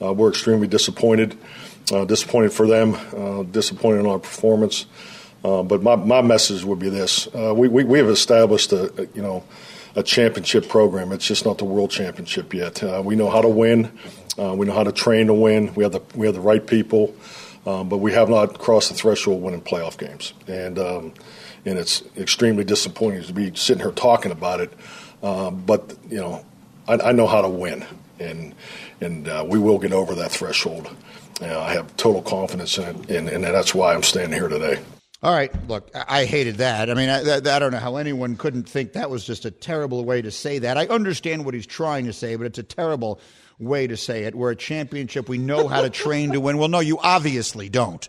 uh, 0.00 0.14
we're 0.14 0.30
extremely 0.30 0.66
disappointed, 0.66 1.36
uh, 1.92 2.06
disappointed 2.06 2.54
for 2.54 2.66
them, 2.66 2.94
uh, 3.14 3.42
disappointed 3.42 4.00
in 4.00 4.06
our 4.06 4.18
performance. 4.18 4.86
Uh, 5.44 5.62
but 5.62 5.82
my, 5.82 5.94
my 5.94 6.22
message 6.22 6.64
would 6.64 6.78
be 6.78 6.88
this: 6.88 7.28
uh, 7.34 7.52
we, 7.54 7.68
we, 7.68 7.84
we 7.84 7.98
have 7.98 8.08
established 8.08 8.72
a, 8.72 9.02
a, 9.02 9.06
you 9.14 9.20
know 9.20 9.44
a 9.94 10.02
championship 10.02 10.70
program. 10.70 11.12
It's 11.12 11.26
just 11.26 11.44
not 11.44 11.58
the 11.58 11.66
world 11.66 11.90
championship 11.90 12.54
yet. 12.54 12.82
we 13.04 13.14
know 13.14 13.28
how 13.28 13.42
to 13.42 13.48
win. 13.48 13.92
we 14.38 14.64
know 14.64 14.72
how 14.72 14.84
to 14.84 14.92
train 14.92 15.26
to 15.26 15.34
win. 15.34 15.74
We 15.74 15.82
have 15.82 15.92
the 15.92 16.00
we 16.14 16.24
have 16.24 16.34
the 16.34 16.40
right 16.40 16.66
people. 16.66 17.14
Um, 17.68 17.90
but 17.90 17.98
we 17.98 18.14
have 18.14 18.30
not 18.30 18.58
crossed 18.58 18.88
the 18.88 18.94
threshold 18.94 19.42
winning 19.42 19.60
playoff 19.60 19.98
games, 19.98 20.32
and 20.46 20.78
um, 20.78 21.12
and 21.66 21.78
it's 21.78 22.02
extremely 22.16 22.64
disappointing 22.64 23.24
to 23.24 23.32
be 23.34 23.54
sitting 23.54 23.82
here 23.82 23.92
talking 23.92 24.32
about 24.32 24.62
it. 24.62 24.72
Um, 25.22 25.64
but 25.66 25.94
you 26.08 26.16
know, 26.16 26.46
I, 26.86 26.94
I, 26.94 27.12
know 27.12 27.26
how 27.26 27.42
to 27.42 27.48
win, 27.48 27.84
and 28.18 28.54
and 29.02 29.28
uh, 29.28 29.44
we 29.46 29.58
will 29.58 29.78
get 29.78 29.92
over 29.92 30.14
that 30.14 30.30
threshold. 30.30 30.88
I 31.42 31.74
have 31.74 31.94
total 31.98 32.22
confidence 32.22 32.78
in 32.78 32.84
it, 32.84 33.10
and, 33.10 33.28
and 33.28 33.44
that's 33.44 33.74
why 33.74 33.94
I'm 33.94 34.02
standing 34.02 34.32
here 34.32 34.48
today. 34.48 34.82
All 35.22 35.34
right, 35.34 35.52
look, 35.68 35.90
I 35.94 36.24
hated 36.24 36.56
that. 36.56 36.88
I 36.88 36.94
mean, 36.94 37.10
I, 37.10 37.36
I, 37.36 37.58
don't 37.58 37.72
know 37.72 37.78
how 37.78 37.96
anyone 37.96 38.36
couldn't 38.36 38.68
think 38.68 38.94
that 38.94 39.10
was 39.10 39.24
just 39.24 39.44
a 39.44 39.50
terrible 39.50 40.04
way 40.04 40.22
to 40.22 40.30
say 40.30 40.58
that. 40.60 40.78
I 40.78 40.86
understand 40.86 41.44
what 41.44 41.54
he's 41.54 41.66
trying 41.66 42.06
to 42.06 42.12
say, 42.12 42.34
but 42.36 42.46
it's 42.46 42.58
a 42.58 42.62
terrible 42.62 43.20
way 43.58 43.86
to 43.86 43.96
say 43.96 44.24
it. 44.24 44.34
We're 44.34 44.52
a 44.52 44.56
championship. 44.56 45.28
We 45.28 45.38
know 45.38 45.68
how 45.68 45.82
to 45.82 45.90
train 45.90 46.32
to 46.32 46.40
win. 46.40 46.58
Well, 46.58 46.68
no, 46.68 46.80
you 46.80 46.98
obviously 46.98 47.68
don't. 47.68 48.08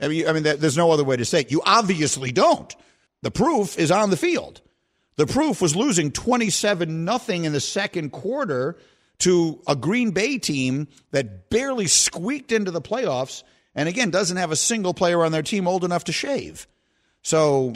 I 0.00 0.08
mean, 0.08 0.28
I 0.28 0.32
mean, 0.32 0.42
there's 0.42 0.76
no 0.76 0.90
other 0.90 1.04
way 1.04 1.16
to 1.16 1.24
say 1.24 1.40
it. 1.40 1.50
You 1.50 1.62
obviously 1.64 2.32
don't. 2.32 2.74
The 3.22 3.30
proof 3.30 3.78
is 3.78 3.90
on 3.90 4.10
the 4.10 4.16
field. 4.16 4.60
The 5.16 5.26
proof 5.26 5.60
was 5.60 5.74
losing 5.74 6.12
27 6.12 7.04
nothing 7.04 7.44
in 7.44 7.52
the 7.52 7.60
second 7.60 8.10
quarter 8.10 8.76
to 9.18 9.60
a 9.66 9.74
Green 9.74 10.12
Bay 10.12 10.38
team 10.38 10.86
that 11.10 11.50
barely 11.50 11.88
squeaked 11.88 12.52
into 12.52 12.70
the 12.70 12.80
playoffs 12.80 13.42
and 13.74 13.88
again 13.88 14.10
doesn't 14.10 14.36
have 14.36 14.52
a 14.52 14.56
single 14.56 14.94
player 14.94 15.24
on 15.24 15.32
their 15.32 15.42
team 15.42 15.66
old 15.66 15.84
enough 15.84 16.04
to 16.04 16.12
shave. 16.12 16.68
So 17.22 17.74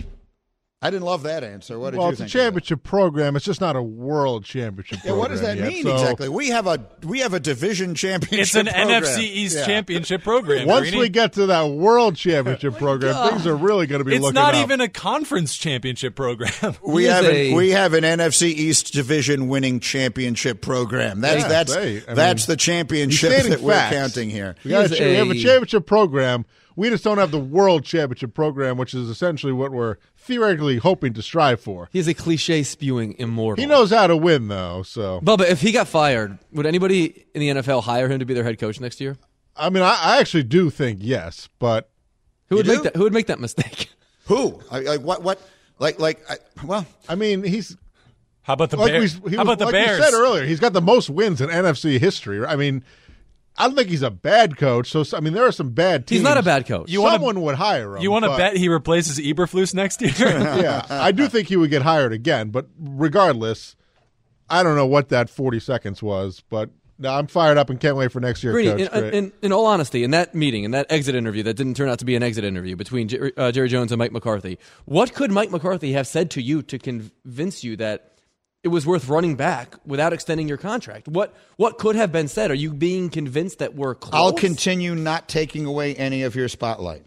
I 0.84 0.90
didn't 0.90 1.04
love 1.04 1.22
that 1.22 1.44
answer. 1.44 1.78
What 1.78 1.92
did 1.92 1.98
well, 1.98 2.08
you 2.08 2.12
it's 2.14 2.20
a 2.20 2.24
think? 2.24 2.34
of 2.34 2.40
championship 2.40 2.82
program. 2.82 3.36
It's 3.36 3.44
just 3.44 3.60
not 3.60 3.76
a 3.76 3.82
world 3.82 4.44
championship. 4.44 4.98
Yeah, 5.04 5.12
what 5.12 5.28
does 5.30 5.40
that 5.40 5.56
yet. 5.56 5.68
mean 5.68 5.84
So 5.84 5.92
exactly? 5.94 6.28
We 6.28 6.48
have 6.48 6.66
a 6.66 6.84
we 7.04 7.20
have 7.20 7.34
a 7.34 7.38
division 7.40 7.94
championship. 7.94 8.40
It's 8.40 8.54
an 8.56 8.66
program. 8.66 9.02
NFC 9.04 9.20
East 9.20 9.56
Yeah. 9.58 9.64
championship 9.66 10.22
program. 10.24 10.66
Once 10.66 10.80
Greeny. 10.90 10.98
we 10.98 11.08
get 11.08 11.34
to 11.34 11.46
that 11.46 11.68
world 11.70 12.16
championship 12.16 12.76
program, 12.78 13.30
things 13.30 13.46
are 13.46 13.54
really 13.56 13.86
going 13.86 14.00
to 14.00 14.04
be 14.04 14.14
it's 14.16 14.22
looking 14.22 14.34
not 14.34 14.54
up. 14.54 14.64
even 14.64 14.80
a 14.80 14.88
conference 14.88 15.56
championship 15.56 16.16
program. 16.16 16.50
We 16.84 17.04
have 17.04 17.24
an, 17.26 17.30
a- 17.30 17.54
we 17.54 17.70
have 17.70 17.94
an 17.94 18.02
NFC 18.02 18.48
East 18.48 18.92
division 18.92 19.46
winning 19.48 19.78
championship 19.78 20.60
program. 20.62 21.20
That's 21.20 21.42
Yeah, 21.42 21.48
that's 21.48 21.74
hey, 21.74 22.02
I 22.08 22.14
that's 22.14 22.48
mean, 22.48 22.52
the 22.54 22.56
championship 22.56 23.30
He's 23.30 23.40
stating 23.40 23.50
that 23.52 23.60
we're 23.60 23.88
counting 23.90 24.30
here. 24.30 24.56
We, 24.64 24.70
got 24.72 24.90
He 24.90 24.98
a, 25.02 25.08
we 25.10 25.14
have 25.16 25.28
a 25.28 25.30
a- 25.30 25.34
championship 25.38 25.86
program. 25.86 26.44
We 26.76 26.88
just 26.90 27.04
don't 27.04 27.18
have 27.18 27.30
the 27.30 27.38
world 27.38 27.84
championship 27.84 28.34
program, 28.34 28.76
which 28.78 28.94
is 28.94 29.08
essentially 29.08 29.52
what 29.52 29.72
we're 29.72 29.96
theoretically 30.16 30.78
hoping 30.78 31.12
to 31.14 31.22
strive 31.22 31.60
for. 31.60 31.88
He's 31.92 32.08
a 32.08 32.14
cliche 32.14 32.62
spewing 32.62 33.14
immortal. 33.18 33.62
He 33.62 33.66
knows 33.68 33.90
how 33.90 34.06
to 34.06 34.16
win, 34.16 34.48
though. 34.48 34.82
So, 34.82 35.20
Bubba, 35.20 35.48
if 35.50 35.60
he 35.60 35.72
got 35.72 35.88
fired, 35.88 36.38
would 36.52 36.66
anybody 36.66 37.26
in 37.34 37.40
the 37.40 37.62
NFL 37.62 37.82
hire 37.82 38.08
him 38.08 38.18
to 38.20 38.24
be 38.24 38.34
their 38.34 38.44
head 38.44 38.58
coach 38.58 38.80
next 38.80 39.00
year? 39.00 39.16
I 39.56 39.68
mean, 39.70 39.82
I, 39.82 39.98
I 40.00 40.18
actually 40.20 40.44
do 40.44 40.70
think 40.70 41.00
yes, 41.02 41.48
but 41.58 41.90
Who 42.48 42.56
would 42.56 42.66
make 42.66 42.82
that? 42.84 42.96
Who 42.96 43.02
would 43.02 43.12
make 43.12 43.26
that 43.26 43.40
mistake? 43.40 43.90
Who? 44.26 44.60
I, 44.70 44.80
like 44.80 45.00
what? 45.00 45.22
What? 45.22 45.40
Like 45.78 45.98
like? 45.98 46.20
I, 46.30 46.36
well, 46.64 46.86
I 47.08 47.16
mean, 47.16 47.42
he's 47.42 47.76
How 48.42 48.54
about 48.54 48.70
the 48.70 48.76
like 48.78 48.92
Bears? 48.92 49.20
we, 49.20 49.32
How 49.32 49.38
was- 49.44 49.48
about 49.54 49.58
the 49.58 49.64
like 49.66 49.72
Bears? 49.74 50.02
said 50.02 50.14
earlier. 50.14 50.44
He's 50.46 50.60
got 50.60 50.72
the 50.72 50.80
most 50.80 51.10
wins 51.10 51.40
in 51.40 51.50
NFC 51.50 51.98
history. 51.98 52.38
right? 52.38 52.52
I 52.52 52.56
mean, 52.56 52.82
I 53.56 53.66
don't 53.66 53.76
think 53.76 53.90
he's 53.90 54.02
a 54.02 54.10
bad 54.10 54.56
coach. 54.56 54.90
So, 54.90 55.04
I 55.16 55.20
mean, 55.20 55.34
there 55.34 55.44
are 55.46 55.52
some 55.52 55.70
bad 55.70 56.06
teams. 56.06 56.20
He's 56.20 56.24
not 56.24 56.38
a 56.38 56.42
bad 56.42 56.66
coach. 56.66 56.90
You 56.90 57.02
wanna- 57.02 57.16
Someone 57.16 57.42
would 57.42 57.54
hire 57.56 57.96
him. 57.96 58.02
You 58.02 58.10
want 58.10 58.24
to 58.24 58.36
bet 58.36 58.56
he 58.56 58.68
replaces 58.68 59.18
Eberflus 59.18 59.74
next 59.74 60.00
year? 60.00 60.10
yeah, 60.18 60.86
I 60.88 61.12
do 61.12 61.28
think 61.28 61.48
he 61.48 61.56
would 61.56 61.70
get 61.70 61.82
hired 61.82 62.12
again. 62.12 62.48
But 62.50 62.66
regardless, 62.78 63.76
I 64.48 64.62
don't 64.62 64.76
know 64.76 64.86
what 64.86 65.10
that 65.10 65.28
forty 65.30 65.60
seconds 65.60 66.02
was, 66.02 66.42
but 66.48 66.70
no, 66.98 67.10
I'm 67.12 67.26
fired 67.26 67.58
up 67.58 67.68
and 67.68 67.80
can't 67.80 67.96
wait 67.96 68.12
for 68.12 68.20
next 68.20 68.42
year. 68.44 68.52
Greeny, 68.52 68.70
Coach. 68.70 68.80
in, 68.80 69.00
Great. 69.00 69.14
in, 69.14 69.32
in 69.42 69.52
all 69.52 69.66
honesty, 69.66 70.04
in 70.04 70.12
that 70.12 70.34
meeting, 70.34 70.64
in 70.64 70.70
that 70.70 70.86
exit 70.90 71.14
interview 71.14 71.42
that 71.42 71.54
didn't 71.54 71.74
turn 71.74 71.88
out 71.88 71.98
to 71.98 72.04
be 72.04 72.14
an 72.16 72.22
exit 72.22 72.44
interview 72.44 72.76
between 72.76 73.08
Jer- 73.08 73.32
uh, 73.36 73.50
Jerry 73.52 73.68
Jones 73.68 73.90
and 73.92 73.98
Mike 73.98 74.12
McCarthy, 74.12 74.58
what 74.84 75.12
could 75.14 75.30
Mike 75.32 75.50
McCarthy 75.50 75.92
have 75.92 76.06
said 76.06 76.30
to 76.32 76.42
you 76.42 76.62
to 76.62 76.78
convince 76.78 77.64
you 77.64 77.76
that 77.76 78.11
it 78.62 78.68
was 78.68 78.86
worth 78.86 79.08
running 79.08 79.34
back 79.34 79.74
without 79.84 80.12
extending 80.12 80.48
your 80.48 80.56
contract? 80.56 81.08
What 81.08 81.34
what 81.56 81.78
could 81.78 81.96
have 81.96 82.12
been 82.12 82.28
said? 82.28 82.50
Are 82.50 82.54
you 82.54 82.72
being 82.72 83.10
convinced 83.10 83.58
that 83.58 83.74
we're 83.74 83.94
close? 83.94 84.14
I'll 84.14 84.32
continue 84.32 84.94
not 84.94 85.28
taking 85.28 85.66
away 85.66 85.94
any 85.94 86.22
of 86.22 86.34
your 86.34 86.48
spotlight. 86.48 87.04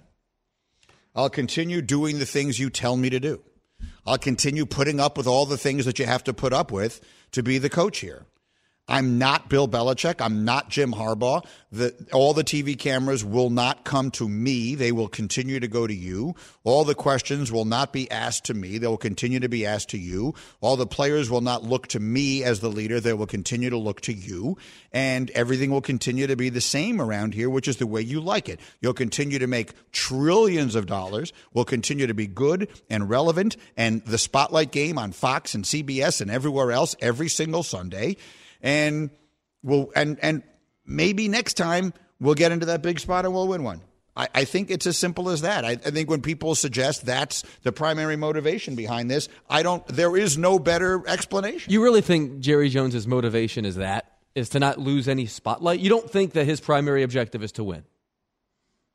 I'll 1.15 1.29
continue 1.29 1.81
doing 1.81 2.19
the 2.19 2.25
things 2.25 2.59
you 2.59 2.69
tell 2.69 2.97
me 2.97 3.09
to 3.09 3.19
do. 3.19 3.41
I'll 4.05 4.17
continue 4.17 4.65
putting 4.65 4.99
up 4.99 5.17
with 5.17 5.27
all 5.27 5.45
the 5.45 5.57
things 5.57 5.85
that 5.85 5.97
you 5.97 6.05
have 6.05 6.23
to 6.25 6.33
put 6.33 6.53
up 6.53 6.71
with 6.71 7.01
to 7.31 7.41
be 7.41 7.57
the 7.57 7.69
coach 7.69 7.99
here. 7.99 8.25
I'm 8.87 9.17
not 9.17 9.49
Bill 9.49 9.67
Belichick. 9.67 10.21
I'm 10.21 10.45
not 10.45 10.69
Jim 10.69 10.93
Harbaugh. 10.93 11.43
The, 11.71 11.95
all 12.13 12.33
the 12.33 12.43
TV 12.43 12.77
cameras 12.77 13.25
will 13.25 13.49
not 13.49 13.83
come 13.83 14.11
to 14.11 14.29
me. 14.29 14.75
They 14.75 14.91
will 14.91 15.07
continue 15.07 15.59
to 15.59 15.67
go 15.67 15.87
to 15.87 15.93
you. 15.93 16.35
All 16.63 16.85
the 16.85 16.93
questions 16.93 17.51
will 17.51 17.65
not 17.65 17.91
be 17.91 18.09
asked 18.11 18.45
to 18.45 18.53
me. 18.53 18.77
They 18.77 18.85
will 18.85 18.97
continue 18.97 19.39
to 19.39 19.49
be 19.49 19.65
asked 19.65 19.89
to 19.89 19.97
you. 19.97 20.35
All 20.61 20.77
the 20.77 20.85
players 20.85 21.31
will 21.31 21.41
not 21.41 21.63
look 21.63 21.87
to 21.87 21.99
me 21.99 22.43
as 22.43 22.59
the 22.59 22.69
leader. 22.69 22.99
They 22.99 23.13
will 23.13 23.25
continue 23.25 23.71
to 23.71 23.77
look 23.77 24.01
to 24.01 24.13
you. 24.13 24.55
And 24.91 25.31
everything 25.31 25.71
will 25.71 25.81
continue 25.81 26.27
to 26.27 26.35
be 26.35 26.49
the 26.49 26.61
same 26.61 27.01
around 27.01 27.33
here, 27.33 27.49
which 27.49 27.67
is 27.67 27.77
the 27.77 27.87
way 27.87 28.01
you 28.01 28.21
like 28.21 28.47
it. 28.47 28.59
You'll 28.81 28.93
continue 28.93 29.39
to 29.39 29.47
make 29.47 29.73
trillions 29.93 30.75
of 30.75 30.85
dollars. 30.85 31.33
We'll 31.53 31.65
continue 31.65 32.05
to 32.05 32.13
be 32.13 32.27
good 32.27 32.69
and 32.87 33.09
relevant. 33.09 33.57
And 33.75 34.05
the 34.05 34.19
spotlight 34.19 34.71
game 34.71 34.99
on 34.99 35.11
Fox 35.11 35.55
and 35.55 35.63
CBS 35.63 36.21
and 36.21 36.29
everywhere 36.29 36.71
else 36.71 36.95
every 37.01 37.29
single 37.29 37.63
Sunday 37.63 38.17
and 38.65 39.11
we'll 39.63 39.91
and 39.95 40.19
and 40.21 40.43
maybe 40.85 41.29
next 41.29 41.53
time 41.53 41.93
we'll 42.19 42.33
get 42.33 42.51
into 42.51 42.65
that 42.65 42.81
big 42.81 42.99
spot 42.99 43.23
and 43.23 43.33
we'll 43.33 43.47
win 43.47 43.63
one. 43.63 43.79
I, 44.17 44.27
I 44.33 44.43
think 44.45 44.71
it's 44.71 44.87
as 44.87 44.97
simple 44.97 45.29
as 45.29 45.41
that. 45.41 45.63
I, 45.63 45.71
I 45.71 45.75
think 45.75 46.09
when 46.09 46.21
people 46.21 46.55
suggest 46.55 47.05
that's 47.05 47.43
the 47.63 47.71
primary 47.71 48.15
motivation 48.15 48.75
behind 48.75 49.11
this, 49.11 49.29
I 49.49 49.63
don't. 49.63 49.85
There 49.87 50.17
is 50.17 50.37
no 50.37 50.57
better 50.59 51.07
explanation. 51.07 51.71
You 51.71 51.83
really 51.83 52.01
think 52.01 52.39
Jerry 52.39 52.69
Jones's 52.69 53.07
motivation 53.07 53.65
is 53.65 53.75
that 53.75 54.11
is 54.33 54.49
to 54.49 54.59
not 54.59 54.79
lose 54.79 55.07
any 55.07 55.27
spotlight? 55.27 55.79
You 55.79 55.89
don't 55.89 56.09
think 56.09 56.33
that 56.33 56.45
his 56.45 56.59
primary 56.59 57.03
objective 57.03 57.43
is 57.43 57.53
to 57.53 57.63
win? 57.63 57.83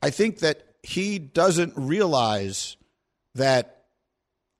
I 0.02 0.10
think 0.10 0.40
that 0.40 0.66
he 0.82 1.18
doesn't 1.18 1.74
realize 1.76 2.76
that. 3.34 3.76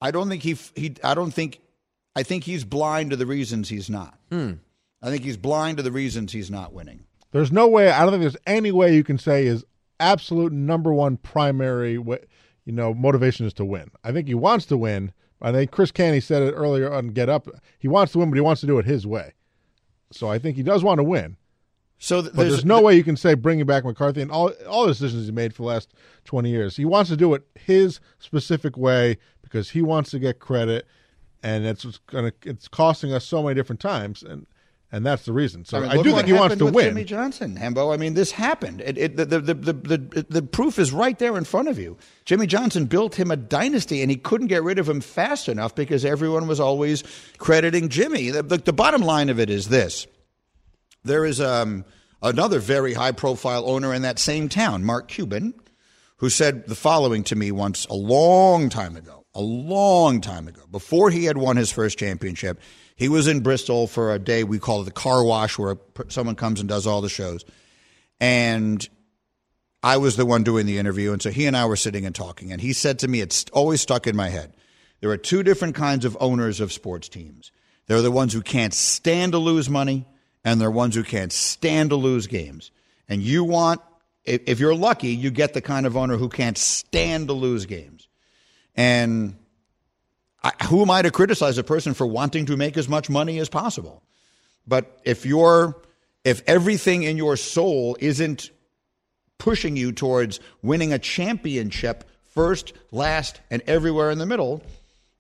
I 0.03 0.12
don't 0.12 0.29
think 0.29 0.42
he 0.42 0.57
he. 0.77 0.94
I 1.03 1.14
don't 1.14 1.33
think. 1.33 1.61
I 2.14 2.23
think 2.23 2.44
he's 2.44 2.64
blind 2.64 3.11
to 3.11 3.16
the 3.16 3.27
reasons 3.27 3.68
he's 3.68 3.88
not. 3.88 4.18
Hmm. 4.31 4.55
I 5.03 5.11
think 5.11 5.25
he's 5.25 5.37
blind 5.37 5.79
to 5.79 5.83
the 5.83 5.93
reasons 5.93 6.33
he's 6.33 6.51
not 6.51 6.73
winning. 6.73 7.05
There's 7.33 7.53
no 7.53 7.69
way. 7.69 7.91
I 7.91 8.03
don't 8.03 8.11
think 8.11 8.23
there's 8.23 8.37
any 8.47 8.73
way 8.73 8.95
you 8.95 9.05
can 9.05 9.19
say 9.19 9.45
his 9.47 9.65
absolute 9.99 10.53
number 10.53 10.93
one 10.93 11.17
primary, 11.17 11.93
you 11.93 12.19
know, 12.67 12.93
motivation 12.93 13.47
is 13.47 13.55
to 13.55 13.65
win. 13.65 13.91
I 14.05 14.13
think 14.13 14.27
he 14.29 14.35
wants 14.35 14.67
to 14.67 14.77
win. 14.77 15.13
I 15.43 15.53
think 15.53 15.71
Chris 15.71 15.91
Canty 15.91 16.21
said 16.21 16.43
it 16.43 16.53
earlier 16.53 16.93
on 16.93 17.09
Get 17.09 17.29
Up. 17.29 17.49
He 17.79 17.89
wants 17.89 18.13
to 18.13 18.19
win, 18.19 18.31
but 18.31 18.35
he 18.37 18.41
wants 18.43 18.61
to 18.61 18.67
do 18.67 18.79
it 18.79 18.85
his 18.85 19.07
way. 19.07 19.33
So 20.13 20.29
I 20.29 20.39
think 20.39 20.57
he 20.57 20.63
does 20.63 20.85
want 20.85 20.99
to 20.99 21.05
win. 21.05 21.37
So 21.99 22.23
th- 22.23 22.35
But 22.35 22.49
there's, 22.49 22.65
no 22.65 22.81
way 22.81 22.97
you 22.97 23.05
can 23.05 23.17
say 23.17 23.35
bringing 23.35 23.67
back 23.67 23.85
McCarthy 23.85 24.23
and 24.23 24.31
all 24.31 24.51
all 24.69 24.87
the 24.87 24.93
decisions 24.93 25.27
he 25.27 25.33
made 25.33 25.55
for 25.55 25.63
the 25.63 25.69
last 25.69 25.93
20 26.25 26.49
years. 26.51 26.77
He 26.77 26.85
wants 26.87 27.11
to 27.11 27.17
do 27.17 27.35
it 27.35 27.45
his 27.55 28.01
specific 28.19 28.77
way 28.77 29.19
because 29.43 29.71
he 29.71 29.83
wants 29.83 30.11
to 30.11 30.19
get 30.19 30.41
credit, 30.41 30.87
and 31.43 31.65
it's 31.67 31.83
to 31.83 32.33
it's 32.45 32.69
costing 32.69 33.13
us 33.13 33.25
so 33.27 33.43
many 33.43 33.55
different 33.55 33.81
times, 33.81 34.23
and 34.23 34.47
and 34.92 35.07
that's 35.07 35.24
the 35.24 35.33
reason. 35.33 35.64
So 35.64 35.79
I, 35.79 35.81
mean, 35.81 35.90
look 35.92 36.05
do 36.05 36.12
think 36.14 36.26
he 36.26 36.33
wants 36.33 36.57
to 36.57 36.66
win. 36.66 36.87
Jimmy 36.87 37.05
Johnson, 37.05 37.57
Hembo. 37.57 37.94
I 37.94 37.96
mean, 37.96 38.14
this 38.14 38.33
happened. 38.33 38.81
It, 38.81 38.98
it, 38.98 39.16
the, 39.16 39.24
the, 39.24 39.40
the, 39.40 39.55
the, 39.55 39.72
the, 39.72 40.26
the 40.29 40.42
proof 40.42 40.79
is 40.79 40.92
right 40.92 41.16
there 41.18 41.38
in 41.38 41.44
front 41.44 41.68
of 41.68 41.79
you. 41.79 41.96
Jimmy 42.24 42.46
Johnson 42.46 42.87
built 42.87 43.14
him 43.14 43.31
a 43.31 43.37
dynasty, 43.37 44.03
and 44.03 44.11
he 44.11 44.16
couldn't 44.16 44.48
get 44.48 44.64
rid 44.64 44.81
of 44.81 44.88
him 44.88 45.00
fast 45.00 45.48
enough 45.48 45.74
because 45.74 46.05
everyone 46.05 46.48
was 46.48 46.59
always 46.59 47.05
crediting 47.38 47.88
Jimmy. 47.88 48.31
The, 48.31 48.42
the, 48.42 48.59
the 48.59 48.72
bottom 48.72 49.03
line 49.03 49.29
of 49.29 49.38
it 49.38 49.48
is 49.48 49.68
this 49.68 50.09
there 51.05 51.24
is 51.24 51.40
um, 51.40 51.85
another 52.22 52.59
very 52.59 52.94
high 52.94 53.12
profile 53.12 53.68
owner 53.68 53.94
in 53.94 54.03
that 54.03 54.18
same 54.18 54.48
town, 54.48 54.85
Mark 54.85 55.09
Cuban, 55.09 55.55
who 56.16 56.29
said 56.29 56.66
the 56.66 56.74
following 56.74 57.24
to 57.24 57.37
me 57.37 57.53
once 57.53 57.87
a 57.87 57.94
long 57.94 58.68
time 58.68 58.96
ago, 58.96 59.19
a 59.35 59.40
long 59.40 60.21
time 60.21 60.49
ago, 60.49 60.62
before 60.71 61.11
he 61.11 61.25
had 61.25 61.37
won 61.37 61.57
his 61.57 61.71
first 61.71 61.99
championship. 61.99 62.61
He 62.97 63.09
was 63.09 63.29
in 63.29 63.40
Bristol 63.40 63.87
for 63.87 64.12
a 64.12 64.19
day 64.19 64.45
we 64.45 64.59
call 64.59 64.83
it 64.83 64.85
the 64.85 64.90
car 64.90 65.25
wash, 65.25 65.59
where 65.59 65.77
someone 66.09 66.37
comes 66.37 66.61
and 66.61 66.69
does 66.69 66.87
all 66.87 67.01
the 67.01 67.09
shows. 67.09 67.45
And 68.19 68.87
I 69.83 69.97
was 69.97 70.16
the 70.16 70.27
one 70.27 70.43
doing 70.43 70.66
the 70.66 70.79
interview. 70.79 71.12
And 71.12 71.23
so 71.23 71.31
he 71.31 71.47
and 71.47 71.57
I 71.57 71.66
were 71.66 71.77
sitting 71.77 72.05
and 72.05 72.14
talking. 72.14 72.53
And 72.53 72.61
he 72.61 72.73
said 72.73 72.99
to 72.99 73.09
me, 73.09 73.21
it's 73.21 73.47
always 73.53 73.81
stuck 73.81 74.07
in 74.07 74.16
my 74.16 74.29
head. 74.29 74.55
There 75.01 75.11
are 75.11 75.16
two 75.16 75.43
different 75.43 75.75
kinds 75.75 76.05
of 76.05 76.16
owners 76.21 76.61
of 76.61 76.73
sports 76.73 77.09
teams. 77.09 77.53
There 77.87 77.97
are 77.97 78.03
the 78.03 78.11
ones 78.11 78.33
who 78.33 78.43
can't 78.43 78.75
stand 78.75 79.33
to 79.33 79.38
lose 79.38 79.71
money, 79.71 80.07
and 80.45 80.61
there 80.61 80.69
are 80.69 80.73
ones 80.73 80.95
who 80.95 81.03
can't 81.03 81.33
stand 81.33 81.90
to 81.90 81.97
lose 81.97 82.27
games. 82.27 82.71
And 83.09 83.23
you 83.23 83.43
want, 83.43 83.81
if, 84.25 84.61
you're 84.61 84.75
lucky, 84.75 85.09
you 85.09 85.31
get 85.31 85.55
the 85.55 85.62
kind 85.62 85.87
of 85.87 85.97
owner 85.97 86.16
who 86.16 86.29
can't 86.29 86.59
stand 86.59 87.29
to 87.29 87.33
lose 87.33 87.66
games. 87.66 88.09
And 88.81 89.37
I, 90.43 90.53
who 90.64 90.81
am 90.81 90.90
I 90.90 91.03
to 91.03 91.11
criticize 91.11 91.59
a 91.59 91.62
person 91.62 91.93
for 91.93 92.07
wanting 92.07 92.47
to 92.47 92.57
make 92.57 92.79
as 92.79 92.88
much 92.88 93.11
money 93.11 93.38
as 93.38 93.51
possible? 93.51 94.03
But 94.66 95.03
if 95.05 95.27
you're, 95.27 95.77
if 96.25 96.40
everything 96.47 97.03
in 97.03 97.19
your 97.19 97.37
soul 97.37 97.99
isn't 98.01 98.51
pushing 99.37 99.77
you 99.77 99.93
towards 99.93 100.40
winning 100.62 100.95
a 100.95 100.99
championship 100.99 102.09
first, 102.23 102.73
last, 102.90 103.43
and 103.51 103.61
everywhere 103.66 104.11
in 104.11 104.16
the 104.16 104.25
middle, 104.25 104.62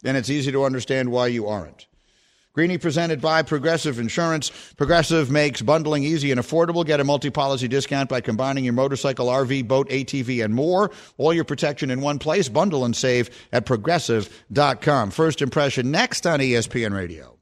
then 0.00 0.16
it's 0.16 0.30
easy 0.30 0.50
to 0.52 0.64
understand 0.64 1.10
why 1.10 1.26
you 1.26 1.46
aren't. 1.46 1.86
Greeny 2.52 2.78
presented 2.78 3.20
by 3.20 3.42
Progressive 3.42 4.00
Insurance. 4.00 4.50
Progressive 4.76 5.30
makes 5.30 5.62
bundling 5.62 6.02
easy 6.02 6.32
and 6.32 6.40
affordable. 6.40 6.84
Get 6.84 6.98
a 6.98 7.04
multi 7.04 7.30
policy 7.30 7.68
discount 7.68 8.08
by 8.08 8.20
combining 8.20 8.64
your 8.64 8.72
motorcycle, 8.72 9.28
RV, 9.28 9.68
boat, 9.68 9.88
ATV, 9.88 10.44
and 10.44 10.52
more. 10.52 10.90
All 11.16 11.32
your 11.32 11.44
protection 11.44 11.90
in 11.90 12.00
one 12.00 12.18
place. 12.18 12.48
Bundle 12.48 12.84
and 12.84 12.96
save 12.96 13.30
at 13.52 13.66
progressive.com. 13.66 15.10
First 15.12 15.42
impression 15.42 15.92
next 15.92 16.26
on 16.26 16.40
ESPN 16.40 16.92
Radio. 16.92 17.36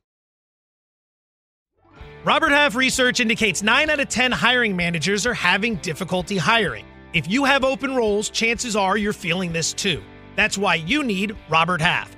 Robert 2.24 2.50
Half 2.50 2.74
research 2.74 3.20
indicates 3.20 3.62
9 3.62 3.88
out 3.88 4.00
of 4.00 4.11
10 4.11 4.32
hiring 4.32 4.76
managers 4.76 5.24
are 5.24 5.32
having 5.32 5.76
difficulty 5.76 6.36
hiring. 6.36 6.84
If 7.14 7.30
you 7.30 7.46
have 7.46 7.64
open 7.64 7.96
roles, 7.96 8.28
chances 8.28 8.76
are 8.76 8.98
you're 8.98 9.14
feeling 9.14 9.54
this 9.54 9.72
too. 9.72 10.02
That's 10.36 10.59
why 10.59 10.74
you 10.74 11.02
need 11.02 11.34
Robert 11.48 11.80
Half. 11.80 12.17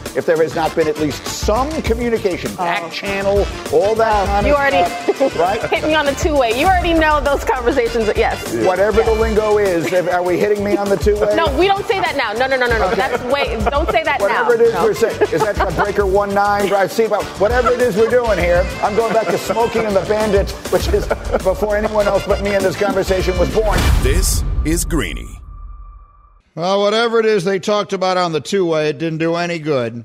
if 0.15 0.25
there 0.25 0.37
has 0.37 0.55
not 0.55 0.75
been 0.75 0.87
at 0.87 0.99
least 0.99 1.25
some 1.25 1.69
communication, 1.83 2.51
oh. 2.53 2.57
back 2.57 2.91
channel, 2.91 3.45
all 3.71 3.95
that 3.95 4.25
kind 4.27 4.45
You 4.45 4.53
of 4.53 4.59
already 4.59 4.89
stuff, 5.13 5.35
right? 5.39 5.61
hit 5.69 5.83
me 5.83 5.95
on 5.95 6.05
the 6.05 6.13
two 6.13 6.35
way. 6.37 6.59
You 6.59 6.67
already 6.67 6.93
know 6.93 7.19
those 7.21 7.43
conversations. 7.43 8.09
Yes. 8.15 8.53
Whatever 8.65 9.03
the 9.03 9.13
lingo 9.13 9.57
is, 9.57 9.91
if- 9.91 10.07
are 10.11 10.23
we 10.23 10.37
hitting 10.37 10.63
me 10.63 10.77
on 10.77 10.89
the 10.89 10.97
two 10.97 11.19
way? 11.19 11.35
No, 11.35 11.55
we 11.57 11.67
don't 11.67 11.85
say 11.85 11.99
that 11.99 12.15
now. 12.15 12.33
No, 12.33 12.47
no, 12.47 12.57
no, 12.57 12.67
no, 12.67 12.77
no. 12.77 12.95
That's 12.95 13.21
way. 13.33 13.57
Don't 13.69 13.89
say 13.91 14.03
that 14.03 14.19
now. 14.19 14.45
Whatever 14.47 14.53
it 14.55 14.61
is 14.61 14.73
No. 14.73 14.83
we're 14.83 14.93
saying. 14.93 15.21
Is 15.33 15.41
that 15.41 15.55
the 15.55 15.73
breaker 15.81 16.05
one 16.05 16.33
nine 16.33 16.67
drive 16.67 16.91
seatbelt? 16.91 17.23
Whatever 17.39 17.69
it 17.71 17.81
is 17.81 17.95
we're 17.95 18.09
doing 18.09 18.37
here, 18.37 18.65
I'm 18.81 18.95
going 18.95 19.13
back 19.13 19.27
to 19.27 19.37
Smokey 19.37 19.79
and 19.79 19.95
the 19.95 20.01
bandits, 20.01 20.51
which 20.71 20.87
is 20.89 21.07
before 21.43 21.75
anyone 21.77 22.07
else 22.07 22.25
but 22.25 22.41
me 22.43 22.55
in 22.55 22.61
this 22.63 22.75
conversation 22.75 23.37
was 23.37 23.49
born. 23.53 23.79
This 24.03 24.43
is 24.65 24.85
Greeny. 24.85 25.40
Well, 26.53 26.81
whatever 26.81 27.19
it 27.21 27.25
is 27.25 27.45
they 27.45 27.59
talked 27.59 27.93
about 27.93 28.17
on 28.17 28.33
the 28.33 28.41
two 28.41 28.65
way, 28.65 28.89
it 28.89 28.97
didn't 28.97 29.19
do 29.19 29.35
any 29.35 29.57
good. 29.57 30.03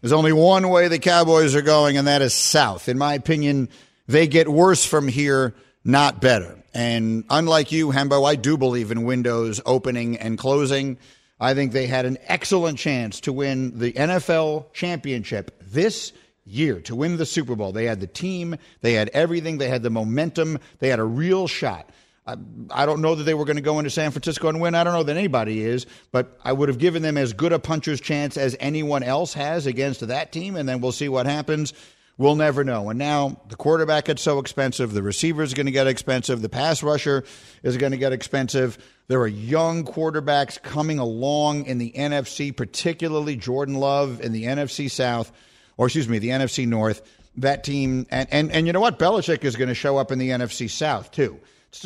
There's 0.00 0.12
only 0.12 0.32
one 0.32 0.68
way 0.68 0.86
the 0.86 1.00
Cowboys 1.00 1.56
are 1.56 1.62
going, 1.62 1.96
and 1.96 2.06
that 2.06 2.22
is 2.22 2.34
south. 2.34 2.88
In 2.88 2.98
my 2.98 3.14
opinion, 3.14 3.68
they 4.06 4.28
get 4.28 4.48
worse 4.48 4.84
from 4.84 5.08
here, 5.08 5.54
not 5.84 6.20
better. 6.20 6.56
And 6.72 7.24
unlike 7.28 7.72
you, 7.72 7.88
Hembo, 7.88 8.24
I 8.24 8.36
do 8.36 8.56
believe 8.56 8.92
in 8.92 9.02
windows 9.02 9.60
opening 9.66 10.18
and 10.18 10.38
closing. 10.38 10.98
I 11.40 11.54
think 11.54 11.72
they 11.72 11.88
had 11.88 12.06
an 12.06 12.18
excellent 12.28 12.78
chance 12.78 13.18
to 13.22 13.32
win 13.32 13.80
the 13.80 13.92
NFL 13.92 14.72
championship 14.72 15.50
this 15.62 16.12
year, 16.44 16.80
to 16.82 16.94
win 16.94 17.16
the 17.16 17.26
Super 17.26 17.56
Bowl. 17.56 17.72
They 17.72 17.86
had 17.86 17.98
the 17.98 18.06
team, 18.06 18.56
they 18.82 18.92
had 18.92 19.08
everything, 19.08 19.58
they 19.58 19.68
had 19.68 19.82
the 19.82 19.90
momentum, 19.90 20.60
they 20.78 20.88
had 20.88 21.00
a 21.00 21.04
real 21.04 21.48
shot. 21.48 21.90
I, 22.26 22.36
I 22.70 22.86
don't 22.86 23.00
know 23.00 23.14
that 23.14 23.24
they 23.24 23.34
were 23.34 23.44
going 23.44 23.56
to 23.56 23.62
go 23.62 23.78
into 23.78 23.90
San 23.90 24.10
Francisco 24.12 24.48
and 24.48 24.60
win. 24.60 24.74
I 24.74 24.84
don't 24.84 24.92
know 24.92 25.02
that 25.02 25.16
anybody 25.16 25.62
is, 25.62 25.86
but 26.12 26.38
I 26.44 26.52
would 26.52 26.68
have 26.68 26.78
given 26.78 27.02
them 27.02 27.16
as 27.16 27.32
good 27.32 27.52
a 27.52 27.58
puncher's 27.58 28.00
chance 28.00 28.36
as 28.36 28.56
anyone 28.60 29.02
else 29.02 29.34
has 29.34 29.66
against 29.66 30.06
that 30.06 30.30
team, 30.30 30.56
and 30.56 30.68
then 30.68 30.80
we'll 30.80 30.92
see 30.92 31.08
what 31.08 31.26
happens. 31.26 31.72
We'll 32.18 32.36
never 32.36 32.62
know. 32.62 32.90
And 32.90 32.98
now 32.98 33.40
the 33.48 33.56
quarterback 33.56 34.04
gets 34.04 34.22
so 34.22 34.38
expensive, 34.38 34.92
the 34.92 35.02
receiver 35.02 35.42
is 35.42 35.54
going 35.54 35.66
to 35.66 35.72
get 35.72 35.86
expensive, 35.86 36.42
the 36.42 36.48
pass 36.48 36.82
rusher 36.82 37.24
is 37.62 37.76
going 37.76 37.92
to 37.92 37.98
get 37.98 38.12
expensive. 38.12 38.78
There 39.08 39.20
are 39.20 39.28
young 39.28 39.84
quarterbacks 39.84 40.62
coming 40.62 40.98
along 41.00 41.64
in 41.64 41.78
the 41.78 41.92
NFC, 41.92 42.56
particularly 42.56 43.34
Jordan 43.34 43.74
Love 43.74 44.20
in 44.20 44.32
the 44.32 44.44
NFC 44.44 44.90
South, 44.90 45.32
or 45.76 45.86
excuse 45.86 46.08
me, 46.08 46.18
the 46.18 46.28
NFC 46.28 46.68
North. 46.68 47.02
That 47.38 47.64
team, 47.64 48.06
and, 48.10 48.28
and, 48.30 48.52
and 48.52 48.66
you 48.66 48.74
know 48.74 48.80
what? 48.80 48.98
Belichick 48.98 49.42
is 49.42 49.56
going 49.56 49.70
to 49.70 49.74
show 49.74 49.96
up 49.96 50.12
in 50.12 50.18
the 50.18 50.28
NFC 50.28 50.70
South, 50.70 51.10
too 51.10 51.40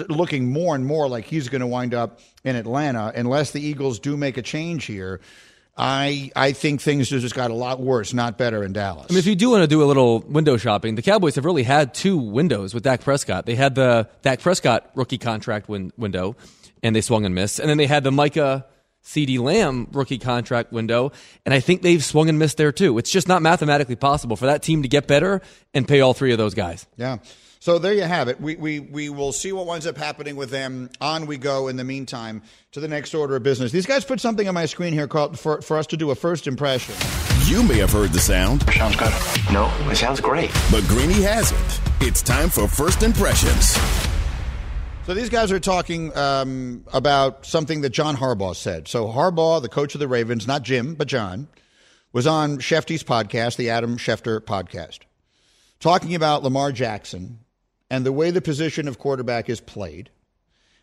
looking 0.08 0.50
more 0.50 0.74
and 0.74 0.84
more 0.84 1.08
like 1.08 1.24
he's 1.24 1.48
going 1.48 1.60
to 1.60 1.66
wind 1.66 1.94
up 1.94 2.20
in 2.44 2.56
Atlanta 2.56 3.12
unless 3.14 3.52
the 3.52 3.60
Eagles 3.60 3.98
do 3.98 4.16
make 4.16 4.36
a 4.36 4.42
change 4.42 4.84
here. 4.84 5.20
I 5.78 6.30
I 6.34 6.52
think 6.52 6.80
things 6.80 7.08
just 7.08 7.34
got 7.34 7.50
a 7.50 7.54
lot 7.54 7.80
worse, 7.80 8.14
not 8.14 8.38
better 8.38 8.64
in 8.64 8.72
Dallas. 8.72 9.06
I 9.10 9.12
mean, 9.12 9.18
if 9.18 9.26
you 9.26 9.36
do 9.36 9.50
want 9.50 9.62
to 9.62 9.66
do 9.66 9.82
a 9.82 9.84
little 9.84 10.20
window 10.20 10.56
shopping, 10.56 10.94
the 10.94 11.02
Cowboys 11.02 11.34
have 11.34 11.44
really 11.44 11.64
had 11.64 11.92
two 11.92 12.16
windows 12.16 12.72
with 12.72 12.82
Dak 12.82 13.02
Prescott. 13.02 13.44
They 13.44 13.56
had 13.56 13.74
the 13.74 14.08
Dak 14.22 14.40
Prescott 14.40 14.90
rookie 14.94 15.18
contract 15.18 15.68
win- 15.68 15.92
window, 15.98 16.34
and 16.82 16.96
they 16.96 17.02
swung 17.02 17.26
and 17.26 17.34
missed. 17.34 17.58
And 17.58 17.68
then 17.68 17.76
they 17.76 17.86
had 17.86 18.04
the 18.04 18.12
Micah 18.12 18.64
CeeDee 19.04 19.38
Lamb 19.38 19.88
rookie 19.92 20.18
contract 20.18 20.72
window, 20.72 21.12
and 21.44 21.52
I 21.54 21.60
think 21.60 21.82
they've 21.82 22.02
swung 22.02 22.30
and 22.30 22.38
missed 22.38 22.56
there 22.56 22.72
too. 22.72 22.96
It's 22.96 23.10
just 23.10 23.28
not 23.28 23.42
mathematically 23.42 23.96
possible 23.96 24.36
for 24.36 24.46
that 24.46 24.62
team 24.62 24.82
to 24.82 24.88
get 24.88 25.06
better 25.06 25.42
and 25.74 25.86
pay 25.86 26.00
all 26.00 26.14
three 26.14 26.32
of 26.32 26.38
those 26.38 26.54
guys. 26.54 26.86
Yeah. 26.96 27.18
So 27.66 27.80
there 27.80 27.94
you 27.94 28.02
have 28.02 28.28
it. 28.28 28.40
We, 28.40 28.54
we, 28.54 28.78
we 28.78 29.08
will 29.08 29.32
see 29.32 29.50
what 29.50 29.66
winds 29.66 29.88
up 29.88 29.96
happening 29.96 30.36
with 30.36 30.50
them. 30.50 30.88
On 31.00 31.26
we 31.26 31.36
go 31.36 31.66
in 31.66 31.74
the 31.74 31.82
meantime 31.82 32.42
to 32.70 32.78
the 32.78 32.86
next 32.86 33.12
order 33.12 33.34
of 33.34 33.42
business. 33.42 33.72
These 33.72 33.86
guys 33.86 34.04
put 34.04 34.20
something 34.20 34.46
on 34.46 34.54
my 34.54 34.66
screen 34.66 34.92
here 34.92 35.08
called 35.08 35.36
for, 35.36 35.60
for 35.62 35.76
us 35.76 35.88
to 35.88 35.96
do 35.96 36.12
a 36.12 36.14
first 36.14 36.46
impression. 36.46 36.94
You 37.46 37.64
may 37.64 37.78
have 37.78 37.90
heard 37.90 38.12
the 38.12 38.20
sound, 38.20 38.62
Sounds 38.72 38.94
good. 38.94 39.12
No, 39.52 39.68
it 39.90 39.96
sounds 39.96 40.20
great. 40.20 40.52
but 40.70 40.84
Greeny 40.84 41.20
hasn't. 41.22 41.80
It's 42.00 42.22
time 42.22 42.50
for 42.50 42.68
first 42.68 43.02
impressions. 43.02 43.76
So 45.04 45.12
these 45.12 45.28
guys 45.28 45.50
are 45.50 45.58
talking 45.58 46.16
um, 46.16 46.84
about 46.92 47.46
something 47.46 47.80
that 47.80 47.90
John 47.90 48.14
Harbaugh 48.14 48.54
said. 48.54 48.86
So 48.86 49.08
Harbaugh, 49.08 49.60
the 49.60 49.68
coach 49.68 49.96
of 49.96 49.98
the 49.98 50.06
Ravens, 50.06 50.46
not 50.46 50.62
Jim, 50.62 50.94
but 50.94 51.08
John, 51.08 51.48
was 52.12 52.28
on 52.28 52.58
Schefty's 52.58 53.02
podcast, 53.02 53.56
the 53.56 53.70
Adam 53.70 53.96
Schefter 53.96 54.38
podcast, 54.38 55.00
talking 55.80 56.14
about 56.14 56.44
Lamar 56.44 56.70
Jackson 56.70 57.40
and 57.90 58.04
the 58.04 58.12
way 58.12 58.30
the 58.30 58.40
position 58.40 58.88
of 58.88 58.98
quarterback 58.98 59.48
is 59.48 59.60
played. 59.60 60.10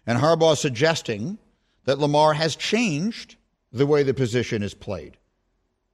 And 0.05 0.19
Harbaugh 0.19 0.57
suggesting 0.57 1.37
that 1.85 1.99
Lamar 1.99 2.33
has 2.33 2.55
changed 2.55 3.35
the 3.71 3.85
way 3.85 4.03
the 4.03 4.13
position 4.13 4.63
is 4.63 4.73
played. 4.73 5.17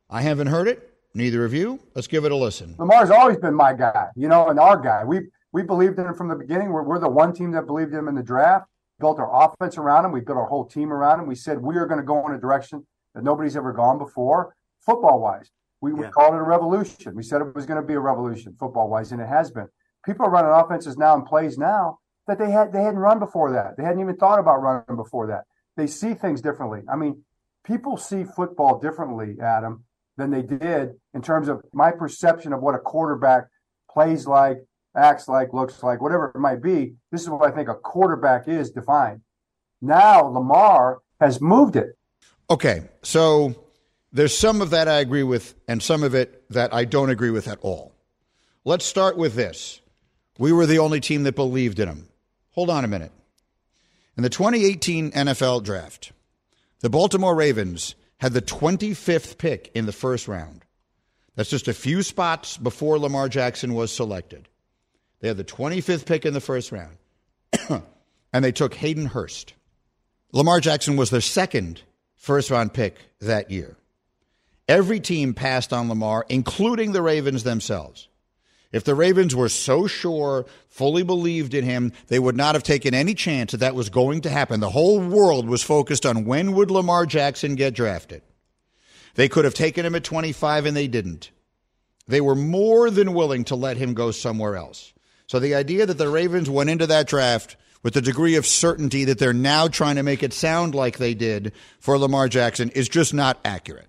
I 0.09 0.21
haven't 0.21 0.47
heard 0.47 0.67
it. 0.67 0.85
Neither 1.13 1.43
of 1.43 1.53
you. 1.53 1.79
Let's 1.95 2.07
give 2.07 2.25
it 2.25 2.31
a 2.31 2.35
listen. 2.35 2.75
Lamar's 2.77 3.09
always 3.09 3.37
been 3.37 3.55
my 3.55 3.73
guy, 3.73 4.09
you 4.15 4.27
know, 4.27 4.49
and 4.49 4.59
our 4.59 4.77
guy. 4.77 5.03
We 5.03 5.21
we 5.51 5.63
believed 5.63 5.97
in 5.97 6.05
him 6.05 6.13
from 6.13 6.27
the 6.27 6.35
beginning. 6.35 6.69
We're, 6.69 6.83
we're 6.83 6.99
the 6.99 7.09
one 7.09 7.33
team 7.33 7.51
that 7.53 7.65
believed 7.65 7.93
in 7.93 7.99
him 7.99 8.07
in 8.07 8.15
the 8.15 8.23
draft. 8.23 8.67
Built 8.99 9.17
our 9.17 9.45
offense 9.45 9.77
around 9.77 10.05
him. 10.05 10.11
We 10.11 10.19
built 10.19 10.37
our 10.37 10.45
whole 10.45 10.65
team 10.65 10.93
around 10.93 11.19
him. 11.19 11.25
We 11.25 11.35
said 11.35 11.59
we 11.59 11.77
are 11.77 11.87
going 11.87 11.99
to 11.99 12.05
go 12.05 12.27
in 12.27 12.35
a 12.35 12.39
direction 12.39 12.85
that 13.15 13.23
nobody's 13.23 13.55
ever 13.55 13.73
gone 13.73 13.97
before, 13.97 14.55
football 14.81 15.19
wise. 15.19 15.49
We, 15.81 15.93
we 15.93 16.05
called 16.07 16.35
it 16.35 16.39
a 16.39 16.43
revolution. 16.43 17.15
We 17.15 17.23
said 17.23 17.41
it 17.41 17.55
was 17.55 17.65
going 17.65 17.81
to 17.81 17.87
be 17.87 17.93
a 17.93 17.99
revolution, 17.99 18.55
football 18.59 18.89
wise, 18.89 19.13
and 19.13 19.21
it 19.21 19.27
has 19.27 19.49
been. 19.49 19.67
People 20.05 20.25
are 20.25 20.31
running 20.31 20.51
offenses 20.51 20.97
now 20.97 21.15
and 21.15 21.25
plays 21.25 21.57
now 21.57 21.99
that 22.27 22.37
they 22.39 22.51
had 22.51 22.71
they 22.71 22.83
hadn't 22.83 22.99
run 22.99 23.19
before 23.19 23.51
that. 23.51 23.75
They 23.77 23.83
hadn't 23.83 24.01
even 24.01 24.15
thought 24.15 24.39
about 24.39 24.61
running 24.61 24.95
before 24.95 25.27
that. 25.27 25.43
They 25.75 25.87
see 25.87 26.13
things 26.13 26.41
differently. 26.41 26.81
I 26.91 26.95
mean, 26.95 27.23
people 27.65 27.97
see 27.97 28.23
football 28.23 28.79
differently, 28.79 29.37
Adam, 29.41 29.83
than 30.17 30.31
they 30.31 30.41
did 30.41 30.91
in 31.13 31.21
terms 31.21 31.47
of 31.47 31.61
my 31.73 31.91
perception 31.91 32.53
of 32.53 32.61
what 32.61 32.75
a 32.75 32.79
quarterback 32.79 33.45
plays 33.91 34.27
like, 34.27 34.57
acts 34.95 35.27
like, 35.27 35.53
looks 35.53 35.81
like, 35.83 36.01
whatever 36.01 36.31
it 36.33 36.39
might 36.39 36.61
be. 36.61 36.93
This 37.11 37.21
is 37.21 37.29
what 37.29 37.51
I 37.51 37.55
think 37.55 37.69
a 37.69 37.75
quarterback 37.75 38.47
is 38.47 38.71
defined. 38.71 39.21
Now 39.81 40.21
Lamar 40.21 40.99
has 41.19 41.41
moved 41.41 41.75
it. 41.75 41.97
Okay, 42.49 42.83
so 43.03 43.55
there's 44.11 44.37
some 44.37 44.61
of 44.61 44.71
that 44.71 44.87
I 44.87 44.99
agree 44.99 45.23
with, 45.23 45.55
and 45.67 45.81
some 45.81 46.03
of 46.03 46.15
it 46.15 46.43
that 46.49 46.73
I 46.73 46.85
don't 46.85 47.09
agree 47.09 47.29
with 47.29 47.47
at 47.47 47.59
all. 47.61 47.93
Let's 48.65 48.85
start 48.85 49.17
with 49.17 49.35
this. 49.35 49.81
We 50.39 50.53
were 50.53 50.65
the 50.65 50.79
only 50.79 51.01
team 51.01 51.23
that 51.23 51.35
believed 51.35 51.79
in 51.79 51.89
him. 51.89 52.07
Hold 52.51 52.69
on 52.69 52.85
a 52.85 52.87
minute. 52.87 53.11
In 54.15 54.23
the 54.23 54.29
2018 54.29 55.11
NFL 55.11 55.63
draft, 55.63 56.13
the 56.79 56.89
Baltimore 56.89 57.35
Ravens 57.35 57.93
had 58.19 58.33
the 58.33 58.41
25th 58.41 59.37
pick 59.37 59.69
in 59.75 59.85
the 59.85 59.91
first 59.91 60.27
round. 60.27 60.63
That's 61.35 61.49
just 61.49 61.67
a 61.67 61.73
few 61.73 62.03
spots 62.03 62.57
before 62.57 62.97
Lamar 62.97 63.27
Jackson 63.29 63.73
was 63.73 63.91
selected. 63.91 64.47
They 65.19 65.27
had 65.27 65.37
the 65.37 65.43
25th 65.43 66.05
pick 66.05 66.25
in 66.25 66.33
the 66.33 66.41
first 66.41 66.71
round, 66.71 66.97
and 68.33 68.43
they 68.45 68.53
took 68.53 68.73
Hayden 68.75 69.07
Hurst. 69.07 69.53
Lamar 70.31 70.61
Jackson 70.61 70.95
was 70.95 71.09
their 71.09 71.21
second 71.21 71.81
first 72.15 72.49
round 72.49 72.73
pick 72.73 72.95
that 73.19 73.51
year. 73.51 73.75
Every 74.69 74.99
team 74.99 75.33
passed 75.33 75.73
on 75.73 75.89
Lamar, 75.89 76.25
including 76.29 76.91
the 76.93 77.01
Ravens 77.01 77.43
themselves. 77.43 78.08
If 78.71 78.83
the 78.83 78.93
Ravens 78.93 79.35
were 79.35 79.49
so 79.49 79.87
sure, 79.87 80.45
fully 80.67 81.01
believed 81.01 81.53
in 81.55 81.63
him, 81.63 81.91
they 82.07 82.19
would 82.19 82.37
not 82.37 82.53
have 82.53 82.63
taken 82.63 82.93
any 82.93 83.15
chance 83.15 83.51
that 83.51 83.59
that 83.59 83.73
was 83.73 83.89
going 83.89 84.21
to 84.21 84.29
happen. 84.29 84.59
The 84.59 84.69
whole 84.69 84.99
world 84.99 85.47
was 85.47 85.63
focused 85.63 86.05
on 86.05 86.25
when 86.25 86.53
would 86.53 86.69
Lamar 86.69 87.07
Jackson 87.07 87.55
get 87.55 87.73
drafted. 87.73 88.21
They 89.15 89.27
could 89.27 89.45
have 89.45 89.55
taken 89.55 89.85
him 89.85 89.95
at 89.95 90.03
25 90.03 90.67
and 90.67 90.77
they 90.77 90.87
didn't. 90.87 91.31
They 92.07 92.21
were 92.21 92.35
more 92.35 92.89
than 92.91 93.13
willing 93.13 93.43
to 93.45 93.55
let 93.55 93.77
him 93.77 93.93
go 93.93 94.11
somewhere 94.11 94.55
else. 94.55 94.93
So 95.25 95.39
the 95.39 95.55
idea 95.55 95.85
that 95.85 95.97
the 95.97 96.09
Ravens 96.09 96.49
went 96.49 96.69
into 96.69 96.87
that 96.87 97.07
draft 97.07 97.55
with 97.81 97.93
the 97.93 98.01
degree 98.01 98.35
of 98.35 98.45
certainty 98.45 99.05
that 99.05 99.19
they're 99.19 99.33
now 99.33 99.67
trying 99.67 99.95
to 99.95 100.03
make 100.03 100.21
it 100.21 100.33
sound 100.33 100.75
like 100.75 100.97
they 100.97 101.13
did 101.13 101.53
for 101.79 101.97
Lamar 101.97 102.27
Jackson 102.27 102.69
is 102.71 102.89
just 102.89 103.13
not 103.13 103.39
accurate. 103.45 103.87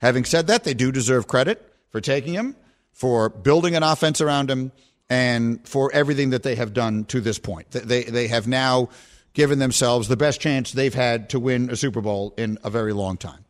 Having 0.00 0.24
said 0.24 0.46
that, 0.46 0.64
they 0.64 0.74
do 0.74 0.92
deserve 0.92 1.26
credit 1.26 1.74
for 1.90 2.00
taking 2.00 2.34
him, 2.34 2.54
for 2.98 3.28
building 3.28 3.76
an 3.76 3.84
offense 3.84 4.20
around 4.20 4.50
him, 4.50 4.72
and 5.08 5.66
for 5.66 5.92
everything 5.92 6.30
that 6.30 6.42
they 6.42 6.56
have 6.56 6.74
done 6.74 7.04
to 7.04 7.20
this 7.20 7.38
point. 7.38 7.70
They, 7.70 8.02
they 8.02 8.26
have 8.26 8.48
now 8.48 8.88
given 9.34 9.60
themselves 9.60 10.08
the 10.08 10.16
best 10.16 10.40
chance 10.40 10.72
they've 10.72 10.92
had 10.92 11.30
to 11.30 11.38
win 11.38 11.70
a 11.70 11.76
Super 11.76 12.00
Bowl 12.00 12.34
in 12.36 12.58
a 12.64 12.70
very 12.70 12.92
long 12.92 13.16
time. 13.16 13.44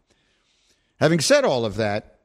Having 1.01 1.21
said 1.21 1.45
all 1.47 1.65
of 1.65 1.77
that, 1.77 2.19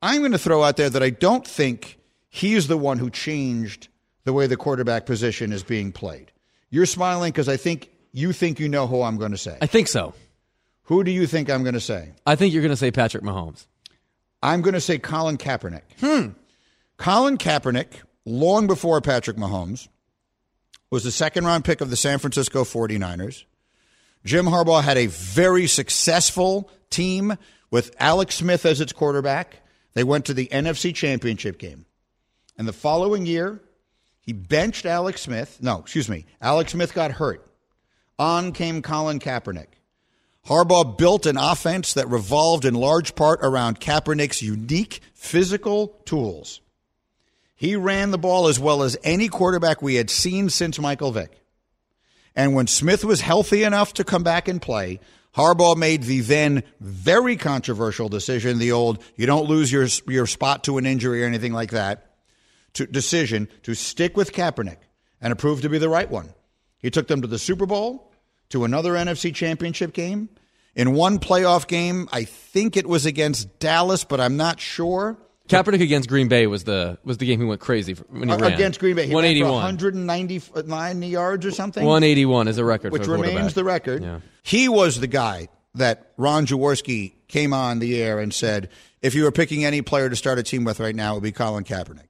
I'm 0.00 0.20
going 0.20 0.32
to 0.32 0.38
throw 0.38 0.62
out 0.62 0.76
there 0.76 0.88
that 0.88 1.02
I 1.02 1.10
don't 1.10 1.44
think 1.44 1.98
he's 2.28 2.68
the 2.68 2.78
one 2.78 2.98
who 2.98 3.10
changed 3.10 3.88
the 4.22 4.32
way 4.32 4.46
the 4.46 4.56
quarterback 4.56 5.06
position 5.06 5.52
is 5.52 5.64
being 5.64 5.90
played. 5.90 6.30
You're 6.70 6.86
smiling 6.86 7.32
because 7.32 7.48
I 7.48 7.56
think 7.56 7.90
you 8.12 8.32
think 8.32 8.60
you 8.60 8.68
know 8.68 8.86
who 8.86 9.02
I'm 9.02 9.16
going 9.16 9.32
to 9.32 9.38
say. 9.38 9.58
I 9.60 9.66
think 9.66 9.88
so. 9.88 10.14
Who 10.84 11.02
do 11.02 11.10
you 11.10 11.26
think 11.26 11.50
I'm 11.50 11.64
going 11.64 11.74
to 11.74 11.80
say? 11.80 12.12
I 12.24 12.36
think 12.36 12.54
you're 12.54 12.62
going 12.62 12.70
to 12.70 12.76
say 12.76 12.92
Patrick 12.92 13.24
Mahomes. 13.24 13.66
I'm 14.42 14.62
going 14.62 14.74
to 14.74 14.80
say 14.80 14.98
Colin 14.98 15.38
Kaepernick. 15.38 15.82
Hmm. 16.00 16.28
Colin 16.96 17.38
Kaepernick, 17.38 18.02
long 18.24 18.66
before 18.66 19.00
Patrick 19.00 19.36
Mahomes, 19.36 19.88
was 20.90 21.04
the 21.04 21.10
second 21.10 21.44
round 21.44 21.64
pick 21.64 21.80
of 21.80 21.90
the 21.90 21.96
San 21.96 22.18
Francisco 22.18 22.64
49ers. 22.64 23.44
Jim 24.24 24.46
Harbaugh 24.46 24.82
had 24.82 24.96
a 24.96 25.06
very 25.06 25.66
successful 25.66 26.70
team 26.90 27.36
with 27.70 27.94
Alex 27.98 28.36
Smith 28.36 28.66
as 28.66 28.80
its 28.80 28.92
quarterback. 28.92 29.62
They 29.94 30.04
went 30.04 30.26
to 30.26 30.34
the 30.34 30.48
NFC 30.48 30.94
Championship 30.94 31.58
game. 31.58 31.86
And 32.56 32.66
the 32.66 32.72
following 32.72 33.26
year, 33.26 33.60
he 34.20 34.32
benched 34.32 34.86
Alex 34.86 35.22
Smith. 35.22 35.58
No, 35.60 35.78
excuse 35.78 36.08
me. 36.08 36.26
Alex 36.40 36.72
Smith 36.72 36.94
got 36.94 37.12
hurt. 37.12 37.44
On 38.18 38.52
came 38.52 38.82
Colin 38.82 39.20
Kaepernick. 39.20 39.77
Harbaugh 40.48 40.96
built 40.96 41.26
an 41.26 41.36
offense 41.36 41.92
that 41.92 42.08
revolved 42.08 42.64
in 42.64 42.72
large 42.72 43.14
part 43.14 43.40
around 43.42 43.80
Kaepernick's 43.80 44.40
unique 44.40 45.00
physical 45.12 45.88
tools. 46.06 46.62
He 47.54 47.76
ran 47.76 48.12
the 48.12 48.18
ball 48.18 48.48
as 48.48 48.58
well 48.58 48.82
as 48.82 48.96
any 49.04 49.28
quarterback 49.28 49.82
we 49.82 49.96
had 49.96 50.08
seen 50.08 50.48
since 50.48 50.78
Michael 50.78 51.12
Vick. 51.12 51.42
And 52.34 52.54
when 52.54 52.66
Smith 52.66 53.04
was 53.04 53.20
healthy 53.20 53.62
enough 53.62 53.92
to 53.94 54.04
come 54.04 54.22
back 54.22 54.48
and 54.48 54.62
play, 54.62 55.00
Harbaugh 55.36 55.76
made 55.76 56.04
the 56.04 56.20
then 56.20 56.62
very 56.80 57.36
controversial 57.36 58.08
decision, 58.08 58.58
the 58.58 58.72
old 58.72 59.02
you 59.16 59.26
don't 59.26 59.48
lose 59.48 59.70
your 59.70 59.86
your 60.06 60.26
spot 60.26 60.64
to 60.64 60.78
an 60.78 60.86
injury 60.86 61.22
or 61.22 61.26
anything 61.26 61.52
like 61.52 61.72
that, 61.72 62.14
to, 62.72 62.86
decision 62.86 63.48
to 63.64 63.74
stick 63.74 64.16
with 64.16 64.32
Kaepernick, 64.32 64.78
and 65.20 65.30
it 65.30 65.36
proved 65.36 65.62
to 65.64 65.68
be 65.68 65.78
the 65.78 65.90
right 65.90 66.10
one. 66.10 66.32
He 66.78 66.90
took 66.90 67.06
them 67.06 67.20
to 67.20 67.28
the 67.28 67.38
Super 67.38 67.66
Bowl, 67.66 68.07
to 68.50 68.64
another 68.64 68.92
NFC 68.94 69.34
championship 69.34 69.92
game. 69.92 70.28
In 70.74 70.92
one 70.92 71.18
playoff 71.18 71.66
game, 71.66 72.08
I 72.12 72.24
think 72.24 72.76
it 72.76 72.86
was 72.86 73.04
against 73.04 73.58
Dallas, 73.58 74.04
but 74.04 74.20
I'm 74.20 74.36
not 74.36 74.60
sure. 74.60 75.18
Kaepernick 75.48 75.80
against 75.80 76.08
Green 76.08 76.28
Bay 76.28 76.46
was 76.46 76.64
the 76.64 76.98
was 77.04 77.16
the 77.18 77.26
game 77.26 77.40
he 77.40 77.46
went 77.46 77.60
crazy 77.60 77.94
for, 77.94 78.04
when 78.10 78.28
he 78.28 78.34
Uh, 78.34 78.38
ran. 78.38 78.52
against 78.52 78.78
Green 78.80 78.94
Bay. 78.94 79.06
He 79.06 79.14
one 79.14 79.24
ran 79.24 79.30
eighty 79.30 79.42
199 79.42 81.02
yards 81.02 81.46
or 81.46 81.50
something. 81.50 81.84
One 81.84 82.04
eighty 82.04 82.26
one 82.26 82.48
is 82.48 82.58
a 82.58 82.64
record, 82.64 82.92
which 82.92 83.06
a 83.06 83.10
remains 83.10 83.54
the 83.54 83.64
record. 83.64 84.02
Yeah. 84.02 84.20
He 84.42 84.68
was 84.68 85.00
the 85.00 85.06
guy 85.06 85.48
that 85.74 86.12
Ron 86.16 86.46
Jaworski 86.46 87.12
came 87.28 87.52
on 87.52 87.78
the 87.78 88.00
air 88.02 88.18
and 88.18 88.32
said, 88.32 88.68
if 89.02 89.14
you 89.14 89.24
were 89.24 89.32
picking 89.32 89.64
any 89.64 89.82
player 89.82 90.08
to 90.08 90.16
start 90.16 90.38
a 90.38 90.42
team 90.42 90.64
with 90.64 90.80
right 90.80 90.94
now, 90.94 91.12
it 91.12 91.14
would 91.16 91.22
be 91.22 91.32
Colin 91.32 91.64
Kaepernick. 91.64 92.06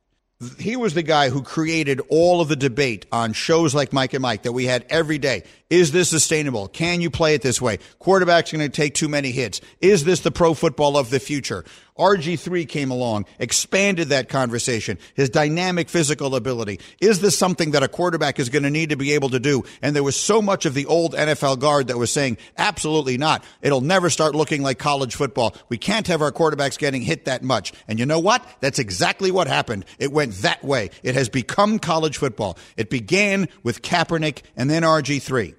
He 0.57 0.77
was 0.77 0.95
the 0.95 1.03
guy 1.03 1.31
who 1.31 1.43
created 1.43 2.01
all 2.11 2.41
of 2.41 2.47
the 2.47 2.55
debate 2.55 3.07
on 3.11 3.33
shows 3.33 3.75
like 3.75 3.93
Mike 3.93 4.15
and 4.15 4.23
Mike 4.23 4.43
that 4.43 4.53
we 4.53 4.67
had 4.67 4.87
every 4.89 5.19
day. 5.19 5.43
Is 5.69 5.91
this 5.91 6.09
sustainable? 6.09 6.69
Can 6.69 7.01
you 7.01 7.11
play 7.11 7.35
it 7.35 7.43
this 7.43 7.61
way? 7.61 7.81
Quarterback's 7.99 8.53
going 8.53 8.65
to 8.65 8.69
take 8.69 8.95
too 8.95 9.09
many 9.09 9.33
hits. 9.33 9.61
Is 9.81 10.05
this 10.05 10.21
the 10.21 10.31
pro 10.31 10.55
football 10.55 10.97
of 10.97 11.11
the 11.11 11.19
future? 11.19 11.65
RG3 11.99 12.69
came 12.69 12.91
along, 12.91 13.27
expanded 13.39 14.09
that 14.09 14.29
conversation, 14.29 14.99
his 15.15 15.31
dynamic 15.31 15.89
physical 15.89 16.35
ability. 16.35 16.81
Is 17.01 17.21
this 17.21 17.37
something 17.37 17.73
that 17.73 17.83
a 17.83 17.89
quarterback 17.89 18.39
is 18.39 18.49
going 18.49 18.63
to 18.63 18.71
need 18.71 18.91
to 18.91 18.97
be 18.97 19.13
able 19.13 19.31
to 19.31 19.41
do? 19.41 19.65
And 19.83 19.95
there 19.95 20.03
was 20.03 20.17
so 20.17 20.41
much 20.41 20.65
of 20.65 20.75
the 20.75 20.87
old 20.87 21.15
NFL 21.15 21.59
guard 21.59 21.89
that 21.89 21.99
was 21.99 22.11
saying, 22.11 22.39
absolutely 22.57 23.19
not. 23.19 23.45
It'll 23.63 23.81
never 23.81 24.11
start 24.11 24.35
looking 24.35 24.63
like 24.63 24.79
college 24.79 25.15
football. 25.15 25.55
We 25.69 25.79
can't 25.79 26.07
have 26.07 26.23
our 26.23 26.33
quarterbacks 26.33 26.79
getting 26.79 27.03
hit 27.03 27.25
that 27.25 27.43
much. 27.43 27.73
And 27.89 27.99
you 27.99 28.07
know 28.07 28.21
what? 28.21 28.47
That's 28.61 28.79
exactly 28.79 29.31
what 29.31 29.49
happened. 29.49 29.85
It 29.99 30.13
went 30.13 30.35
that 30.43 30.63
way. 30.63 30.91
It 31.03 31.15
has 31.15 31.29
become 31.29 31.79
college 31.79 32.19
football. 32.19 32.57
It 32.77 32.91
began 32.91 33.49
with 33.63 33.83
Kaepernick 33.83 34.43
and 34.57 34.71
then 34.71 34.83
RG3 34.83 35.55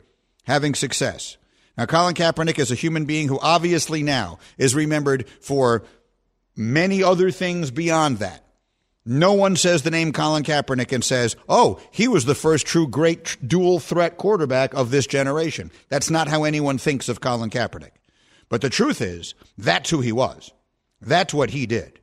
having 0.45 0.73
success. 0.73 1.37
Now, 1.77 1.85
Colin 1.85 2.13
Kaepernick 2.13 2.59
is 2.59 2.71
a 2.71 2.75
human 2.75 3.05
being 3.05 3.29
who 3.29 3.39
obviously 3.39 4.03
now 4.03 4.39
is 4.57 4.75
remembered 4.75 5.29
for 5.39 5.83
many 6.59 7.01
other 7.01 7.31
things 7.31 7.71
beyond 7.71 8.17
that. 8.19 8.43
No 9.05 9.33
one 9.33 9.55
says 9.55 9.81
the 9.81 9.89
name 9.89 10.11
Colin 10.11 10.43
Kaepernick 10.43 10.91
and 10.91 11.03
says, 11.03 11.35
oh, 11.47 11.79
he 11.89 12.07
was 12.07 12.25
the 12.25 12.35
first 12.35 12.67
true 12.67 12.87
great 12.87 13.37
dual 13.45 13.79
threat 13.79 14.17
quarterback 14.17 14.73
of 14.75 14.91
this 14.91 15.07
generation. 15.07 15.71
That's 15.87 16.11
not 16.11 16.27
how 16.27 16.43
anyone 16.43 16.77
thinks 16.77 17.09
of 17.09 17.21
Colin 17.21 17.49
Kaepernick. 17.49 17.91
But 18.49 18.61
the 18.61 18.69
truth 18.69 19.01
is, 19.01 19.33
that's 19.57 19.89
who 19.89 20.01
he 20.01 20.11
was. 20.11 20.51
That's 21.01 21.33
what 21.33 21.51
he 21.51 21.65
did. 21.65 21.99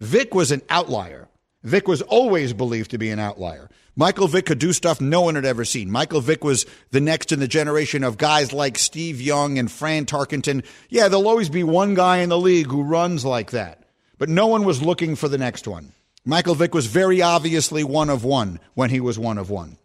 Vick 0.00 0.34
was 0.34 0.50
an 0.50 0.62
outlier. 0.68 1.28
Vick 1.62 1.86
was 1.86 2.02
always 2.02 2.52
believed 2.52 2.90
to 2.90 2.98
be 2.98 3.10
an 3.10 3.20
outlier. 3.20 3.70
Michael 3.94 4.26
Vick 4.26 4.46
could 4.46 4.58
do 4.58 4.72
stuff 4.72 5.00
no 5.00 5.20
one 5.20 5.34
had 5.36 5.44
ever 5.44 5.64
seen. 5.64 5.90
Michael 5.90 6.20
Vick 6.20 6.42
was 6.42 6.66
the 6.90 7.00
next 7.00 7.30
in 7.30 7.40
the 7.40 7.48
generation 7.48 8.02
of 8.02 8.16
guys 8.18 8.52
like 8.52 8.78
Steve 8.78 9.20
Young 9.20 9.58
and 9.58 9.70
Fran 9.70 10.06
Tarkenton. 10.06 10.64
Yeah, 10.88 11.08
there'll 11.08 11.28
always 11.28 11.50
be 11.50 11.62
one 11.62 11.94
guy 11.94 12.18
in 12.18 12.30
the 12.30 12.38
league 12.38 12.68
who 12.68 12.82
runs 12.82 13.24
like 13.24 13.50
that, 13.52 13.81
but 14.22 14.28
no 14.28 14.46
one 14.46 14.62
was 14.62 14.80
looking 14.80 15.16
for 15.16 15.26
the 15.26 15.36
next 15.36 15.66
one. 15.66 15.90
Michael 16.24 16.54
Vick 16.54 16.74
was 16.74 16.86
very 16.86 17.22
obviously 17.22 17.82
one 17.82 18.08
of 18.08 18.22
one 18.22 18.60
when 18.74 18.88
he 18.88 19.00
was 19.00 19.18
one 19.18 19.36
of 19.36 19.50
one. 19.50 19.78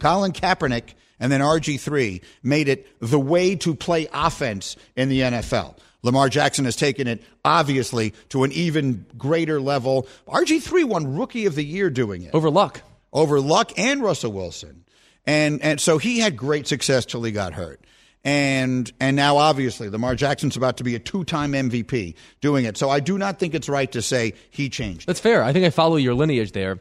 Colin 0.00 0.32
Kaepernick 0.32 0.94
and 1.20 1.30
then 1.30 1.42
RG3 1.42 2.22
made 2.42 2.68
it 2.68 2.86
the 3.00 3.20
way 3.20 3.56
to 3.56 3.74
play 3.74 4.08
offense 4.10 4.76
in 4.96 5.10
the 5.10 5.20
NFL. 5.20 5.76
Lamar 6.02 6.30
Jackson 6.30 6.64
has 6.64 6.76
taken 6.76 7.06
it, 7.06 7.22
obviously, 7.44 8.14
to 8.30 8.42
an 8.42 8.52
even 8.52 9.04
greater 9.18 9.60
level. 9.60 10.08
RG3 10.28 10.84
won 10.84 11.14
Rookie 11.14 11.44
of 11.44 11.54
the 11.54 11.62
Year 11.62 11.90
doing 11.90 12.22
it. 12.22 12.34
Over 12.34 12.48
Luck. 12.48 12.80
Over 13.12 13.38
Luck 13.38 13.78
and 13.78 14.02
Russell 14.02 14.32
Wilson. 14.32 14.86
And, 15.26 15.60
and 15.60 15.78
so 15.78 15.98
he 15.98 16.20
had 16.20 16.38
great 16.38 16.66
success 16.66 17.04
till 17.04 17.22
he 17.22 17.32
got 17.32 17.52
hurt. 17.52 17.84
And 18.28 18.92
and 19.00 19.16
now 19.16 19.38
obviously 19.38 19.88
Lamar 19.88 20.14
Jackson's 20.14 20.54
about 20.54 20.76
to 20.76 20.84
be 20.84 20.94
a 20.94 20.98
two-time 20.98 21.52
MVP 21.52 22.14
doing 22.42 22.66
it. 22.66 22.76
So 22.76 22.90
I 22.90 23.00
do 23.00 23.16
not 23.16 23.38
think 23.38 23.54
it's 23.54 23.70
right 23.70 23.90
to 23.92 24.02
say 24.02 24.34
he 24.50 24.68
changed. 24.68 25.08
That's 25.08 25.18
fair. 25.18 25.42
I 25.42 25.54
think 25.54 25.64
I 25.64 25.70
follow 25.70 25.96
your 25.96 26.12
lineage 26.12 26.52
there. 26.52 26.78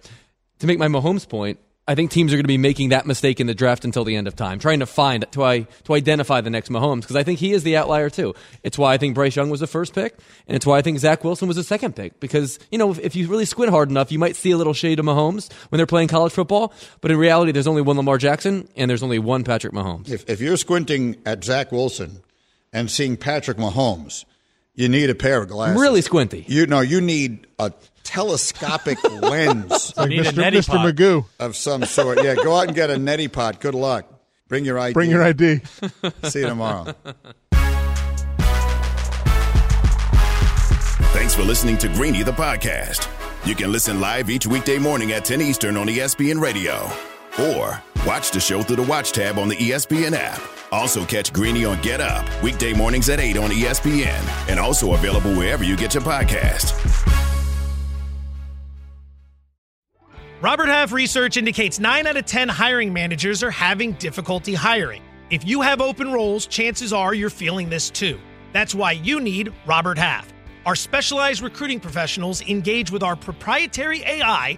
To 0.60 0.68
make 0.68 0.78
my 0.78 0.90
Mahomes 0.90 1.30
point, 1.30 1.58
I 1.90 1.96
think 1.96 2.12
teams 2.12 2.34
are 2.34 2.36
going 2.36 2.44
to 2.44 2.50
be 2.50 2.58
making 2.58 2.90
that 2.90 3.06
mistake 3.06 3.40
in 3.40 3.48
the 3.48 3.56
draft 3.56 3.86
until 3.86 4.04
the 4.04 4.18
end 4.18 4.28
of 4.28 4.36
time, 4.36 4.60
trying 4.60 4.80
to 4.80 4.86
find 4.86 5.26
to 5.32 5.44
I 5.44 5.62
to 5.86 5.94
identify 5.94 6.42
the 6.42 6.50
next 6.50 6.70
Mahomes 6.70 7.02
because 7.02 7.16
I 7.16 7.24
think 7.24 7.40
he 7.40 7.54
is 7.54 7.64
the 7.64 7.78
outlier 7.78 8.10
too. 8.10 8.36
It's 8.62 8.78
why 8.78 8.94
I 8.94 8.98
think 8.98 9.16
Bryce 9.16 9.38
Young 9.38 9.50
was 9.50 9.62
the 9.62 9.68
first 9.68 9.96
pick, 9.96 10.18
and 10.48 10.56
it's 10.56 10.66
why 10.66 10.78
I 10.78 10.82
think 10.82 11.00
Zach 11.00 11.24
Wilson 11.24 11.48
was 11.48 11.56
the 11.56 11.64
second 11.64 11.96
pick 11.96 12.20
because 12.20 12.60
you 12.72 12.78
know 12.78 12.92
if, 12.92 13.00
if 13.00 13.16
you 13.16 13.30
really 13.30 13.46
squint 13.46 13.72
hard 13.72 13.90
enough, 13.90 14.12
you 14.12 14.20
might 14.20 14.36
see 14.36 14.52
a 14.52 14.58
little 14.58 14.74
shade 14.74 15.00
of 15.00 15.06
Mahomes 15.06 15.52
when 15.70 15.78
they're 15.78 15.86
playing 15.86 16.10
college 16.10 16.34
football, 16.34 16.74
but 17.00 17.10
in 17.10 17.18
reality, 17.18 17.54
there's 17.54 17.68
only 17.68 17.82
one 17.82 17.96
Lamar 17.96 18.18
Jackson 18.18 18.68
and 18.76 18.90
there's 18.90 19.04
only 19.04 19.20
one 19.20 19.46
Patrick 19.46 19.74
Mahomes. 19.74 20.10
If, 20.10 20.30
if 20.30 20.42
you're 20.42 20.58
squinting 20.58 21.16
at 21.26 21.44
Zach 21.44 21.72
Wilson 21.72 22.22
and 22.74 22.92
seeing 22.92 23.16
Patrick 23.16 23.58
Mahomes, 23.58 24.26
you 24.78 24.88
need 24.88 25.10
a 25.10 25.16
pair 25.16 25.42
of 25.42 25.50
glasses. 25.50 25.82
Really 25.82 26.02
squinty. 26.02 26.46
You 26.48 26.68
know, 26.68 26.80
you 26.80 27.02
need 27.02 27.48
a 27.60 27.74
telescopic 28.04 29.04
lens 29.22 29.94
Like 29.98 30.10
need 30.10 30.20
a 30.20 30.32
Mr. 30.32 30.44
neti 30.44 30.58
Mr. 30.60 30.68
pot. 30.68 30.96
Magoo. 30.96 31.26
of 31.40 31.56
some 31.58 31.84
sort. 31.84 32.24
Yeah, 32.24 32.36
go 32.36 32.56
out 32.56 32.68
and 32.68 32.76
get 32.76 32.90
a 32.90 32.94
neti 32.96 33.30
pot. 33.30 33.60
Good 33.60 33.76
luck. 33.76 34.06
Bring 34.48 34.64
your 34.64 34.80
ID. 34.80 34.94
Bring 34.94 35.10
your 35.10 35.24
ID. 35.24 35.62
See 36.24 36.40
you 36.40 36.48
tomorrow. 36.48 36.94
Thanks 41.12 41.34
for 41.36 41.42
listening 41.42 41.78
to 41.80 41.88
Greeny 41.90 42.24
the 42.24 42.32
podcast. 42.32 43.10
You 43.46 43.56
can 43.56 43.72
listen 43.72 44.00
live 44.00 44.30
each 44.30 44.46
weekday 44.46 44.78
morning 44.78 45.12
at 45.12 45.26
10 45.26 45.42
Eastern 45.42 45.76
on 45.76 45.88
ESPN 45.88 46.40
Radio. 46.40 46.90
Or 47.40 47.82
watch 48.08 48.32
the 48.32 48.40
show 48.40 48.64
through 48.64 48.78
the 48.78 48.84
Watch 48.84 49.12
tab 49.12 49.38
on 49.38 49.50
the 49.50 49.56
ESPN 49.58 50.14
app. 50.16 50.42
Also 50.72 51.04
catch 51.04 51.34
Greeny 51.34 51.66
on 51.66 51.82
Get 51.82 52.00
Up, 52.00 52.26
weekday 52.42 52.74
mornings 52.74 53.10
at 53.10 53.20
8 53.20 53.38
on 53.38 53.50
ESPN. 53.50 54.50
And 54.50 54.60
also 54.60 54.94
available 54.94 55.34
wherever 55.36 55.66
you 55.66 55.76
get 55.76 55.94
your 55.94 56.04
podcast. 56.04 56.74
Robert 60.40 60.68
Half 60.68 60.94
research 60.94 61.36
indicates 61.36 61.80
9 61.80 62.08
out 62.08 62.16
of 62.16 62.26
10 62.26 62.48
hiring 62.48 62.94
managers 62.94 63.44
are 63.44 63.52
having 63.52 63.92
difficulty 63.94 64.54
hiring. 64.54 65.02
If 65.30 65.46
you 65.46 65.62
have 65.62 65.82
open 65.82 66.14
roles, 66.14 66.46
chances 66.48 66.94
are 66.94 67.14
you're 67.14 67.30
feeling 67.30 67.70
this 67.70 67.90
too. 67.90 68.20
That's 68.54 68.74
why 68.74 68.94
you 68.94 69.20
need 69.20 69.52
Robert 69.66 69.98
Half. 69.98 70.34
Our 70.66 70.76
specialized 70.76 71.42
recruiting 71.42 71.82
professionals 71.82 72.42
engage 72.44 72.92
with 72.92 73.04
our 73.04 73.18
proprietary 73.18 74.04
AI 74.04 74.58